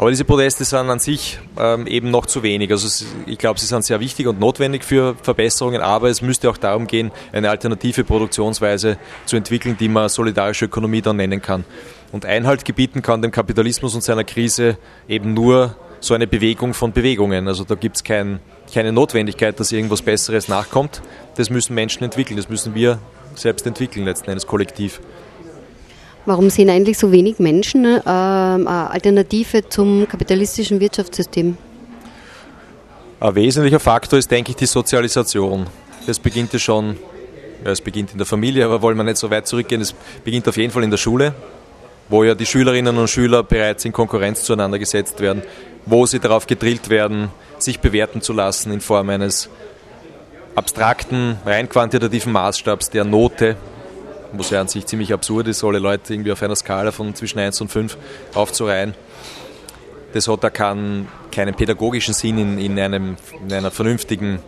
Aber 0.00 0.08
diese 0.08 0.24
Proteste 0.24 0.64
sind 0.64 0.88
an 0.88 0.98
sich 0.98 1.38
ähm, 1.58 1.86
eben 1.86 2.10
noch 2.10 2.24
zu 2.24 2.42
wenig. 2.42 2.70
Also 2.70 3.04
ich 3.26 3.36
glaube, 3.36 3.60
sie 3.60 3.66
sind 3.66 3.84
sehr 3.84 4.00
wichtig 4.00 4.26
und 4.26 4.40
notwendig 4.40 4.82
für 4.82 5.14
Verbesserungen, 5.22 5.82
aber 5.82 6.08
es 6.08 6.22
müsste 6.22 6.48
auch 6.48 6.56
darum 6.56 6.86
gehen, 6.86 7.10
eine 7.32 7.50
alternative 7.50 8.04
Produktionsweise 8.04 8.96
zu 9.26 9.36
entwickeln, 9.36 9.76
die 9.78 9.88
man 9.88 10.08
solidarische 10.08 10.64
Ökonomie 10.64 11.02
dann 11.02 11.16
nennen 11.16 11.42
kann. 11.42 11.64
Und 12.12 12.24
Einhalt 12.24 12.64
gebieten 12.64 13.02
kann 13.02 13.20
dem 13.20 13.30
Kapitalismus 13.30 13.94
und 13.94 14.02
seiner 14.02 14.24
Krise 14.24 14.78
eben 15.06 15.34
nur 15.34 15.76
so 16.00 16.14
eine 16.14 16.26
Bewegung 16.26 16.74
von 16.74 16.92
Bewegungen. 16.92 17.46
Also 17.46 17.64
da 17.64 17.74
gibt 17.74 17.96
es 17.96 18.04
kein, 18.04 18.40
keine 18.72 18.92
Notwendigkeit, 18.92 19.60
dass 19.60 19.70
irgendwas 19.72 20.02
Besseres 20.02 20.48
nachkommt. 20.48 21.02
Das 21.36 21.50
müssen 21.50 21.74
Menschen 21.74 22.02
entwickeln, 22.04 22.36
das 22.36 22.48
müssen 22.48 22.74
wir 22.74 22.98
selbst 23.34 23.66
entwickeln, 23.66 24.04
letzten 24.04 24.30
Endes 24.30 24.46
kollektiv. 24.46 25.00
Warum 26.26 26.50
sehen 26.50 26.68
eigentlich 26.68 26.98
so 26.98 27.12
wenig 27.12 27.38
Menschen 27.38 27.84
äh, 27.84 28.00
eine 28.04 28.90
Alternative 28.90 29.68
zum 29.68 30.06
kapitalistischen 30.06 30.80
Wirtschaftssystem? 30.80 31.56
Ein 33.20 33.34
wesentlicher 33.34 33.80
Faktor 33.80 34.18
ist, 34.18 34.30
denke 34.30 34.50
ich, 34.50 34.56
die 34.56 34.66
Sozialisation. 34.66 35.66
Das 36.06 36.18
beginnt 36.18 36.52
ja 36.52 36.58
schon, 36.58 36.96
ja, 37.64 37.70
es 37.70 37.80
beginnt 37.80 38.12
in 38.12 38.18
der 38.18 38.26
Familie, 38.26 38.64
aber 38.64 38.80
wollen 38.82 38.96
wir 38.96 39.04
nicht 39.04 39.18
so 39.18 39.30
weit 39.30 39.46
zurückgehen, 39.46 39.80
es 39.80 39.94
beginnt 40.24 40.48
auf 40.48 40.56
jeden 40.56 40.72
Fall 40.72 40.84
in 40.84 40.90
der 40.90 40.96
Schule, 40.98 41.34
wo 42.08 42.24
ja 42.24 42.34
die 42.34 42.46
Schülerinnen 42.46 42.96
und 42.96 43.08
Schüler 43.08 43.42
bereits 43.42 43.84
in 43.84 43.92
Konkurrenz 43.92 44.42
zueinander 44.44 44.78
gesetzt 44.78 45.20
werden, 45.20 45.42
wo 45.86 46.06
sie 46.06 46.20
darauf 46.20 46.46
gedrillt 46.46 46.88
werden, 46.88 47.30
sich 47.58 47.80
bewerten 47.80 48.22
zu 48.22 48.32
lassen 48.32 48.72
in 48.72 48.80
Form 48.80 49.10
eines 49.10 49.48
abstrakten, 50.54 51.38
rein 51.44 51.68
quantitativen 51.68 52.32
Maßstabs 52.32 52.90
der 52.90 53.04
Note, 53.04 53.56
was 54.32 54.50
ja 54.50 54.60
an 54.60 54.68
sich 54.68 54.86
ziemlich 54.86 55.12
absurd 55.12 55.48
ist, 55.48 55.64
alle 55.64 55.78
Leute 55.78 56.12
irgendwie 56.12 56.32
auf 56.32 56.42
einer 56.42 56.56
Skala 56.56 56.92
von 56.92 57.14
zwischen 57.14 57.38
1 57.38 57.60
und 57.60 57.68
5 57.68 57.96
aufzureihen. 58.34 58.94
Das 60.12 60.28
hat 60.28 60.42
da 60.42 60.50
keinen, 60.50 61.08
keinen 61.30 61.54
pädagogischen 61.54 62.14
Sinn 62.14 62.38
in, 62.38 62.58
in, 62.58 62.78
einem, 62.78 63.16
in 63.40 63.52
einer 63.52 63.70
vernünftigen 63.70 64.40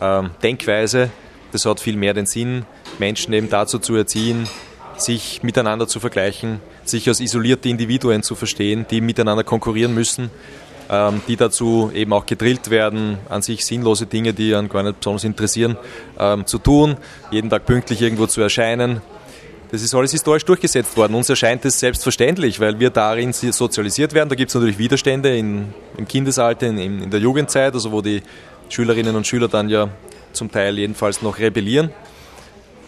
ähm, 0.00 0.30
Denkweise. 0.42 1.10
Das 1.52 1.64
hat 1.64 1.80
viel 1.80 1.96
mehr 1.96 2.12
den 2.12 2.26
Sinn, 2.26 2.66
Menschen 2.98 3.32
eben 3.32 3.48
dazu 3.48 3.78
zu 3.78 3.94
erziehen, 3.94 4.48
sich 4.96 5.42
miteinander 5.42 5.86
zu 5.86 6.00
vergleichen, 6.00 6.60
sich 6.84 7.08
als 7.08 7.20
isolierte 7.20 7.68
Individuen 7.68 8.22
zu 8.22 8.34
verstehen, 8.34 8.86
die 8.90 9.00
miteinander 9.00 9.44
konkurrieren 9.44 9.94
müssen, 9.94 10.30
die 11.26 11.36
dazu 11.36 11.90
eben 11.94 12.12
auch 12.12 12.26
gedrillt 12.26 12.70
werden, 12.70 13.18
an 13.28 13.42
sich 13.42 13.64
sinnlose 13.64 14.06
Dinge, 14.06 14.32
die 14.32 14.54
einen 14.54 14.68
gar 14.68 14.82
nicht 14.82 15.00
besonders 15.00 15.24
interessieren, 15.24 15.76
ähm, 16.18 16.46
zu 16.46 16.58
tun, 16.58 16.96
jeden 17.30 17.50
Tag 17.50 17.66
pünktlich 17.66 18.02
irgendwo 18.02 18.26
zu 18.26 18.40
erscheinen, 18.40 19.00
das 19.70 19.82
ist 19.82 19.94
alles 19.94 20.12
historisch 20.12 20.44
durchgesetzt 20.44 20.96
worden. 20.96 21.14
Uns 21.14 21.28
erscheint 21.28 21.64
es 21.64 21.80
selbstverständlich, 21.80 22.60
weil 22.60 22.78
wir 22.78 22.90
darin 22.90 23.32
sozialisiert 23.32 24.14
werden. 24.14 24.28
Da 24.28 24.36
gibt 24.36 24.50
es 24.50 24.54
natürlich 24.54 24.78
Widerstände 24.78 25.36
in, 25.36 25.74
im 25.96 26.06
Kindesalter, 26.06 26.68
in, 26.68 26.78
in, 26.78 27.10
der 27.10 27.20
Jugendzeit, 27.20 27.74
also 27.74 27.90
wo 27.90 28.00
die 28.00 28.22
Schülerinnen 28.68 29.16
und 29.16 29.26
Schüler 29.26 29.48
dann 29.48 29.68
ja 29.68 29.88
zum 30.32 30.52
Teil 30.52 30.78
jedenfalls 30.78 31.20
noch 31.22 31.38
rebellieren. 31.38 31.90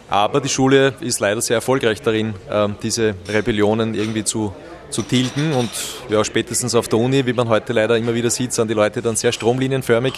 Aber 0.09 0.41
die 0.41 0.49
Schule 0.49 0.95
ist 1.01 1.21
leider 1.21 1.41
sehr 1.41 1.57
erfolgreich 1.57 2.01
darin, 2.01 2.35
äh, 2.49 2.69
diese 2.83 3.15
Rebellionen 3.29 3.95
irgendwie 3.95 4.25
zu, 4.25 4.55
zu 4.91 5.03
tilgen. 5.03 5.53
Und 5.53 5.71
ja, 6.09 6.25
spätestens 6.25 6.75
auf 6.75 6.89
der 6.89 6.99
Uni, 6.99 7.27
wie 7.27 7.33
man 7.33 7.49
heute 7.49 7.73
leider 7.73 7.97
immer 7.97 8.15
wieder 8.15 8.31
sieht, 8.31 8.53
sind 8.53 8.69
die 8.69 8.75
Leute 8.75 9.03
dann 9.03 9.17
sehr 9.17 9.33
stromlinienförmig. 9.33 10.15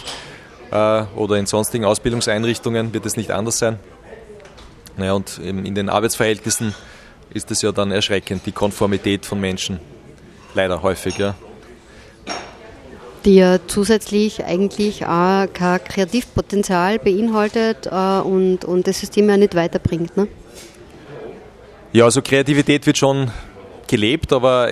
Äh, 0.71 1.03
oder 1.15 1.35
in 1.35 1.45
sonstigen 1.45 1.85
Ausbildungseinrichtungen 1.85 2.93
wird 2.93 3.05
es 3.05 3.17
nicht 3.17 3.31
anders 3.31 3.59
sein. 3.59 3.79
Naja, 4.97 5.13
und 5.13 5.37
in 5.39 5.73
den 5.73 5.89
Arbeitsverhältnissen 5.89 6.75
ist 7.33 7.49
es 7.49 7.61
ja 7.61 7.71
dann 7.71 7.91
erschreckend, 7.91 8.45
die 8.45 8.51
Konformität 8.51 9.25
von 9.25 9.39
Menschen. 9.39 9.79
Leider 10.53 10.81
häufig, 10.81 11.17
ja. 11.17 11.35
Die 13.23 13.35
ja 13.35 13.59
zusätzlich 13.67 14.43
eigentlich 14.43 15.05
auch 15.05 15.47
kein 15.53 15.83
Kreativpotenzial 15.83 16.99
beinhaltet 16.99 17.85
äh, 17.85 18.19
und, 18.19 18.65
und 18.65 18.87
das 18.87 18.99
System 18.99 19.29
ja 19.29 19.37
nicht 19.37 19.55
weiterbringt. 19.55 20.17
Ne? 20.17 20.27
Ja, 21.93 22.05
also 22.05 22.21
Kreativität 22.21 22.85
wird 22.85 22.97
schon 22.97 23.31
gelebt, 23.91 24.31
aber 24.31 24.69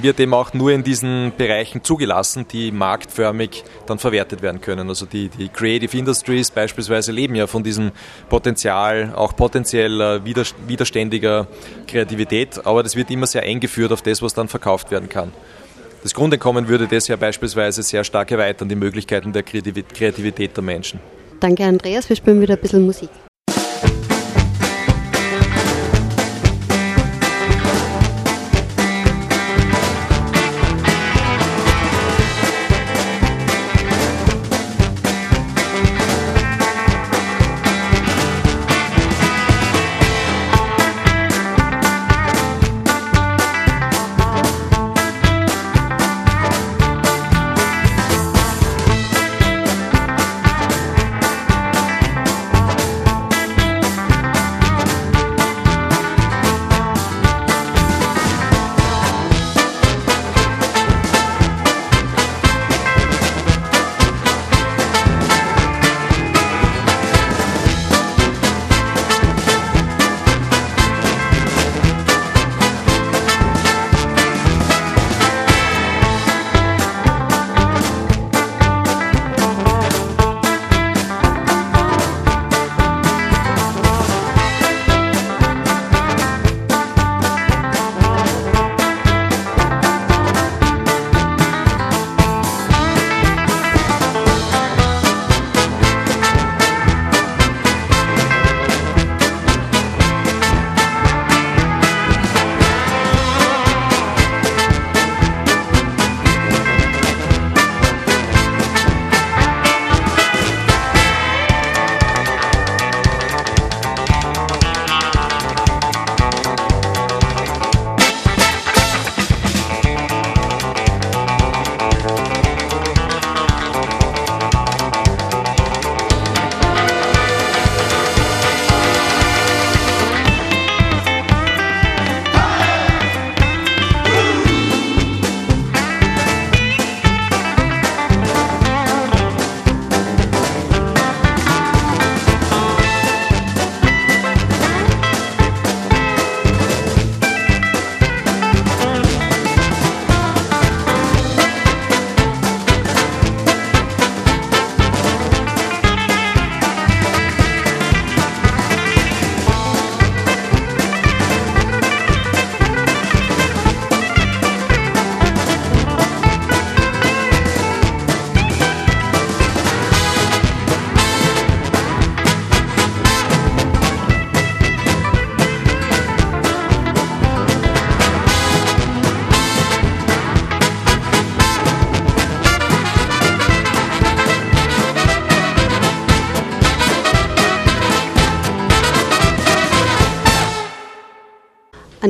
wird 0.00 0.18
eben 0.18 0.32
auch 0.32 0.54
nur 0.54 0.72
in 0.72 0.82
diesen 0.82 1.32
Bereichen 1.36 1.84
zugelassen, 1.84 2.46
die 2.50 2.72
marktförmig 2.72 3.62
dann 3.86 3.98
verwertet 3.98 4.40
werden 4.40 4.62
können. 4.62 4.88
Also 4.88 5.04
die, 5.04 5.28
die 5.28 5.48
Creative 5.50 5.94
Industries 5.94 6.50
beispielsweise 6.50 7.12
leben 7.12 7.34
ja 7.34 7.46
von 7.46 7.62
diesem 7.62 7.92
Potenzial, 8.30 9.12
auch 9.14 9.36
potenziell 9.36 10.24
widerständiger 10.24 11.46
Kreativität, 11.86 12.64
aber 12.64 12.82
das 12.82 12.96
wird 12.96 13.10
immer 13.10 13.26
sehr 13.26 13.42
eingeführt 13.42 13.92
auf 13.92 14.00
das, 14.00 14.22
was 14.22 14.32
dann 14.32 14.48
verkauft 14.48 14.90
werden 14.90 15.10
kann. 15.10 15.30
Das 16.02 16.14
Grundeinkommen 16.14 16.66
würde 16.66 16.88
das 16.88 17.06
ja 17.06 17.16
beispielsweise 17.16 17.82
sehr 17.82 18.02
stark 18.02 18.30
erweitern, 18.30 18.70
die 18.70 18.76
Möglichkeiten 18.76 19.34
der 19.34 19.42
Kreativität 19.42 20.56
der 20.56 20.64
Menschen. 20.64 21.00
Danke 21.38 21.64
Andreas, 21.64 22.08
wir 22.08 22.16
spielen 22.16 22.40
wieder 22.40 22.54
ein 22.54 22.60
bisschen 22.60 22.86
Musik. 22.86 23.10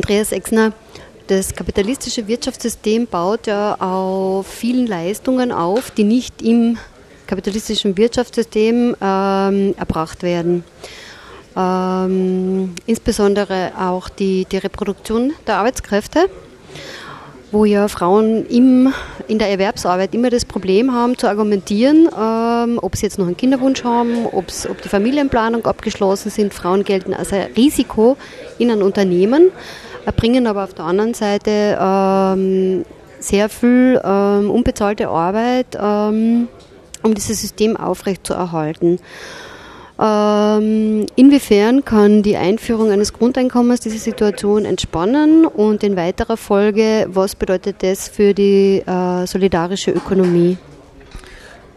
Andreas 0.05 0.33
Exner, 0.33 0.75
das 1.29 1.55
kapitalistische 1.55 2.29
Wirtschaftssystem 2.29 3.07
baut 3.07 3.47
ja 3.47 3.75
auf 3.81 4.47
vielen 4.47 4.87
Leistungen 4.87 5.51
auf, 5.51 5.91
die 5.93 6.05
nicht 6.05 6.43
im 6.43 6.77
kapitalistischen 7.27 7.97
Wirtschaftssystem 7.97 8.95
ähm, 9.01 9.75
erbracht 9.79 10.23
werden. 10.23 10.63
Ähm, 11.57 12.75
insbesondere 12.85 13.73
auch 13.81 14.11
die, 14.11 14.45
die 14.45 14.59
Reproduktion 14.59 15.33
der 15.47 15.57
Arbeitskräfte, 15.57 16.29
wo 17.51 17.65
ja 17.65 17.89
Frauen 17.89 18.45
im, 18.49 18.93
in 19.27 19.39
der 19.39 19.49
Erwerbsarbeit 19.49 20.15
immer 20.15 20.29
das 20.29 20.45
Problem 20.45 20.93
haben 20.93 21.17
zu 21.17 21.29
argumentieren, 21.29 22.11
ähm, 22.15 22.79
ob 22.83 22.95
sie 22.95 23.07
jetzt 23.07 23.19
noch 23.19 23.27
einen 23.27 23.39
Kinderwunsch 23.39 23.85
haben, 23.85 24.27
ob 24.27 24.49
die 24.49 24.89
Familienplanung 24.91 25.65
abgeschlossen 25.65 26.29
sind. 26.31 26.53
Frauen 26.53 26.85
gelten 26.85 27.15
als 27.15 27.33
ein 27.33 27.47
Risiko 27.57 28.19
in 28.59 28.71
einem 28.71 28.83
Unternehmen, 28.83 29.51
bringen 30.13 30.47
aber 30.47 30.65
auf 30.65 30.75
der 30.75 30.85
anderen 30.85 31.15
Seite 31.15 31.79
ähm, 31.81 32.85
sehr 33.21 33.49
viel 33.49 34.01
ähm, 34.05 34.51
unbezahlte 34.51 35.09
Arbeit, 35.09 35.79
ähm, 35.81 36.49
um 37.03 37.15
dieses 37.15 37.41
System 37.41 37.77
aufrechtzuerhalten. 37.77 38.99
Ähm, 39.97 41.07
inwiefern 41.15 41.85
kann 41.85 42.23
die 42.23 42.37
Einführung 42.37 42.91
eines 42.91 43.13
Grundeinkommens 43.13 43.81
diese 43.81 43.99
Situation 43.99 44.65
entspannen 44.65 45.47
und 45.47 45.85
in 45.85 45.97
weiterer 45.97 46.37
Folge, 46.37 47.07
was 47.11 47.37
bedeutet 47.37 47.77
das 47.83 48.09
für 48.09 48.35
die 48.35 48.83
äh, 48.85 49.27
solidarische 49.27 49.93
Ökonomie? 49.93 50.59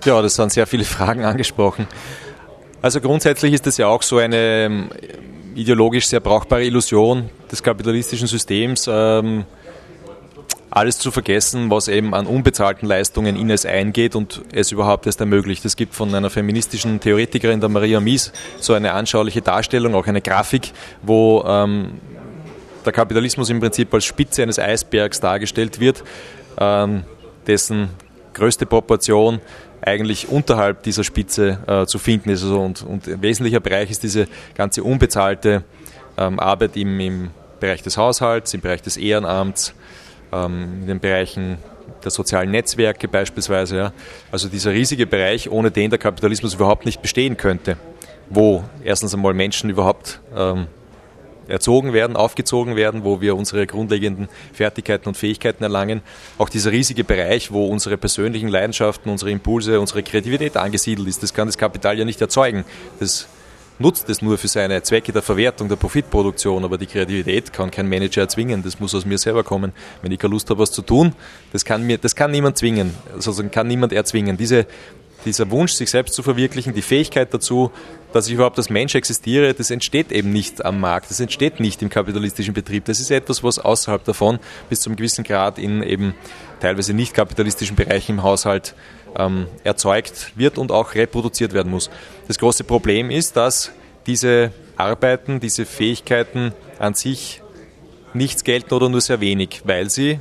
Ja, 0.03 0.21
das 0.21 0.35
sind 0.35 0.51
sehr 0.51 0.65
viele 0.65 0.83
Fragen 0.83 1.25
angesprochen. 1.25 1.87
Also 2.81 3.01
grundsätzlich 3.01 3.53
ist 3.53 3.65
das 3.65 3.77
ja 3.77 3.87
auch 3.87 4.03
so 4.03 4.17
eine 4.17 4.37
ähm, 4.37 4.89
ideologisch 5.55 6.07
sehr 6.07 6.19
brauchbare 6.19 6.63
Illusion 6.63 7.29
des 7.51 7.63
kapitalistischen 7.63 8.27
Systems. 8.27 8.87
Ähm, 8.91 9.45
alles 10.69 10.99
zu 10.99 11.11
vergessen, 11.11 11.71
was 11.71 11.87
eben 11.87 12.13
an 12.13 12.27
unbezahlten 12.27 12.87
Leistungen 12.87 13.35
in 13.35 13.49
es 13.49 13.65
eingeht 13.65 14.15
und 14.15 14.41
es 14.51 14.71
überhaupt 14.71 15.07
erst 15.07 15.19
ermöglicht. 15.19 15.65
Es 15.65 15.75
gibt 15.75 15.95
von 15.95 16.13
einer 16.13 16.29
feministischen 16.29 16.99
Theoretikerin, 16.99 17.59
der 17.59 17.69
Maria 17.69 17.99
Mies, 17.99 18.31
so 18.59 18.73
eine 18.73 18.91
anschauliche 18.91 19.41
Darstellung, 19.41 19.95
auch 19.95 20.05
eine 20.05 20.21
Grafik, 20.21 20.73
wo 21.01 21.43
ähm, 21.47 21.99
der 22.85 22.93
Kapitalismus 22.93 23.49
im 23.49 23.59
Prinzip 23.59 23.93
als 23.93 24.05
Spitze 24.05 24.43
eines 24.43 24.59
Eisbergs 24.59 25.19
dargestellt 25.19 25.79
wird, 25.79 26.03
ähm, 26.59 27.03
dessen 27.47 27.89
größte 28.33 28.65
Proportion 28.65 29.41
eigentlich 29.81 30.27
unterhalb 30.29 30.83
dieser 30.83 31.03
Spitze 31.03 31.59
äh, 31.67 31.85
zu 31.85 31.99
finden 31.99 32.29
ist. 32.29 32.43
Also 32.43 32.59
und, 32.59 32.83
und, 32.83 33.07
ein 33.07 33.21
wesentlicher 33.21 33.59
Bereich 33.59 33.91
ist 33.91 34.03
diese 34.03 34.27
ganze 34.55 34.83
unbezahlte 34.83 35.63
ähm, 36.17 36.39
Arbeit 36.39 36.75
im, 36.75 36.99
im 36.99 37.29
Bereich 37.59 37.83
des 37.83 37.97
Haushalts, 37.97 38.53
im 38.53 38.61
Bereich 38.61 38.81
des 38.81 38.97
Ehrenamts, 38.97 39.73
ähm, 40.31 40.79
in 40.81 40.87
den 40.87 40.99
Bereichen 40.99 41.57
der 42.03 42.11
sozialen 42.11 42.51
Netzwerke 42.51 43.07
beispielsweise. 43.07 43.77
Ja. 43.77 43.93
Also 44.31 44.49
dieser 44.49 44.71
riesige 44.71 45.07
Bereich, 45.07 45.49
ohne 45.49 45.71
den 45.71 45.89
der 45.89 45.99
Kapitalismus 45.99 46.53
überhaupt 46.53 46.85
nicht 46.85 47.01
bestehen 47.01 47.37
könnte, 47.37 47.77
wo 48.29 48.63
erstens 48.83 49.13
einmal 49.13 49.33
Menschen 49.33 49.69
überhaupt 49.69 50.19
ähm, 50.35 50.67
erzogen 51.47 51.93
werden, 51.93 52.15
aufgezogen 52.15 52.75
werden, 52.75 53.03
wo 53.03 53.21
wir 53.21 53.35
unsere 53.35 53.65
grundlegenden 53.67 54.29
Fertigkeiten 54.53 55.07
und 55.09 55.17
Fähigkeiten 55.17 55.63
erlangen. 55.63 56.01
Auch 56.37 56.49
dieser 56.49 56.71
riesige 56.71 57.03
Bereich, 57.03 57.51
wo 57.51 57.65
unsere 57.67 57.97
persönlichen 57.97 58.49
Leidenschaften, 58.49 59.11
unsere 59.11 59.31
Impulse, 59.31 59.79
unsere 59.79 60.03
Kreativität 60.03 60.57
angesiedelt 60.57 61.07
ist, 61.07 61.23
das 61.23 61.33
kann 61.33 61.47
das 61.47 61.57
Kapital 61.57 61.97
ja 61.97 62.05
nicht 62.05 62.21
erzeugen. 62.21 62.65
Das 62.99 63.27
nutzt 63.79 64.09
es 64.09 64.21
nur 64.21 64.37
für 64.37 64.47
seine 64.47 64.81
Zwecke 64.81 65.11
der 65.11 65.21
Verwertung, 65.21 65.69
der 65.69 65.75
Profitproduktion, 65.75 66.63
aber 66.63 66.77
die 66.77 66.87
Kreativität 66.87 67.53
kann 67.53 67.71
kein 67.71 67.87
Manager 67.87 68.21
erzwingen. 68.21 68.63
Das 68.63 68.79
muss 68.79 68.95
aus 68.95 69.05
mir 69.05 69.17
selber 69.17 69.43
kommen. 69.43 69.71
Wenn 70.01 70.11
ich 70.11 70.19
keine 70.19 70.31
Lust 70.31 70.49
habe, 70.49 70.59
was 70.59 70.71
zu 70.71 70.81
tun, 70.81 71.13
das 71.53 71.63
kann 71.65 71.85
mir, 71.85 71.97
das 71.97 72.15
kann 72.15 72.31
niemand 72.31 72.57
zwingen. 72.57 72.93
Also 73.13 73.43
kann 73.49 73.67
niemand 73.67 73.93
erzwingen. 73.93 74.37
Diese, 74.37 74.65
dieser 75.27 75.51
Wunsch, 75.51 75.73
sich 75.73 75.89
selbst 75.89 76.13
zu 76.13 76.23
verwirklichen, 76.23 76.73
die 76.73 76.81
Fähigkeit 76.81 77.33
dazu, 77.33 77.71
dass 78.13 78.27
ich 78.27 78.33
überhaupt 78.33 78.57
als 78.57 78.69
Mensch 78.69 78.95
existiere, 78.95 79.53
das 79.53 79.69
entsteht 79.69 80.11
eben 80.11 80.31
nicht 80.31 80.63
am 80.65 80.79
Markt, 80.79 81.09
das 81.09 81.19
entsteht 81.19 81.59
nicht 81.59 81.81
im 81.81 81.89
kapitalistischen 81.89 82.53
Betrieb. 82.53 82.85
Das 82.85 82.99
ist 82.99 83.11
etwas, 83.11 83.43
was 83.43 83.59
außerhalb 83.59 84.03
davon 84.03 84.39
bis 84.69 84.81
zu 84.81 84.89
einem 84.89 84.95
gewissen 84.95 85.23
Grad 85.23 85.59
in 85.59 85.83
eben 85.83 86.15
teilweise 86.59 86.93
nicht 86.93 87.13
kapitalistischen 87.13 87.75
Bereichen 87.75 88.13
im 88.13 88.23
Haushalt 88.23 88.73
ähm, 89.17 89.47
erzeugt 89.63 90.33
wird 90.35 90.57
und 90.57 90.71
auch 90.71 90.95
reproduziert 90.95 91.53
werden 91.53 91.71
muss. 91.71 91.89
Das 92.27 92.39
große 92.39 92.63
Problem 92.63 93.11
ist, 93.11 93.35
dass 93.35 93.71
diese 94.07 94.51
Arbeiten, 94.77 95.39
diese 95.39 95.65
Fähigkeiten 95.65 96.53
an 96.79 96.93
sich 96.93 97.41
nichts 98.13 98.43
gelten 98.43 98.73
oder 98.73 98.89
nur 98.89 99.01
sehr 99.01 99.19
wenig, 99.21 99.61
weil 99.65 99.89
sie 99.89 100.19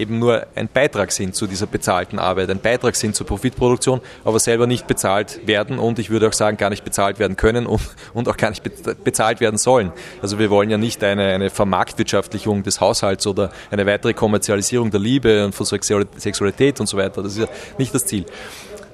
eben 0.00 0.18
nur 0.18 0.46
ein 0.54 0.68
Beitrag 0.68 1.12
sind 1.12 1.34
zu 1.34 1.46
dieser 1.46 1.66
bezahlten 1.66 2.18
Arbeit, 2.18 2.50
ein 2.50 2.60
Beitrag 2.60 2.96
sind 2.96 3.14
zur 3.14 3.26
Profitproduktion, 3.26 4.00
aber 4.24 4.40
selber 4.40 4.66
nicht 4.66 4.86
bezahlt 4.86 5.46
werden 5.46 5.78
und 5.78 5.98
ich 5.98 6.10
würde 6.10 6.28
auch 6.28 6.32
sagen, 6.32 6.56
gar 6.56 6.70
nicht 6.70 6.84
bezahlt 6.84 7.18
werden 7.18 7.36
können 7.36 7.66
und, 7.66 7.82
und 8.14 8.28
auch 8.28 8.36
gar 8.36 8.50
nicht 8.50 8.62
bezahlt 9.04 9.40
werden 9.40 9.58
sollen. 9.58 9.92
Also 10.22 10.38
wir 10.38 10.50
wollen 10.50 10.70
ja 10.70 10.78
nicht 10.78 11.04
eine, 11.04 11.26
eine 11.26 11.50
Vermarktwirtschaftlichung 11.50 12.62
des 12.62 12.80
Haushalts 12.80 13.26
oder 13.26 13.50
eine 13.70 13.86
weitere 13.86 14.14
Kommerzialisierung 14.14 14.90
der 14.90 15.00
Liebe 15.00 15.44
und 15.44 15.54
von 15.54 15.66
Sexualität 15.66 16.80
und 16.80 16.86
so 16.86 16.96
weiter. 16.96 17.22
Das 17.22 17.32
ist 17.32 17.38
ja 17.38 17.48
nicht 17.78 17.94
das 17.94 18.06
Ziel. 18.06 18.24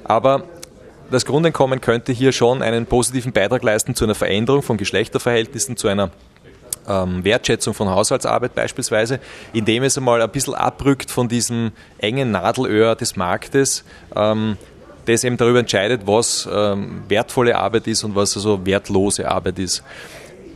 Aber 0.04 0.44
das 1.10 1.24
Grundeinkommen 1.24 1.80
könnte 1.80 2.12
hier 2.12 2.32
schon 2.32 2.62
einen 2.62 2.86
positiven 2.86 3.32
Beitrag 3.32 3.62
leisten 3.62 3.94
zu 3.94 4.04
einer 4.04 4.16
Veränderung 4.16 4.62
von 4.62 4.76
Geschlechterverhältnissen, 4.76 5.76
zu 5.76 5.86
einer 5.88 6.10
ähm, 6.88 7.24
Wertschätzung 7.24 7.74
von 7.74 7.88
Haushaltsarbeit 7.88 8.54
beispielsweise, 8.54 9.20
indem 9.52 9.82
es 9.82 9.96
einmal 9.96 10.22
ein 10.22 10.30
bisschen 10.30 10.54
abrückt 10.54 11.10
von 11.10 11.28
diesem 11.28 11.72
engen 11.98 12.30
Nadelöhr 12.30 12.94
des 12.94 13.16
Marktes, 13.16 13.84
ähm, 14.14 14.56
das 15.06 15.24
eben 15.24 15.36
darüber 15.36 15.60
entscheidet, 15.60 16.02
was 16.06 16.48
ähm, 16.52 17.02
wertvolle 17.08 17.56
Arbeit 17.56 17.86
ist 17.86 18.04
und 18.04 18.14
was 18.14 18.36
also 18.36 18.64
wertlose 18.66 19.30
Arbeit 19.30 19.58
ist. 19.58 19.82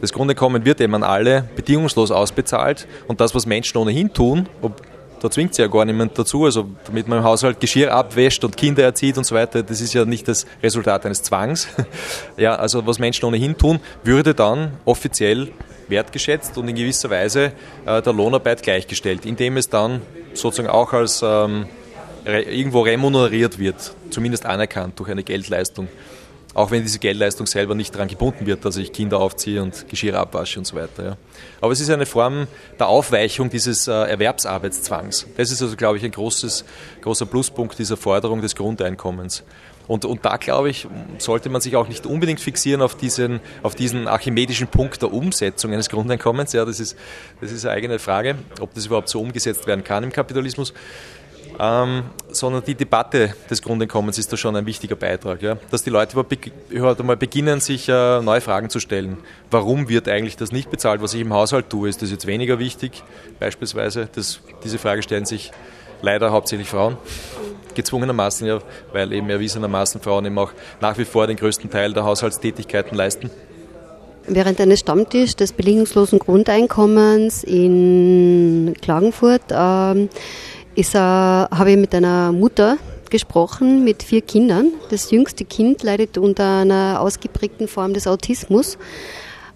Das 0.01 0.13
Grundeinkommen 0.13 0.65
wird 0.65 0.81
eben 0.81 0.95
an 0.95 1.03
alle 1.03 1.49
bedingungslos 1.57 2.11
ausbezahlt 2.11 2.89
und 3.07 3.21
das, 3.21 3.35
was 3.35 3.45
Menschen 3.47 3.77
ohnehin 3.77 4.13
tun, 4.13 4.49
ob, 4.63 4.81
da 5.21 5.31
zwingt 5.31 5.55
sie 5.55 5.61
ja 5.61 5.69
gar 5.69 5.85
niemand 5.85 6.19
dazu, 6.19 6.47
also 6.47 6.71
damit 6.87 7.07
man 7.07 7.19
im 7.19 7.25
Haushalt 7.25 7.61
Geschirr 7.61 7.93
abwäscht 7.93 8.43
und 8.43 8.57
Kinder 8.57 8.83
erzieht 8.83 9.19
und 9.19 9.25
so 9.25 9.35
weiter, 9.35 9.63
das 9.63 9.83
ist 9.83 9.93
ja 9.93 10.07
nicht 10.07 10.27
das 10.27 10.47
Resultat 10.63 11.05
eines 11.05 11.23
Zwangs. 11.23 11.69
ja, 12.39 12.55
also 12.55 12.87
was 12.87 12.99
Menschen 12.99 13.27
ohnehin 13.27 13.57
tun, 13.59 13.81
würde 14.03 14.35
dann 14.35 14.73
offiziell 14.87 15.53
wertgeschätzt 15.91 16.57
und 16.57 16.69
in 16.69 16.77
gewisser 16.77 17.11
Weise 17.11 17.53
äh, 17.87 18.03
der 18.03 18.13
Lohnarbeit 18.13 18.63
gleichgestellt, 18.63 19.27
indem 19.27 19.57
es 19.57 19.69
dann 19.69 20.03
sozusagen 20.35 20.69
auch 20.69 20.93
als 20.93 21.23
ähm, 21.23 21.67
re 22.25 22.43
irgendwo 22.43 22.83
remuneriert 22.83 23.59
wird, 23.59 23.95
zumindest 24.11 24.47
anerkannt 24.47 24.99
durch 24.99 25.11
eine 25.11 25.23
Geldleistung. 25.23 25.89
Auch 26.53 26.73
wenn 26.73 26.83
diese 26.83 26.99
Geldleistung 26.99 27.47
selber 27.47 27.77
nicht 27.77 27.95
daran 27.95 28.09
gebunden 28.09 28.45
wird, 28.45 28.65
dass 28.65 28.77
ich 28.77 28.93
Kinder 28.93 29.21
aufziehe 29.21 29.63
und 29.63 29.89
Geschirr 29.89 30.19
abwasche 30.19 30.59
und 30.59 30.65
so 30.65 30.75
weiter. 30.75 31.05
Ja. 31.05 31.17
Aber 31.61 31.73
es 31.73 31.81
ist 31.81 31.91
eine 31.91 32.07
Form 32.07 32.49
der 32.79 32.89
Aufweichung 32.89 33.51
dieses 33.51 33.87
äh, 33.87 33.93
Erwerbsarbeitszwangs. 33.93 35.27
Das 35.37 35.53
ist 35.53 35.63
also, 35.63 35.77
glaube 35.77 35.99
ich, 35.99 36.05
ein 36.05 36.11
großes, 36.11 36.65
großer 37.03 37.27
Pluspunkt 37.27 37.79
dieser 37.79 37.97
Forderung 37.97 38.41
des 38.43 38.57
Grundeinkommens. 38.57 39.45
Und, 39.91 40.05
und 40.05 40.25
da, 40.25 40.37
glaube 40.37 40.71
ich, 40.71 40.87
sollte 41.19 41.49
man 41.49 41.61
sich 41.61 41.75
auch 41.75 41.89
nicht 41.89 42.07
unbedingt 42.07 42.39
fixieren 42.39 42.81
auf 42.81 42.95
diesen, 42.95 43.41
auf 43.65 43.75
diesen 43.75 44.07
archimedischen 44.07 44.69
Punkt 44.69 45.03
der 45.03 45.13
Umsetzung 45.13 45.73
eines 45.73 45.89
Grundeinkommens. 45.89 46.53
Ja, 46.53 46.65
das 46.65 46.79
ist, 46.79 46.97
das 47.41 47.51
ist 47.51 47.65
eine 47.65 47.75
eigene 47.75 47.99
Frage, 47.99 48.37
ob 48.61 48.73
das 48.73 48.87
überhaupt 48.87 49.09
so 49.09 49.21
umgesetzt 49.21 49.67
werden 49.67 49.83
kann 49.83 50.05
im 50.05 50.13
Kapitalismus. 50.13 50.75
Ähm, 51.59 52.05
sondern 52.29 52.63
die 52.65 52.77
Debatte 52.77 53.35
des 53.51 53.63
Grundeinkommens 53.63 54.17
ist 54.17 54.33
da 54.33 54.37
schon 54.37 54.55
ein 54.55 54.65
wichtiger 54.65 54.95
Beitrag. 54.95 55.43
Ja? 55.43 55.57
Dass 55.73 55.83
die 55.83 55.91
Leute 55.91 56.17
überhaupt 56.69 57.01
einmal 57.01 57.17
beginnen, 57.17 57.59
sich 57.59 57.89
äh, 57.89 58.21
neue 58.23 58.41
Fragen 58.41 58.71
zu 58.71 58.79
stellen. 58.79 59.19
Warum 59.51 59.89
wird 59.89 60.09
eigentlich 60.09 60.37
das 60.37 60.53
nicht 60.53 60.71
bezahlt, 60.71 61.03
was 61.03 61.15
ich 61.15 61.23
im 61.23 61.35
Haushalt 61.35 61.69
tue? 61.69 61.89
Ist 61.89 62.01
das 62.01 62.13
jetzt 62.13 62.29
weniger 62.29 62.61
wichtig? 62.61 63.03
Beispielsweise, 63.41 64.09
das, 64.15 64.39
diese 64.63 64.79
Frage 64.79 65.03
stellen 65.03 65.27
sich 65.27 65.51
leider 66.01 66.31
hauptsächlich 66.31 66.69
Frauen 66.69 66.97
gezwungenermaßen 67.75 68.47
ja, 68.47 68.59
weil 68.93 69.13
eben 69.13 69.29
erwiesenermaßen 69.31 70.01
Frauen 70.01 70.27
eben 70.27 70.39
auch 70.39 70.53
nach 70.81 70.97
wie 70.99 71.05
vor 71.05 71.27
den 71.27 71.37
größten 71.37 71.71
Teil 71.71 71.93
der 71.93 72.05
Haushaltstätigkeiten 72.05 72.97
leisten. 72.97 73.31
Während 74.27 74.61
eines 74.61 74.81
Stammtisch 74.81 75.35
des 75.35 75.53
bedingungslosen 75.53 76.19
Grundeinkommens 76.19 77.43
in 77.43 78.75
Klagenfurt 78.81 79.43
ähm, 79.51 80.09
äh, 80.77 80.83
habe 80.95 81.71
ich 81.71 81.77
mit 81.77 81.95
einer 81.95 82.31
Mutter 82.33 82.77
gesprochen 83.11 83.83
mit 83.85 84.03
vier 84.03 84.21
Kindern. 84.21 84.69
Das 84.91 85.11
jüngste 85.11 85.45
Kind 85.45 85.83
leidet 85.83 86.17
unter 86.17 86.61
einer 86.61 87.01
ausgeprägten 87.01 87.69
Form 87.69 87.93
des 87.93 88.07
Autismus. 88.07 88.79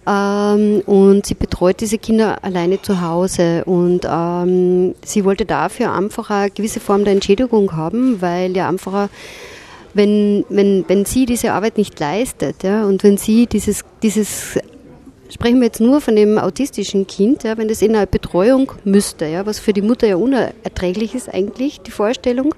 Ähm, 0.07 0.81
und 0.85 1.25
sie 1.25 1.33
betreut 1.33 1.81
diese 1.81 1.97
Kinder 1.97 2.43
alleine 2.43 2.81
zu 2.81 3.01
Hause. 3.01 3.63
Und 3.65 4.01
ähm, 4.09 4.95
sie 5.03 5.25
wollte 5.25 5.45
dafür 5.45 5.93
einfach 5.93 6.29
eine 6.29 6.51
gewisse 6.51 6.79
Form 6.79 7.03
der 7.03 7.13
Entschädigung 7.13 7.75
haben, 7.75 8.21
weil 8.21 8.55
ja 8.55 8.69
einfach, 8.69 9.09
wenn, 9.93 10.45
wenn, 10.49 10.85
wenn 10.87 11.05
sie 11.05 11.25
diese 11.25 11.53
Arbeit 11.53 11.77
nicht 11.77 11.99
leistet 11.99 12.63
ja, 12.63 12.85
und 12.85 13.03
wenn 13.03 13.17
sie 13.17 13.47
dieses, 13.47 13.83
dieses 14.03 14.59
sprechen 15.29 15.59
wir 15.59 15.65
jetzt 15.65 15.81
nur 15.81 16.01
von 16.01 16.15
dem 16.15 16.37
autistischen 16.37 17.07
Kind, 17.07 17.43
ja, 17.43 17.57
wenn 17.57 17.67
das 17.67 17.81
in 17.81 17.95
eine 17.95 18.07
Betreuung 18.07 18.71
müsste, 18.83 19.25
ja, 19.25 19.45
was 19.45 19.59
für 19.59 19.73
die 19.73 19.81
Mutter 19.81 20.07
ja 20.07 20.17
unerträglich 20.17 21.15
ist 21.15 21.33
eigentlich, 21.33 21.81
die 21.81 21.91
Vorstellung, 21.91 22.53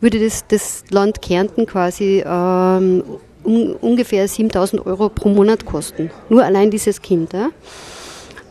würde 0.00 0.20
das, 0.20 0.46
das 0.46 0.84
Land 0.90 1.22
Kärnten 1.22 1.66
quasi 1.66 2.22
ähm, 2.26 3.02
um, 3.44 3.76
ungefähr 3.80 4.26
7000 4.26 4.84
Euro 4.86 5.08
pro 5.08 5.28
Monat 5.28 5.64
kosten. 5.64 6.10
Nur 6.28 6.44
allein 6.44 6.70
dieses 6.70 7.00
Kind. 7.02 7.32
Ja. 7.32 7.50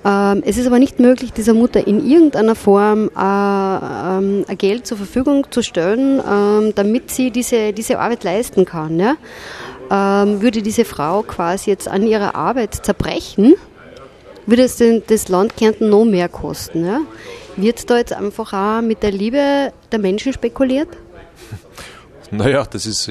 Ähm, 0.05 0.43
es 0.45 0.57
ist 0.57 0.67
aber 0.67 0.79
nicht 0.79 0.99
möglich, 0.99 1.31
dieser 1.31 1.53
Mutter 1.53 1.85
in 1.87 2.05
irgendeiner 2.05 2.55
Form 2.55 3.09
äh, 3.17 4.17
ähm, 4.17 4.45
Geld 4.57 4.85
zur 4.85 4.97
Verfügung 4.97 5.47
zu 5.49 5.63
stellen, 5.63 6.21
ähm, 6.29 6.73
damit 6.75 7.09
sie 7.09 7.31
diese, 7.31 7.71
diese 7.71 7.99
Arbeit 7.99 8.23
leisten 8.23 8.65
kann. 8.65 8.99
Ja? 8.99 9.15
Ähm, 9.89 10.41
würde 10.41 10.61
diese 10.61 10.83
Frau 10.83 11.21
quasi 11.21 11.69
jetzt 11.69 11.87
an 11.87 12.05
ihrer 12.05 12.35
Arbeit 12.35 12.85
zerbrechen, 12.85 13.53
würde 14.45 14.63
es 14.63 14.75
den, 14.75 15.03
das 15.07 15.29
Land 15.29 15.55
Kärnten 15.55 15.89
noch 15.89 16.03
mehr 16.03 16.27
kosten. 16.27 16.85
Ja? 16.85 16.99
Wird 17.55 17.89
da 17.89 17.97
jetzt 17.97 18.13
einfach 18.13 18.51
auch 18.51 18.81
mit 18.81 19.03
der 19.03 19.11
Liebe 19.11 19.71
der 19.91 19.99
Menschen 19.99 20.33
spekuliert? 20.33 20.89
Naja, 22.31 22.65
das 22.67 22.87
ist 22.87 23.07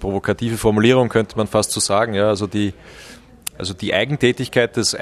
provokative 0.00 0.56
Formulierung, 0.56 1.08
könnte 1.08 1.36
man 1.36 1.46
fast 1.46 1.70
so 1.72 1.80
sagen. 1.80 2.14
Ja, 2.14 2.28
also 2.28 2.46
die, 2.46 2.72
also 3.58 3.74
die 3.74 3.92
Eigentätigkeit, 3.94 4.76
des, 4.76 4.96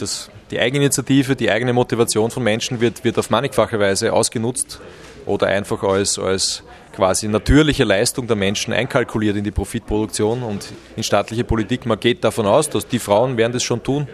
des, 0.00 0.30
die 0.50 0.60
Eigeninitiative, 0.60 1.36
die 1.36 1.50
eigene 1.50 1.72
Motivation 1.72 2.30
von 2.30 2.42
Menschen 2.42 2.80
wird, 2.80 3.04
wird 3.04 3.18
auf 3.18 3.30
mannigfache 3.30 3.78
Weise 3.78 4.12
ausgenutzt 4.12 4.80
oder 5.26 5.46
einfach 5.46 5.82
als, 5.82 6.18
als 6.18 6.62
quasi 6.92 7.28
natürliche 7.28 7.84
Leistung 7.84 8.26
der 8.26 8.36
Menschen 8.36 8.72
einkalkuliert 8.72 9.36
in 9.36 9.44
die 9.44 9.50
Profitproduktion 9.50 10.42
und 10.42 10.72
in 10.96 11.02
staatliche 11.02 11.44
Politik. 11.44 11.86
Man 11.86 11.98
geht 11.98 12.22
davon 12.22 12.46
aus, 12.46 12.68
dass 12.68 12.86
die 12.86 12.98
Frauen 12.98 13.36
werden 13.36 13.52
das 13.52 13.62
schon 13.62 13.82
tun, 13.82 14.06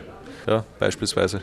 ja, 0.46 0.64
beispielsweise. 0.78 1.42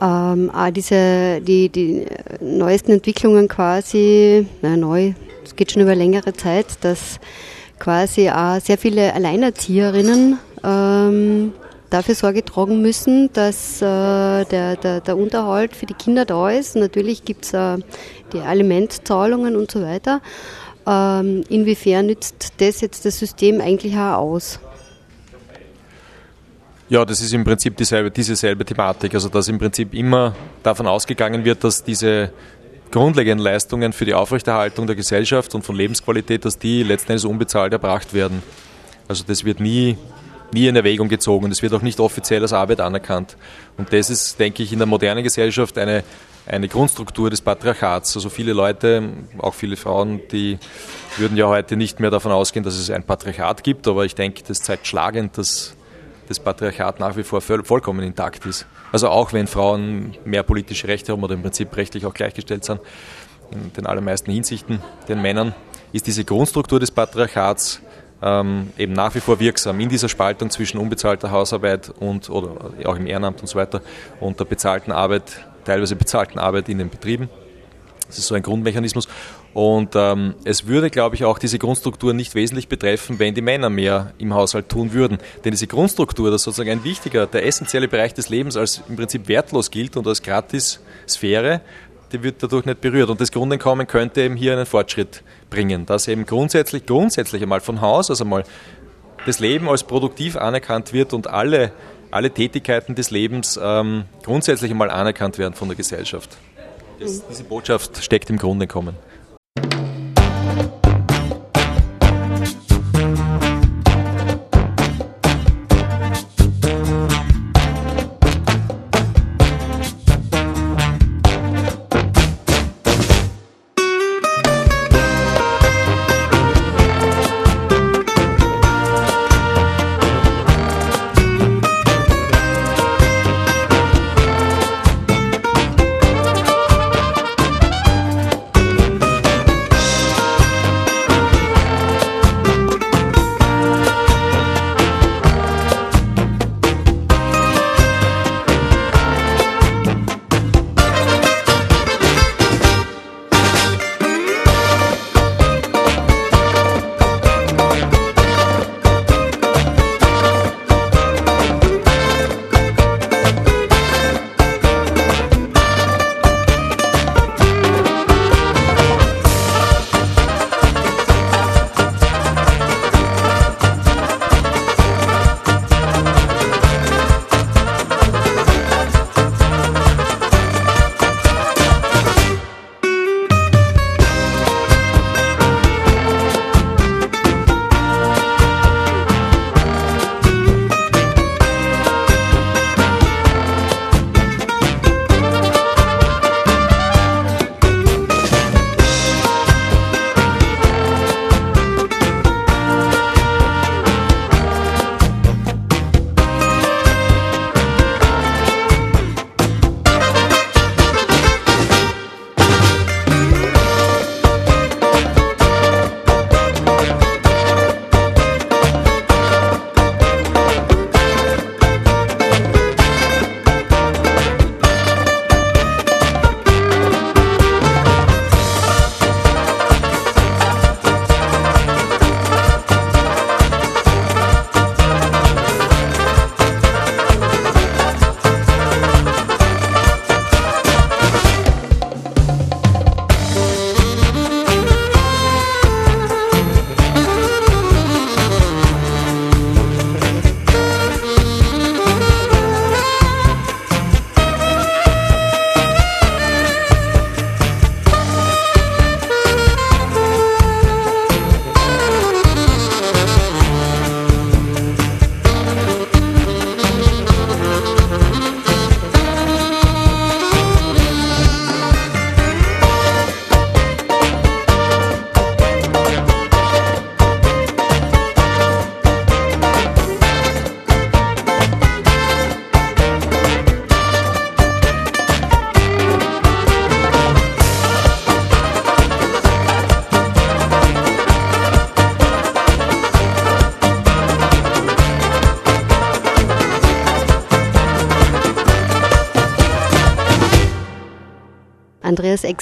Ähm, 0.00 0.50
diese, 0.72 1.40
die, 1.40 1.68
die 1.68 2.06
neuesten 2.40 2.92
Entwicklungen 2.92 3.48
quasi, 3.48 4.46
na, 4.60 4.76
neu, 4.76 5.14
es 5.44 5.56
geht 5.56 5.72
schon 5.72 5.82
über 5.82 5.94
längere 5.94 6.32
Zeit, 6.32 6.66
dass 6.82 7.20
quasi 7.84 8.30
auch 8.30 8.60
sehr 8.60 8.78
viele 8.78 9.12
Alleinerzieherinnen 9.12 10.38
ähm, 10.64 11.52
dafür 11.90 12.14
Sorge 12.14 12.42
tragen 12.42 12.80
müssen, 12.80 13.30
dass 13.34 13.82
äh, 13.82 13.84
der, 14.46 14.76
der, 14.76 15.02
der, 15.02 15.16
Unterhalt 15.18 15.76
für 15.76 15.84
die 15.84 15.92
Kinder 15.92 16.24
da 16.24 16.48
ist. 16.48 16.76
Natürlich 16.76 17.26
gibt 17.26 17.44
es 17.44 17.52
äh, 17.52 17.76
die 18.32 18.40
Alimentzahlungen 18.40 19.54
und 19.54 19.70
so 19.70 19.82
weiter. 19.82 20.22
Ähm, 20.86 21.44
inwiefern 21.50 22.06
nützt 22.06 22.54
das 22.56 22.80
jetzt 22.80 23.04
das 23.04 23.18
System 23.18 23.60
eigentlich 23.60 23.94
auch 23.96 24.16
aus? 24.16 24.60
Ja, 26.88 27.04
das 27.04 27.20
ist 27.20 27.34
im 27.34 27.44
Prinzip 27.44 27.76
dieselbe, 27.76 28.10
dieselbe 28.10 28.64
Thematik. 28.64 29.14
Also 29.14 29.28
dass 29.28 29.48
im 29.48 29.58
Prinzip 29.58 29.92
immer 29.92 30.34
davon 30.62 30.86
ausgegangen 30.86 31.44
wird, 31.44 31.62
dass 31.64 31.84
diese 31.84 32.30
grundlegenden 32.90 33.44
Leistungen 33.44 33.92
für 33.92 34.04
die 34.04 34.14
Aufrechterhaltung 34.14 34.86
der 34.86 34.96
Gesellschaft 34.96 35.54
und 35.54 35.62
von 35.62 35.74
Lebensqualität, 35.74 36.44
dass 36.44 36.58
die 36.58 36.82
letzten 36.82 37.12
Endes 37.12 37.24
unbezahlt 37.24 37.72
erbracht 37.72 38.14
werden. 38.14 38.42
Also 39.08 39.24
das 39.26 39.44
wird 39.44 39.60
nie 39.60 39.96
nie 40.54 40.68
in 40.68 40.76
Erwägung 40.76 41.08
gezogen. 41.08 41.50
Das 41.50 41.60
wird 41.60 41.74
auch 41.74 41.82
nicht 41.82 42.00
offiziell 42.00 42.40
als 42.40 42.54
Arbeit 42.54 42.80
anerkannt. 42.80 43.36
Und 43.76 43.92
das 43.92 44.08
ist, 44.08 44.40
denke 44.40 44.62
ich, 44.62 44.72
in 44.72 44.78
der 44.78 44.86
modernen 44.86 45.22
Gesellschaft 45.22 45.76
eine, 45.76 46.04
eine 46.46 46.68
Grundstruktur 46.68 47.28
des 47.28 47.42
Patriarchats. 47.42 48.16
Also 48.16 48.30
viele 48.30 48.54
Leute, 48.54 49.02
auch 49.38 49.52
viele 49.52 49.76
Frauen, 49.76 50.20
die 50.32 50.58
würden 51.18 51.36
ja 51.36 51.48
heute 51.48 51.76
nicht 51.76 52.00
mehr 52.00 52.10
davon 52.10 52.32
ausgehen, 52.32 52.64
dass 52.64 52.76
es 52.76 52.88
ein 52.90 53.02
Patriarchat 53.02 53.62
gibt, 53.62 53.86
aber 53.86 54.04
ich 54.04 54.14
denke, 54.14 54.42
das 54.46 54.62
zeigt 54.62 54.86
schlagend, 54.86 55.36
dass 55.36 55.74
das 56.28 56.40
Patriarchat 56.40 57.00
nach 57.00 57.16
wie 57.16 57.22
vor 57.22 57.40
vollkommen 57.42 58.02
intakt 58.02 58.46
ist. 58.46 58.66
Also 58.94 59.08
auch 59.08 59.32
wenn 59.32 59.48
Frauen 59.48 60.14
mehr 60.24 60.44
politische 60.44 60.86
Rechte 60.86 61.10
haben 61.10 61.24
oder 61.24 61.34
im 61.34 61.42
Prinzip 61.42 61.76
rechtlich 61.76 62.06
auch 62.06 62.14
gleichgestellt 62.14 62.64
sind, 62.64 62.80
in 63.50 63.72
den 63.72 63.86
allermeisten 63.86 64.30
Hinsichten 64.30 64.78
den 65.08 65.20
Männern, 65.20 65.52
ist 65.92 66.06
diese 66.06 66.24
Grundstruktur 66.24 66.78
des 66.78 66.92
Patriarchats 66.92 67.80
ähm, 68.22 68.72
eben 68.78 68.92
nach 68.92 69.12
wie 69.16 69.18
vor 69.18 69.40
wirksam 69.40 69.80
in 69.80 69.88
dieser 69.88 70.08
Spaltung 70.08 70.48
zwischen 70.48 70.78
unbezahlter 70.78 71.32
Hausarbeit 71.32 71.92
und 71.98 72.30
oder 72.30 72.70
auch 72.84 72.94
im 72.94 73.08
Ehrenamt 73.08 73.40
und 73.40 73.48
so 73.48 73.58
weiter 73.58 73.80
und 74.20 74.38
der 74.38 74.44
bezahlten 74.44 74.92
Arbeit, 74.92 75.44
teilweise 75.64 75.96
bezahlten 75.96 76.38
Arbeit 76.38 76.68
in 76.68 76.78
den 76.78 76.88
Betrieben. 76.88 77.28
Das 78.06 78.18
ist 78.18 78.28
so 78.28 78.36
ein 78.36 78.42
Grundmechanismus. 78.42 79.08
Und 79.54 79.94
ähm, 79.94 80.34
es 80.42 80.66
würde, 80.66 80.90
glaube 80.90 81.14
ich, 81.14 81.24
auch 81.24 81.38
diese 81.38 81.60
Grundstruktur 81.60 82.12
nicht 82.12 82.34
wesentlich 82.34 82.66
betreffen, 82.66 83.20
wenn 83.20 83.34
die 83.34 83.40
Männer 83.40 83.70
mehr 83.70 84.12
im 84.18 84.34
Haushalt 84.34 84.68
tun 84.68 84.92
würden. 84.92 85.18
Denn 85.44 85.52
diese 85.52 85.68
Grundstruktur, 85.68 86.32
das 86.32 86.42
sozusagen 86.42 86.70
ein 86.70 86.82
wichtiger, 86.82 87.26
der 87.28 87.46
essentielle 87.46 87.86
Bereich 87.86 88.12
des 88.14 88.28
Lebens 88.28 88.56
als 88.56 88.82
im 88.88 88.96
Prinzip 88.96 89.28
wertlos 89.28 89.70
gilt 89.70 89.96
und 89.96 90.08
als 90.08 90.22
Gratis-Sphäre, 90.22 91.60
die 92.12 92.24
wird 92.24 92.42
dadurch 92.42 92.66
nicht 92.66 92.80
berührt. 92.80 93.10
Und 93.10 93.20
das 93.20 93.30
Grundeinkommen 93.30 93.86
könnte 93.86 94.22
eben 94.22 94.34
hier 94.34 94.54
einen 94.54 94.66
Fortschritt 94.66 95.22
bringen, 95.50 95.86
dass 95.86 96.08
eben 96.08 96.26
grundsätzlich, 96.26 96.84
grundsätzlich 96.84 97.40
einmal 97.40 97.60
von 97.60 97.80
Haus 97.80 98.10
aus 98.10 98.20
einmal 98.20 98.42
das 99.24 99.38
Leben 99.38 99.68
als 99.68 99.84
produktiv 99.84 100.36
anerkannt 100.36 100.92
wird 100.92 101.12
und 101.12 101.28
alle, 101.28 101.70
alle 102.10 102.32
Tätigkeiten 102.32 102.96
des 102.96 103.12
Lebens 103.12 103.58
ähm, 103.62 104.04
grundsätzlich 104.24 104.72
einmal 104.72 104.90
anerkannt 104.90 105.38
werden 105.38 105.54
von 105.54 105.68
der 105.68 105.76
Gesellschaft. 105.76 106.36
Das, 106.98 107.26
diese 107.28 107.44
Botschaft 107.44 108.02
steckt 108.02 108.30
im 108.30 108.38
Grundeinkommen. 108.38 108.96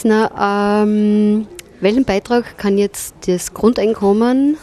Exner. 0.03 0.83
Ähm, 0.85 1.47
welchen 1.81 2.05
Beitrag 2.05 2.59
kann 2.59 2.77
jetzt 2.79 3.15
das 3.27 3.55
Grundeinkommen 3.55 4.57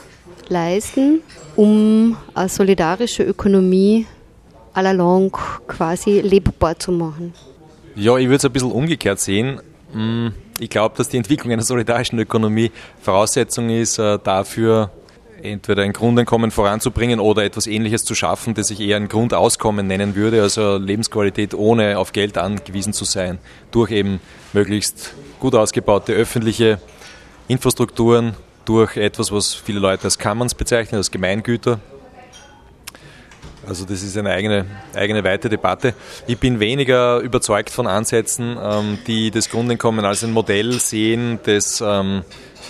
leisten, 0.49 1.21
um 1.55 2.17
eine 2.33 2.49
solidarische 2.49 3.23
Ökonomie 3.23 4.05
à 4.73 4.81
la 4.81 4.91
longue 4.91 5.39
quasi 5.67 6.21
lebbar 6.21 6.77
zu 6.77 6.91
machen? 6.91 7.33
Ja, 7.95 8.17
ich 8.17 8.25
würde 8.25 8.37
es 8.37 8.45
ein 8.45 8.51
bisschen 8.51 8.71
umgekehrt 8.71 9.19
sehen. 9.19 9.61
Hm, 9.93 10.33
ich 10.59 10.69
glaube, 10.69 10.95
dass 10.97 11.09
die 11.09 11.17
Entwicklung 11.17 11.51
einer 11.53 11.63
solidarischen 11.63 12.19
Ökonomie 12.19 12.71
Voraussetzung 13.01 13.69
ist 13.69 13.97
äh, 13.97 14.19
dafür, 14.21 14.91
entweder 15.43 15.83
ein 15.83 15.93
Grundeinkommen 15.93 16.51
voranzubringen 16.51 17.19
oder 17.19 17.43
etwas 17.43 17.67
Ähnliches 17.67 18.05
zu 18.05 18.15
schaffen, 18.15 18.53
das 18.53 18.69
ich 18.69 18.79
eher 18.79 18.97
ein 18.97 19.07
Grundauskommen 19.07 19.87
nennen 19.87 20.15
würde, 20.15 20.41
also 20.41 20.77
Lebensqualität 20.77 21.53
ohne 21.53 21.97
auf 21.97 22.11
Geld 22.11 22.37
angewiesen 22.37 22.93
zu 22.93 23.05
sein, 23.05 23.39
durch 23.71 23.91
eben 23.91 24.19
möglichst 24.53 25.13
gut 25.39 25.55
ausgebaute 25.55 26.13
öffentliche 26.13 26.79
Infrastrukturen, 27.47 28.35
durch 28.65 28.97
etwas, 28.97 29.31
was 29.31 29.53
viele 29.53 29.79
Leute 29.79 30.05
als 30.05 30.19
Commons 30.19 30.53
bezeichnen, 30.53 30.97
als 30.97 31.11
Gemeingüter, 31.11 31.79
also 33.69 33.85
das 33.85 34.01
ist 34.01 34.17
eine 34.17 34.31
eigene, 34.31 34.65
eigene 34.95 35.23
weite 35.23 35.47
Debatte. 35.47 35.93
Ich 36.25 36.39
bin 36.39 36.59
weniger 36.59 37.19
überzeugt 37.19 37.69
von 37.69 37.85
Ansätzen, 37.85 38.57
ähm, 38.59 38.97
die 39.05 39.29
das 39.29 39.49
Grundeinkommen 39.49 40.05
als 40.05 40.23
ein 40.23 40.31
Modell 40.31 40.79
sehen, 40.79 41.39
das 41.43 41.79
ähm, 41.85 42.23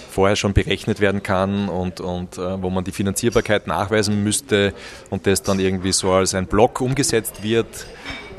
vorher 0.10 0.36
schon 0.36 0.54
berechnet 0.54 1.00
werden 1.00 1.24
kann 1.24 1.70
und, 1.70 2.02
und 2.02 2.38
äh, 2.38 2.62
wo 2.62 2.70
man 2.70 2.84
die 2.84 2.92
Finanzierbarkeit 2.92 3.68
nachweisen 3.68 4.24
müsste 4.24 4.74
und 5.10 5.28
das 5.28 5.44
dann 5.44 5.60
irgendwie 5.60 5.92
so 5.92 6.12
als 6.12 6.34
ein 6.34 6.48
Block 6.48 6.82
umgesetzt 6.82 7.44
wird, 7.44 7.86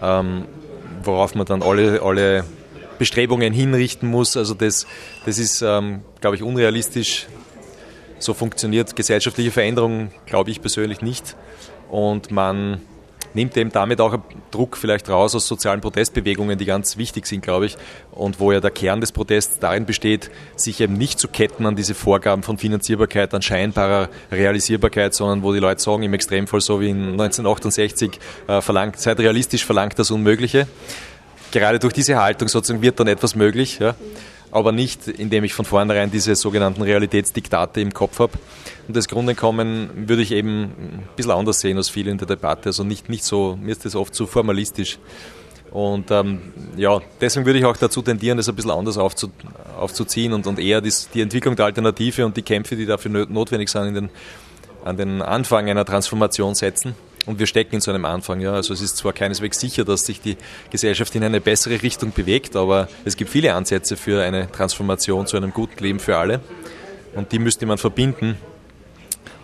ähm, 0.02 0.46
worauf 1.02 1.34
man 1.34 1.46
dann 1.46 1.62
alle, 1.62 2.02
alle 2.02 2.44
Bestrebungen 2.98 3.52
hinrichten 3.52 4.10
muss. 4.10 4.36
Also 4.36 4.52
das, 4.52 4.86
das 5.24 5.38
ist, 5.38 5.60
glaube 5.60 6.36
ich, 6.36 6.42
unrealistisch. 6.42 7.28
So 8.18 8.34
funktioniert 8.34 8.94
gesellschaftliche 8.94 9.50
Veränderung, 9.50 10.10
glaube 10.26 10.50
ich 10.50 10.60
persönlich 10.60 11.00
nicht 11.00 11.34
und 11.90 12.30
man 12.30 12.80
nimmt 13.34 13.56
eben 13.56 13.70
damit 13.72 14.00
auch 14.00 14.18
Druck 14.50 14.76
vielleicht 14.76 15.08
raus 15.08 15.34
aus 15.34 15.46
sozialen 15.46 15.80
Protestbewegungen, 15.80 16.58
die 16.58 16.64
ganz 16.64 16.96
wichtig 16.96 17.26
sind, 17.26 17.42
glaube 17.42 17.66
ich, 17.66 17.76
und 18.12 18.40
wo 18.40 18.52
ja 18.52 18.60
der 18.60 18.70
Kern 18.70 19.00
des 19.00 19.12
Protests 19.12 19.58
darin 19.58 19.86
besteht, 19.86 20.30
sich 20.56 20.80
eben 20.80 20.94
nicht 20.94 21.18
zu 21.18 21.28
ketten 21.28 21.66
an 21.66 21.76
diese 21.76 21.94
Vorgaben 21.94 22.42
von 22.42 22.58
Finanzierbarkeit, 22.58 23.32
an 23.34 23.42
scheinbarer 23.42 24.08
Realisierbarkeit, 24.30 25.14
sondern 25.14 25.42
wo 25.42 25.52
die 25.52 25.60
Leute 25.60 25.80
sagen, 25.80 26.02
im 26.02 26.14
Extremfall 26.14 26.60
so 26.60 26.80
wie 26.80 26.90
in 26.90 27.12
1968, 27.12 28.18
äh, 28.46 28.60
verlangt, 28.60 28.98
seid 28.98 29.18
realistisch, 29.18 29.64
verlangt 29.64 29.98
das 29.98 30.10
Unmögliche. 30.10 30.66
Gerade 31.52 31.78
durch 31.78 31.92
diese 31.92 32.20
Haltung 32.20 32.48
sozusagen 32.48 32.82
wird 32.82 33.00
dann 33.00 33.08
etwas 33.08 33.34
möglich. 33.34 33.78
Ja 33.80 33.94
aber 34.50 34.72
nicht, 34.72 35.06
indem 35.08 35.44
ich 35.44 35.54
von 35.54 35.64
vornherein 35.64 36.10
diese 36.10 36.34
sogenannten 36.34 36.82
Realitätsdiktate 36.82 37.80
im 37.80 37.92
Kopf 37.92 38.18
habe. 38.18 38.32
Und 38.88 38.96
das 38.96 39.08
Grundeinkommen 39.08 40.08
würde 40.08 40.22
ich 40.22 40.32
eben 40.32 40.62
ein 40.62 41.08
bisschen 41.16 41.32
anders 41.32 41.60
sehen 41.60 41.76
als 41.76 41.88
viele 41.88 42.10
in 42.10 42.18
der 42.18 42.26
Debatte. 42.26 42.70
Also 42.70 42.84
nicht, 42.84 43.08
nicht 43.08 43.24
so, 43.24 43.56
mir 43.60 43.72
ist 43.72 43.84
das 43.84 43.94
oft 43.94 44.14
zu 44.14 44.26
formalistisch. 44.26 44.98
Und 45.70 46.10
ähm, 46.10 46.40
ja, 46.76 47.00
deswegen 47.20 47.46
würde 47.46 47.60
ich 47.60 47.64
auch 47.64 47.76
dazu 47.76 48.02
tendieren, 48.02 48.36
das 48.36 48.48
ein 48.48 48.56
bisschen 48.56 48.72
anders 48.72 48.98
aufzu, 48.98 49.30
aufzuziehen 49.78 50.32
und, 50.32 50.46
und 50.48 50.58
eher 50.58 50.80
die, 50.80 50.92
die 51.14 51.20
Entwicklung 51.20 51.54
der 51.54 51.66
Alternative 51.66 52.26
und 52.26 52.36
die 52.36 52.42
Kämpfe, 52.42 52.74
die 52.74 52.86
dafür 52.86 53.26
notwendig 53.28 53.68
sind, 53.68 53.86
in 53.86 53.94
den, 53.94 54.10
an 54.84 54.96
den 54.96 55.22
Anfang 55.22 55.70
einer 55.70 55.84
Transformation 55.84 56.56
setzen. 56.56 56.96
Und 57.26 57.38
wir 57.38 57.46
stecken 57.46 57.76
in 57.76 57.80
so 57.80 57.90
einem 57.90 58.04
Anfang. 58.04 58.40
Ja. 58.40 58.54
Also 58.54 58.72
es 58.72 58.80
ist 58.80 58.96
zwar 58.96 59.12
keineswegs 59.12 59.60
sicher, 59.60 59.84
dass 59.84 60.06
sich 60.06 60.20
die 60.20 60.36
Gesellschaft 60.70 61.14
in 61.14 61.24
eine 61.24 61.40
bessere 61.40 61.82
Richtung 61.82 62.12
bewegt, 62.12 62.56
aber 62.56 62.88
es 63.04 63.16
gibt 63.16 63.30
viele 63.30 63.54
Ansätze 63.54 63.96
für 63.96 64.22
eine 64.22 64.50
Transformation 64.50 65.26
zu 65.26 65.36
einem 65.36 65.52
guten 65.52 65.82
Leben 65.82 66.00
für 66.00 66.16
alle. 66.16 66.40
Und 67.14 67.32
die 67.32 67.38
müsste 67.38 67.66
man 67.66 67.76
verbinden. 67.76 68.38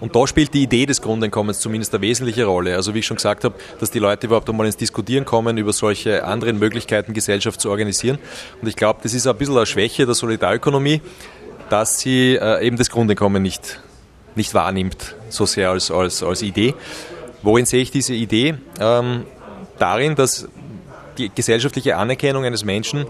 Und 0.00 0.14
da 0.14 0.26
spielt 0.26 0.52
die 0.52 0.62
Idee 0.62 0.84
des 0.84 1.00
Grundeinkommens 1.00 1.58
zumindest 1.60 1.94
eine 1.94 2.02
wesentliche 2.02 2.44
Rolle. 2.44 2.76
Also 2.76 2.94
wie 2.94 2.98
ich 2.98 3.06
schon 3.06 3.16
gesagt 3.16 3.44
habe, 3.44 3.54
dass 3.80 3.90
die 3.90 3.98
Leute 3.98 4.26
überhaupt 4.26 4.48
einmal 4.48 4.66
ins 4.66 4.76
Diskutieren 4.76 5.24
kommen 5.24 5.56
über 5.56 5.72
solche 5.72 6.24
anderen 6.24 6.58
Möglichkeiten, 6.58 7.14
Gesellschaft 7.14 7.60
zu 7.60 7.70
organisieren. 7.70 8.18
Und 8.60 8.68
ich 8.68 8.76
glaube, 8.76 9.00
das 9.02 9.14
ist 9.14 9.26
ein 9.26 9.36
bisschen 9.36 9.56
eine 9.56 9.66
Schwäche 9.66 10.04
der 10.04 10.14
Solidarökonomie, 10.14 11.00
dass 11.70 11.98
sie 11.98 12.36
äh, 12.36 12.66
eben 12.66 12.76
das 12.76 12.90
Grundeinkommen 12.90 13.42
nicht, 13.42 13.80
nicht 14.34 14.52
wahrnimmt, 14.52 15.14
so 15.30 15.46
sehr 15.46 15.70
als, 15.70 15.90
als, 15.90 16.22
als 16.22 16.42
Idee. 16.42 16.74
Worin 17.46 17.64
sehe 17.64 17.80
ich 17.80 17.92
diese 17.92 18.12
Idee? 18.12 18.56
Ähm, 18.80 19.22
darin, 19.78 20.16
dass 20.16 20.48
die 21.16 21.28
gesellschaftliche 21.32 21.96
Anerkennung 21.96 22.44
eines 22.44 22.64
Menschen 22.64 23.06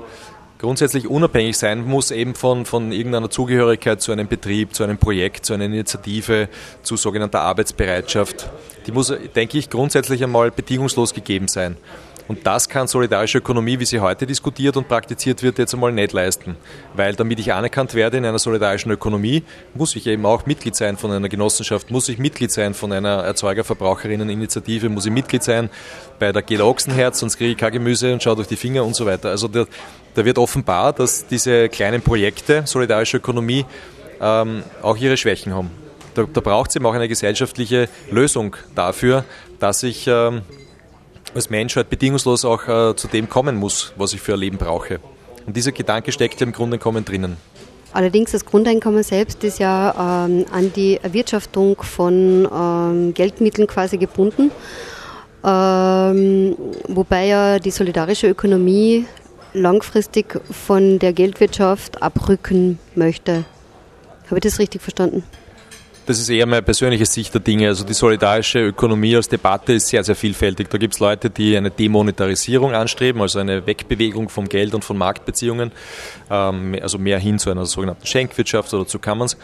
grundsätzlich 0.59 1.09
unabhängig 1.09 1.57
sein 1.57 1.82
muss, 1.87 2.11
eben 2.11 2.34
von, 2.34 2.66
von 2.66 2.93
irgendeiner 2.93 3.30
Zugehörigkeit 3.30 4.03
zu 4.03 4.12
einem 4.12 4.28
Betrieb, 4.28 4.74
zu 4.74 4.84
einem 4.84 4.99
Projekt, 4.99 5.47
zu 5.47 5.55
einer 5.55 5.64
Initiative, 5.64 6.51
zu 6.82 6.99
sogenannter 6.99 7.41
Arbeitsbereitschaft. 7.41 8.51
Die 8.87 8.93
muss, 8.93 9.11
denke 9.34 9.57
ich, 9.57 9.70
grundsätzlich 9.70 10.22
einmal 10.22 10.51
bedingungslos 10.51 11.14
gegeben 11.14 11.49
sein. 11.49 11.78
Und 12.29 12.47
das 12.47 12.68
kann 12.68 12.89
solidarische 12.89 13.39
Ökonomie, 13.39 13.79
wie 13.79 13.85
sie 13.85 14.01
heute 14.01 14.27
diskutiert 14.27 14.77
und 14.77 14.89
praktiziert 14.89 15.43
wird, 15.43 15.59
jetzt 15.59 15.74
einmal 15.74 15.93
nicht 15.93 16.12
leisten. 16.12 16.57
Weil 16.95 17.14
damit 17.14 17.39
ich 17.39 17.53
anerkannt 17.53 17.95
werde 17.95 18.16
in 18.16 18.24
einer 18.24 18.39
solidarischen 18.39 18.91
Ökonomie, 18.91 19.45
muss 19.74 19.95
ich 19.95 20.07
eben 20.07 20.27
auch 20.27 20.45
Mitglied 20.45 20.74
sein 20.74 20.97
von 20.97 21.12
einer 21.12 21.29
Genossenschaft, 21.29 21.91
muss 21.91 22.09
ich 22.09 22.18
Mitglied 22.18 22.51
sein 22.51 22.74
von 22.74 22.93
einer 22.93 23.22
Erzeuger-Verbraucherinnen-Initiative, 23.22 24.89
muss 24.89 25.07
ich 25.07 25.12
Mitglied 25.12 25.45
sein 25.45 25.70
bei 26.18 26.33
der 26.33 26.43
Gela 26.43 26.64
Ochsenherz, 26.64 27.20
sonst 27.20 27.37
kriege 27.37 27.53
ich 27.53 27.59
kein 27.59 27.72
Gemüse 27.72 28.12
und 28.12 28.22
schaue 28.22 28.37
durch 28.37 28.49
die 28.49 28.57
Finger 28.57 28.85
und 28.85 28.97
so 28.97 29.07
weiter. 29.07 29.31
Also 29.31 29.47
da, 29.47 29.66
da 30.14 30.24
wird 30.24 30.39
offenbar, 30.39 30.93
dass 30.93 31.27
diese 31.29 31.68
kleinen 31.68 32.03
Projekte, 32.03 32.62
solidarische 32.66 33.18
Ökonomie, 33.18 33.64
ähm, 34.20 34.64
auch 34.83 34.97
ihre 34.97 35.16
Schwächen 35.16 35.55
haben. 35.55 35.70
Da, 36.14 36.24
da 36.24 36.41
braucht 36.41 36.70
es 36.70 36.77
eben 36.77 36.87
auch 36.87 36.95
eine 36.95 37.09
gesellschaftliche 37.09 37.89
Lösung 38.11 38.57
dafür, 38.74 39.24
dass 39.59 39.83
ich 39.83 40.07
ähm, 40.09 40.43
als 41.37 41.51
Mensch 41.51 41.76
halt 41.76 41.89
bedingungslos 41.91 42.45
auch 42.45 42.66
äh, 42.66 42.97
zu 42.97 43.07
dem 43.09 43.28
kommen 43.28 43.57
muss, 43.57 43.93
was 43.97 44.12
ich 44.12 44.20
für 44.20 44.32
ein 44.32 44.41
Leben 44.41 44.59
brauche. 44.59 45.01
Und 45.47 45.57
dieser 45.57 45.72
Gedanke 45.72 46.11
steckt 46.11 46.41
ja 46.41 46.47
im 46.47 46.53
Grundeinkommen 46.53 47.05
drinnen. 47.05 47.37
Allerdings 47.93 48.32
das 48.32 48.45
Grundeinkommen 48.45 49.03
selbst 49.03 49.43
ist 49.45 49.59
ja 49.59 50.26
ähm, 50.26 50.45
an 50.53 50.72
die 50.74 50.99
Erwirtschaftung 51.03 51.80
von 51.82 52.47
ähm, 52.53 53.14
Geldmitteln 53.14 53.66
quasi 53.66 53.97
gebunden, 53.97 54.51
ähm, 55.45 56.57
wobei 56.89 57.26
ja 57.26 57.59
die 57.59 57.70
solidarische 57.70 58.28
Ökonomie 58.28 59.07
langfristig 59.55 60.39
von 60.51 60.99
der 60.99 61.12
Geldwirtschaft 61.12 62.03
abrücken 62.03 62.78
möchte. 62.95 63.45
Habe 64.26 64.37
ich 64.39 64.43
das 64.43 64.59
richtig 64.59 64.82
verstanden? 64.82 65.22
Das 66.07 66.21
ist 66.21 66.29
eher 66.29 66.47
meine 66.47 66.63
persönliche 66.63 67.05
Sicht 67.05 67.35
der 67.35 67.41
Dinge. 67.41 67.67
Also 67.67 67.85
die 67.85 67.93
solidarische 67.93 68.61
Ökonomie 68.61 69.17
als 69.17 69.29
Debatte 69.29 69.73
ist 69.73 69.89
sehr, 69.89 70.05
sehr 70.05 70.15
vielfältig. 70.15 70.71
Da 70.71 70.79
gibt 70.79 70.95
es 70.95 71.01
Leute, 71.01 71.31
die 71.31 71.57
eine 71.57 71.73
Demonetarisierung 71.73 72.75
anstreben, 72.75 73.21
also 73.21 73.41
eine 73.41 73.67
Wegbewegung 73.67 74.29
vom 74.29 74.49
Geld 74.49 74.73
und 74.75 74.85
von 74.85 74.97
Marktbeziehungen, 74.97 75.73
ähm, 76.31 76.79
also 76.81 76.99
mehr 76.99 77.19
hin 77.19 77.41
zu 77.41 77.51
einer 77.51 77.67
sogenannten 77.67 78.07
Schenkwirtschaft 78.07 78.73
oder 78.73 78.87
zu 78.87 79.01
Commons. 79.01 79.37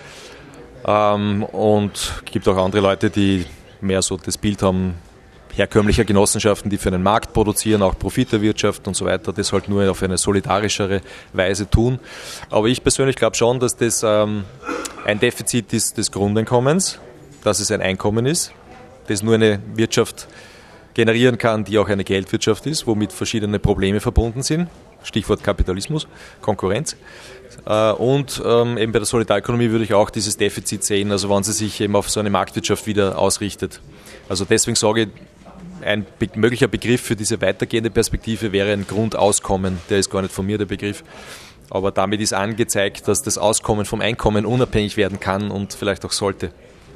Ähm, 0.86 1.42
und 1.42 1.96
es 1.96 2.32
gibt 2.32 2.46
auch 2.46 2.56
andere 2.56 2.82
Leute, 2.82 3.10
die 3.10 3.44
mehr 3.80 4.00
so 4.00 4.16
das 4.16 4.38
Bild 4.38 4.62
haben, 4.62 4.94
herkömmlicher 5.54 6.04
Genossenschaften, 6.04 6.70
die 6.70 6.78
für 6.78 6.88
einen 6.88 7.02
Markt 7.02 7.32
produzieren, 7.32 7.82
auch 7.82 7.98
Profit 7.98 8.32
erwirtschaften 8.32 8.88
und 8.88 8.94
so 8.94 9.04
weiter, 9.04 9.32
das 9.32 9.52
halt 9.52 9.68
nur 9.68 9.90
auf 9.90 10.02
eine 10.02 10.18
solidarischere 10.18 11.02
Weise 11.32 11.68
tun. 11.68 11.98
Aber 12.50 12.66
ich 12.68 12.82
persönlich 12.82 13.16
glaube 13.16 13.36
schon, 13.36 13.60
dass 13.60 13.76
das 13.76 14.02
ähm, 14.02 14.44
ein 15.04 15.20
Defizit 15.20 15.72
ist 15.72 15.98
des 15.98 16.10
Grundeinkommens, 16.10 16.98
dass 17.44 17.60
es 17.60 17.70
ein 17.70 17.82
Einkommen 17.82 18.26
ist, 18.26 18.52
das 19.08 19.22
nur 19.22 19.34
eine 19.34 19.60
Wirtschaft 19.74 20.28
generieren 20.94 21.38
kann, 21.38 21.64
die 21.64 21.78
auch 21.78 21.88
eine 21.88 22.04
Geldwirtschaft 22.04 22.66
ist, 22.66 22.86
womit 22.86 23.12
verschiedene 23.12 23.58
Probleme 23.58 24.00
verbunden 24.00 24.42
sind. 24.42 24.68
Stichwort 25.04 25.42
Kapitalismus, 25.42 26.06
Konkurrenz. 26.40 26.96
Äh, 27.66 27.92
und 27.92 28.40
ähm, 28.44 28.78
eben 28.78 28.92
bei 28.92 28.98
der 28.98 29.06
Solidarökonomie 29.06 29.70
würde 29.70 29.84
ich 29.84 29.94
auch 29.94 30.10
dieses 30.10 30.36
Defizit 30.36 30.84
sehen, 30.84 31.10
also 31.10 31.28
wenn 31.28 31.42
sie 31.42 31.52
sich 31.52 31.80
eben 31.80 31.96
auf 31.96 32.08
so 32.08 32.20
eine 32.20 32.30
Marktwirtschaft 32.30 32.86
wieder 32.86 33.18
ausrichtet. 33.18 33.80
Also 34.28 34.44
deswegen 34.44 34.76
sage 34.76 35.02
ich, 35.02 35.08
ein 35.82 36.06
möglicher 36.34 36.68
Begriff 36.68 37.00
für 37.00 37.16
diese 37.16 37.40
weitergehende 37.40 37.90
Perspektive 37.90 38.52
wäre 38.52 38.72
ein 38.72 38.86
Grundauskommen. 38.86 39.78
Der 39.90 39.98
ist 39.98 40.10
gar 40.10 40.22
nicht 40.22 40.34
von 40.34 40.46
mir 40.46 40.58
der 40.58 40.66
Begriff. 40.66 41.04
Aber 41.70 41.90
damit 41.90 42.20
ist 42.20 42.34
angezeigt, 42.34 43.08
dass 43.08 43.22
das 43.22 43.38
Auskommen 43.38 43.84
vom 43.84 44.00
Einkommen 44.00 44.44
unabhängig 44.44 44.96
werden 44.96 45.20
kann 45.20 45.50
und 45.50 45.72
vielleicht 45.72 46.04
auch 46.04 46.12
sollte. 46.12 46.50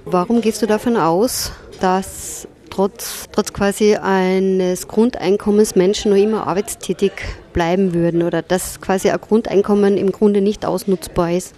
Warum 0.05 0.41
gehst 0.41 0.63
du 0.63 0.67
davon 0.67 0.97
aus, 0.97 1.53
dass 1.81 2.47
trotz, 2.71 3.27
trotz 3.33 3.53
quasi 3.53 3.97
eines 3.97 4.87
Grundeinkommens 4.87 5.77
Menschen 5.77 6.11
noch 6.11 6.19
immer 6.19 6.47
arbeitstätig 6.47 7.13
bleiben 7.53 7.95
würden 7.95 8.23
oder 8.23 8.43
dass 8.43 8.81
quasi 8.81 9.11
ein 9.11 9.21
Grundeinkommen 9.21 9.97
im 9.97 10.13
Grunde 10.13 10.43
nicht 10.43 10.67
ausnutzbar 10.67 11.33
ist? 11.33 11.55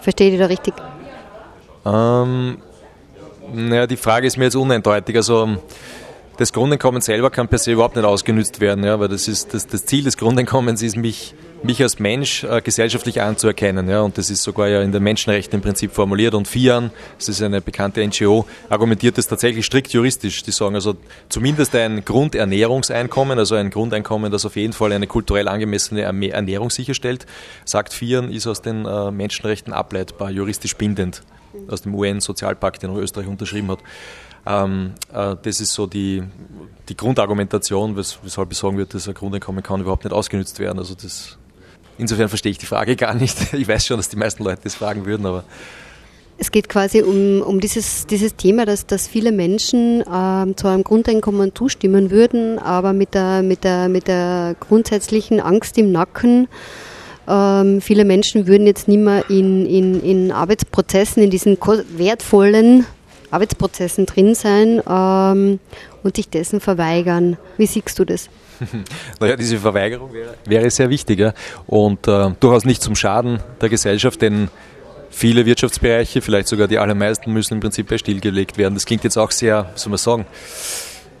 Verstehe 0.00 0.32
ich 0.32 0.38
da 0.38 0.46
richtig? 0.46 0.74
Ähm, 1.84 2.58
naja, 3.52 3.86
die 3.86 3.96
Frage 3.96 4.26
ist 4.26 4.36
mir 4.36 4.44
jetzt 4.44 4.56
uneindeutig. 4.56 5.16
Also 5.16 5.56
das 6.36 6.52
Grundeinkommen 6.52 7.00
selber 7.00 7.30
kann 7.30 7.48
per 7.48 7.58
se 7.58 7.72
überhaupt 7.72 7.96
nicht 7.96 8.04
ausgenützt 8.04 8.60
werden, 8.60 8.84
ja, 8.84 9.00
weil 9.00 9.08
das 9.08 9.28
ist 9.28 9.54
das, 9.54 9.66
das 9.66 9.86
Ziel 9.86 10.04
des 10.04 10.16
Grundeinkommens 10.16 10.82
ist, 10.82 10.96
mich 10.96 11.34
mich 11.62 11.82
als 11.82 11.98
Mensch 11.98 12.44
äh, 12.44 12.60
gesellschaftlich 12.60 13.20
anzuerkennen. 13.20 13.88
Ja, 13.88 14.02
und 14.02 14.18
das 14.18 14.30
ist 14.30 14.42
sogar 14.42 14.68
ja 14.68 14.82
in 14.82 14.92
den 14.92 15.02
Menschenrechten 15.02 15.58
im 15.58 15.62
Prinzip 15.62 15.92
formuliert. 15.92 16.34
Und 16.34 16.48
FIAN, 16.48 16.90
das 17.18 17.28
ist 17.28 17.42
eine 17.42 17.60
bekannte 17.60 18.06
NGO, 18.06 18.46
argumentiert 18.68 19.18
das 19.18 19.26
tatsächlich 19.26 19.66
strikt 19.66 19.92
juristisch. 19.92 20.42
Die 20.42 20.52
sagen 20.52 20.74
also 20.74 20.96
zumindest 21.28 21.74
ein 21.74 22.04
Grundernährungseinkommen, 22.04 23.38
also 23.38 23.54
ein 23.54 23.70
Grundeinkommen, 23.70 24.30
das 24.30 24.46
auf 24.46 24.56
jeden 24.56 24.72
Fall 24.72 24.92
eine 24.92 25.06
kulturell 25.06 25.48
angemessene 25.48 26.02
Ernährung 26.02 26.70
sicherstellt, 26.70 27.26
sagt 27.64 27.92
FIAN, 27.92 28.30
ist 28.30 28.46
aus 28.46 28.62
den 28.62 28.86
äh, 28.86 29.10
Menschenrechten 29.10 29.72
ableitbar, 29.72 30.30
juristisch 30.30 30.76
bindend, 30.76 31.22
aus 31.68 31.82
dem 31.82 31.94
UN-Sozialpakt, 31.94 32.82
den 32.82 32.94
Österreich 32.96 33.26
unterschrieben 33.26 33.70
hat. 33.70 33.78
Ähm, 34.46 34.94
äh, 35.12 35.36
das 35.42 35.60
ist 35.60 35.72
so 35.72 35.86
die, 35.86 36.22
die 36.88 36.96
Grundargumentation, 36.96 37.96
weshalb 37.96 38.52
ich 38.52 38.58
sagen 38.58 38.76
würde, 38.76 38.92
dass 38.92 39.08
ein 39.08 39.14
Grundeinkommen 39.14 39.62
kann 39.62 39.80
überhaupt 39.80 40.04
nicht 40.04 40.12
ausgenutzt 40.12 40.58
werden. 40.58 40.78
Also 40.78 40.94
das 40.94 41.38
Insofern 41.98 42.28
verstehe 42.28 42.52
ich 42.52 42.58
die 42.58 42.66
Frage 42.66 42.96
gar 42.96 43.14
nicht. 43.14 43.54
Ich 43.54 43.68
weiß 43.68 43.86
schon, 43.86 43.96
dass 43.96 44.08
die 44.08 44.16
meisten 44.16 44.44
Leute 44.44 44.62
das 44.64 44.74
fragen 44.74 45.06
würden, 45.06 45.26
aber. 45.26 45.44
Es 46.38 46.50
geht 46.50 46.68
quasi 46.68 47.00
um, 47.00 47.40
um 47.40 47.60
dieses, 47.60 48.06
dieses 48.06 48.36
Thema, 48.36 48.66
dass, 48.66 48.84
dass 48.84 49.08
viele 49.08 49.32
Menschen 49.32 50.04
ähm, 50.12 50.54
zu 50.54 50.68
einem 50.68 50.84
Grundeinkommen 50.84 51.54
zustimmen 51.54 52.10
würden, 52.10 52.58
aber 52.58 52.92
mit 52.92 53.14
der, 53.14 53.42
mit 53.42 53.64
der, 53.64 53.88
mit 53.88 54.06
der 54.06 54.54
grundsätzlichen 54.60 55.40
Angst 55.40 55.78
im 55.78 55.92
Nacken, 55.92 56.48
ähm, 57.28 57.80
viele 57.80 58.04
Menschen 58.04 58.46
würden 58.46 58.66
jetzt 58.66 58.88
nicht 58.88 59.00
mehr 59.00 59.28
in, 59.28 59.66
in, 59.66 60.02
in 60.02 60.32
Arbeitsprozessen, 60.32 61.22
in 61.22 61.30
diesen 61.30 61.58
wertvollen 61.96 62.86
Arbeitsprozessen 63.30 64.06
drin 64.06 64.34
sein 64.34 64.80
ähm, 64.88 65.58
und 66.02 66.16
sich 66.16 66.28
dessen 66.28 66.60
verweigern. 66.60 67.36
Wie 67.56 67.66
siehst 67.66 67.98
du 67.98 68.04
das? 68.04 68.28
naja, 69.20 69.36
diese 69.36 69.58
Verweigerung 69.58 70.12
wäre, 70.12 70.34
wäre 70.46 70.70
sehr 70.70 70.88
wichtig 70.88 71.18
ja. 71.18 71.34
und 71.66 72.06
äh, 72.08 72.30
durchaus 72.40 72.64
nicht 72.64 72.82
zum 72.82 72.94
Schaden 72.94 73.40
der 73.60 73.68
Gesellschaft, 73.68 74.22
denn 74.22 74.48
viele 75.10 75.46
Wirtschaftsbereiche, 75.46 76.22
vielleicht 76.22 76.48
sogar 76.48 76.68
die 76.68 76.78
allermeisten, 76.78 77.32
müssen 77.32 77.54
im 77.54 77.60
Prinzip 77.60 77.92
stillgelegt 77.98 78.56
werden. 78.58 78.74
Das 78.74 78.86
klingt 78.86 79.04
jetzt 79.04 79.16
auch 79.16 79.30
sehr, 79.30 79.70
wie 79.74 79.78
soll 79.78 79.90
man 79.90 79.98
sagen, 79.98 80.26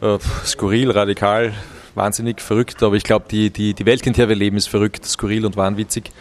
äh, 0.00 0.18
skurril, 0.44 0.90
radikal, 0.90 1.52
wahnsinnig 1.96 2.40
verrückt, 2.40 2.82
aber 2.82 2.96
ich 2.96 3.04
glaube, 3.04 3.26
die, 3.30 3.50
die, 3.50 3.74
die 3.74 3.86
Welt, 3.86 4.06
in 4.06 4.12
der 4.12 4.28
wir 4.28 4.36
leben, 4.36 4.56
ist 4.56 4.68
verrückt, 4.68 5.04
skurril 5.04 5.46
und 5.46 5.56
wahnwitzig. 5.56 6.12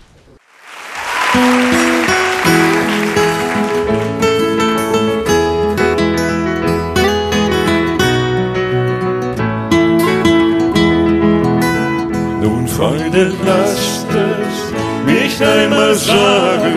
Freunde, 12.80 13.34
lasst 13.46 14.08
es 14.10 15.06
mich 15.06 15.46
einmal 15.46 15.94
sagen, 15.96 16.76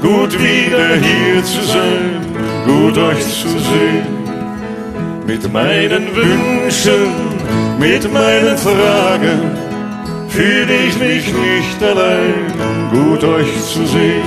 gut 0.00 0.32
wieder 0.42 0.96
hier 0.96 1.44
zu 1.44 1.60
sein, 1.66 2.22
gut 2.64 2.96
euch 2.96 3.22
zu 3.22 3.48
sehen. 3.48 4.06
Mit 5.26 5.52
meinen 5.52 6.16
Wünschen, 6.16 7.12
mit 7.78 8.10
meinen 8.10 8.56
Fragen 8.56 9.40
fühle 10.28 10.74
ich 10.88 10.98
mich 10.98 11.26
nicht 11.26 11.82
allein, 11.82 12.90
gut 12.90 13.22
euch 13.22 13.54
zu 13.66 13.86
sehen. 13.86 14.24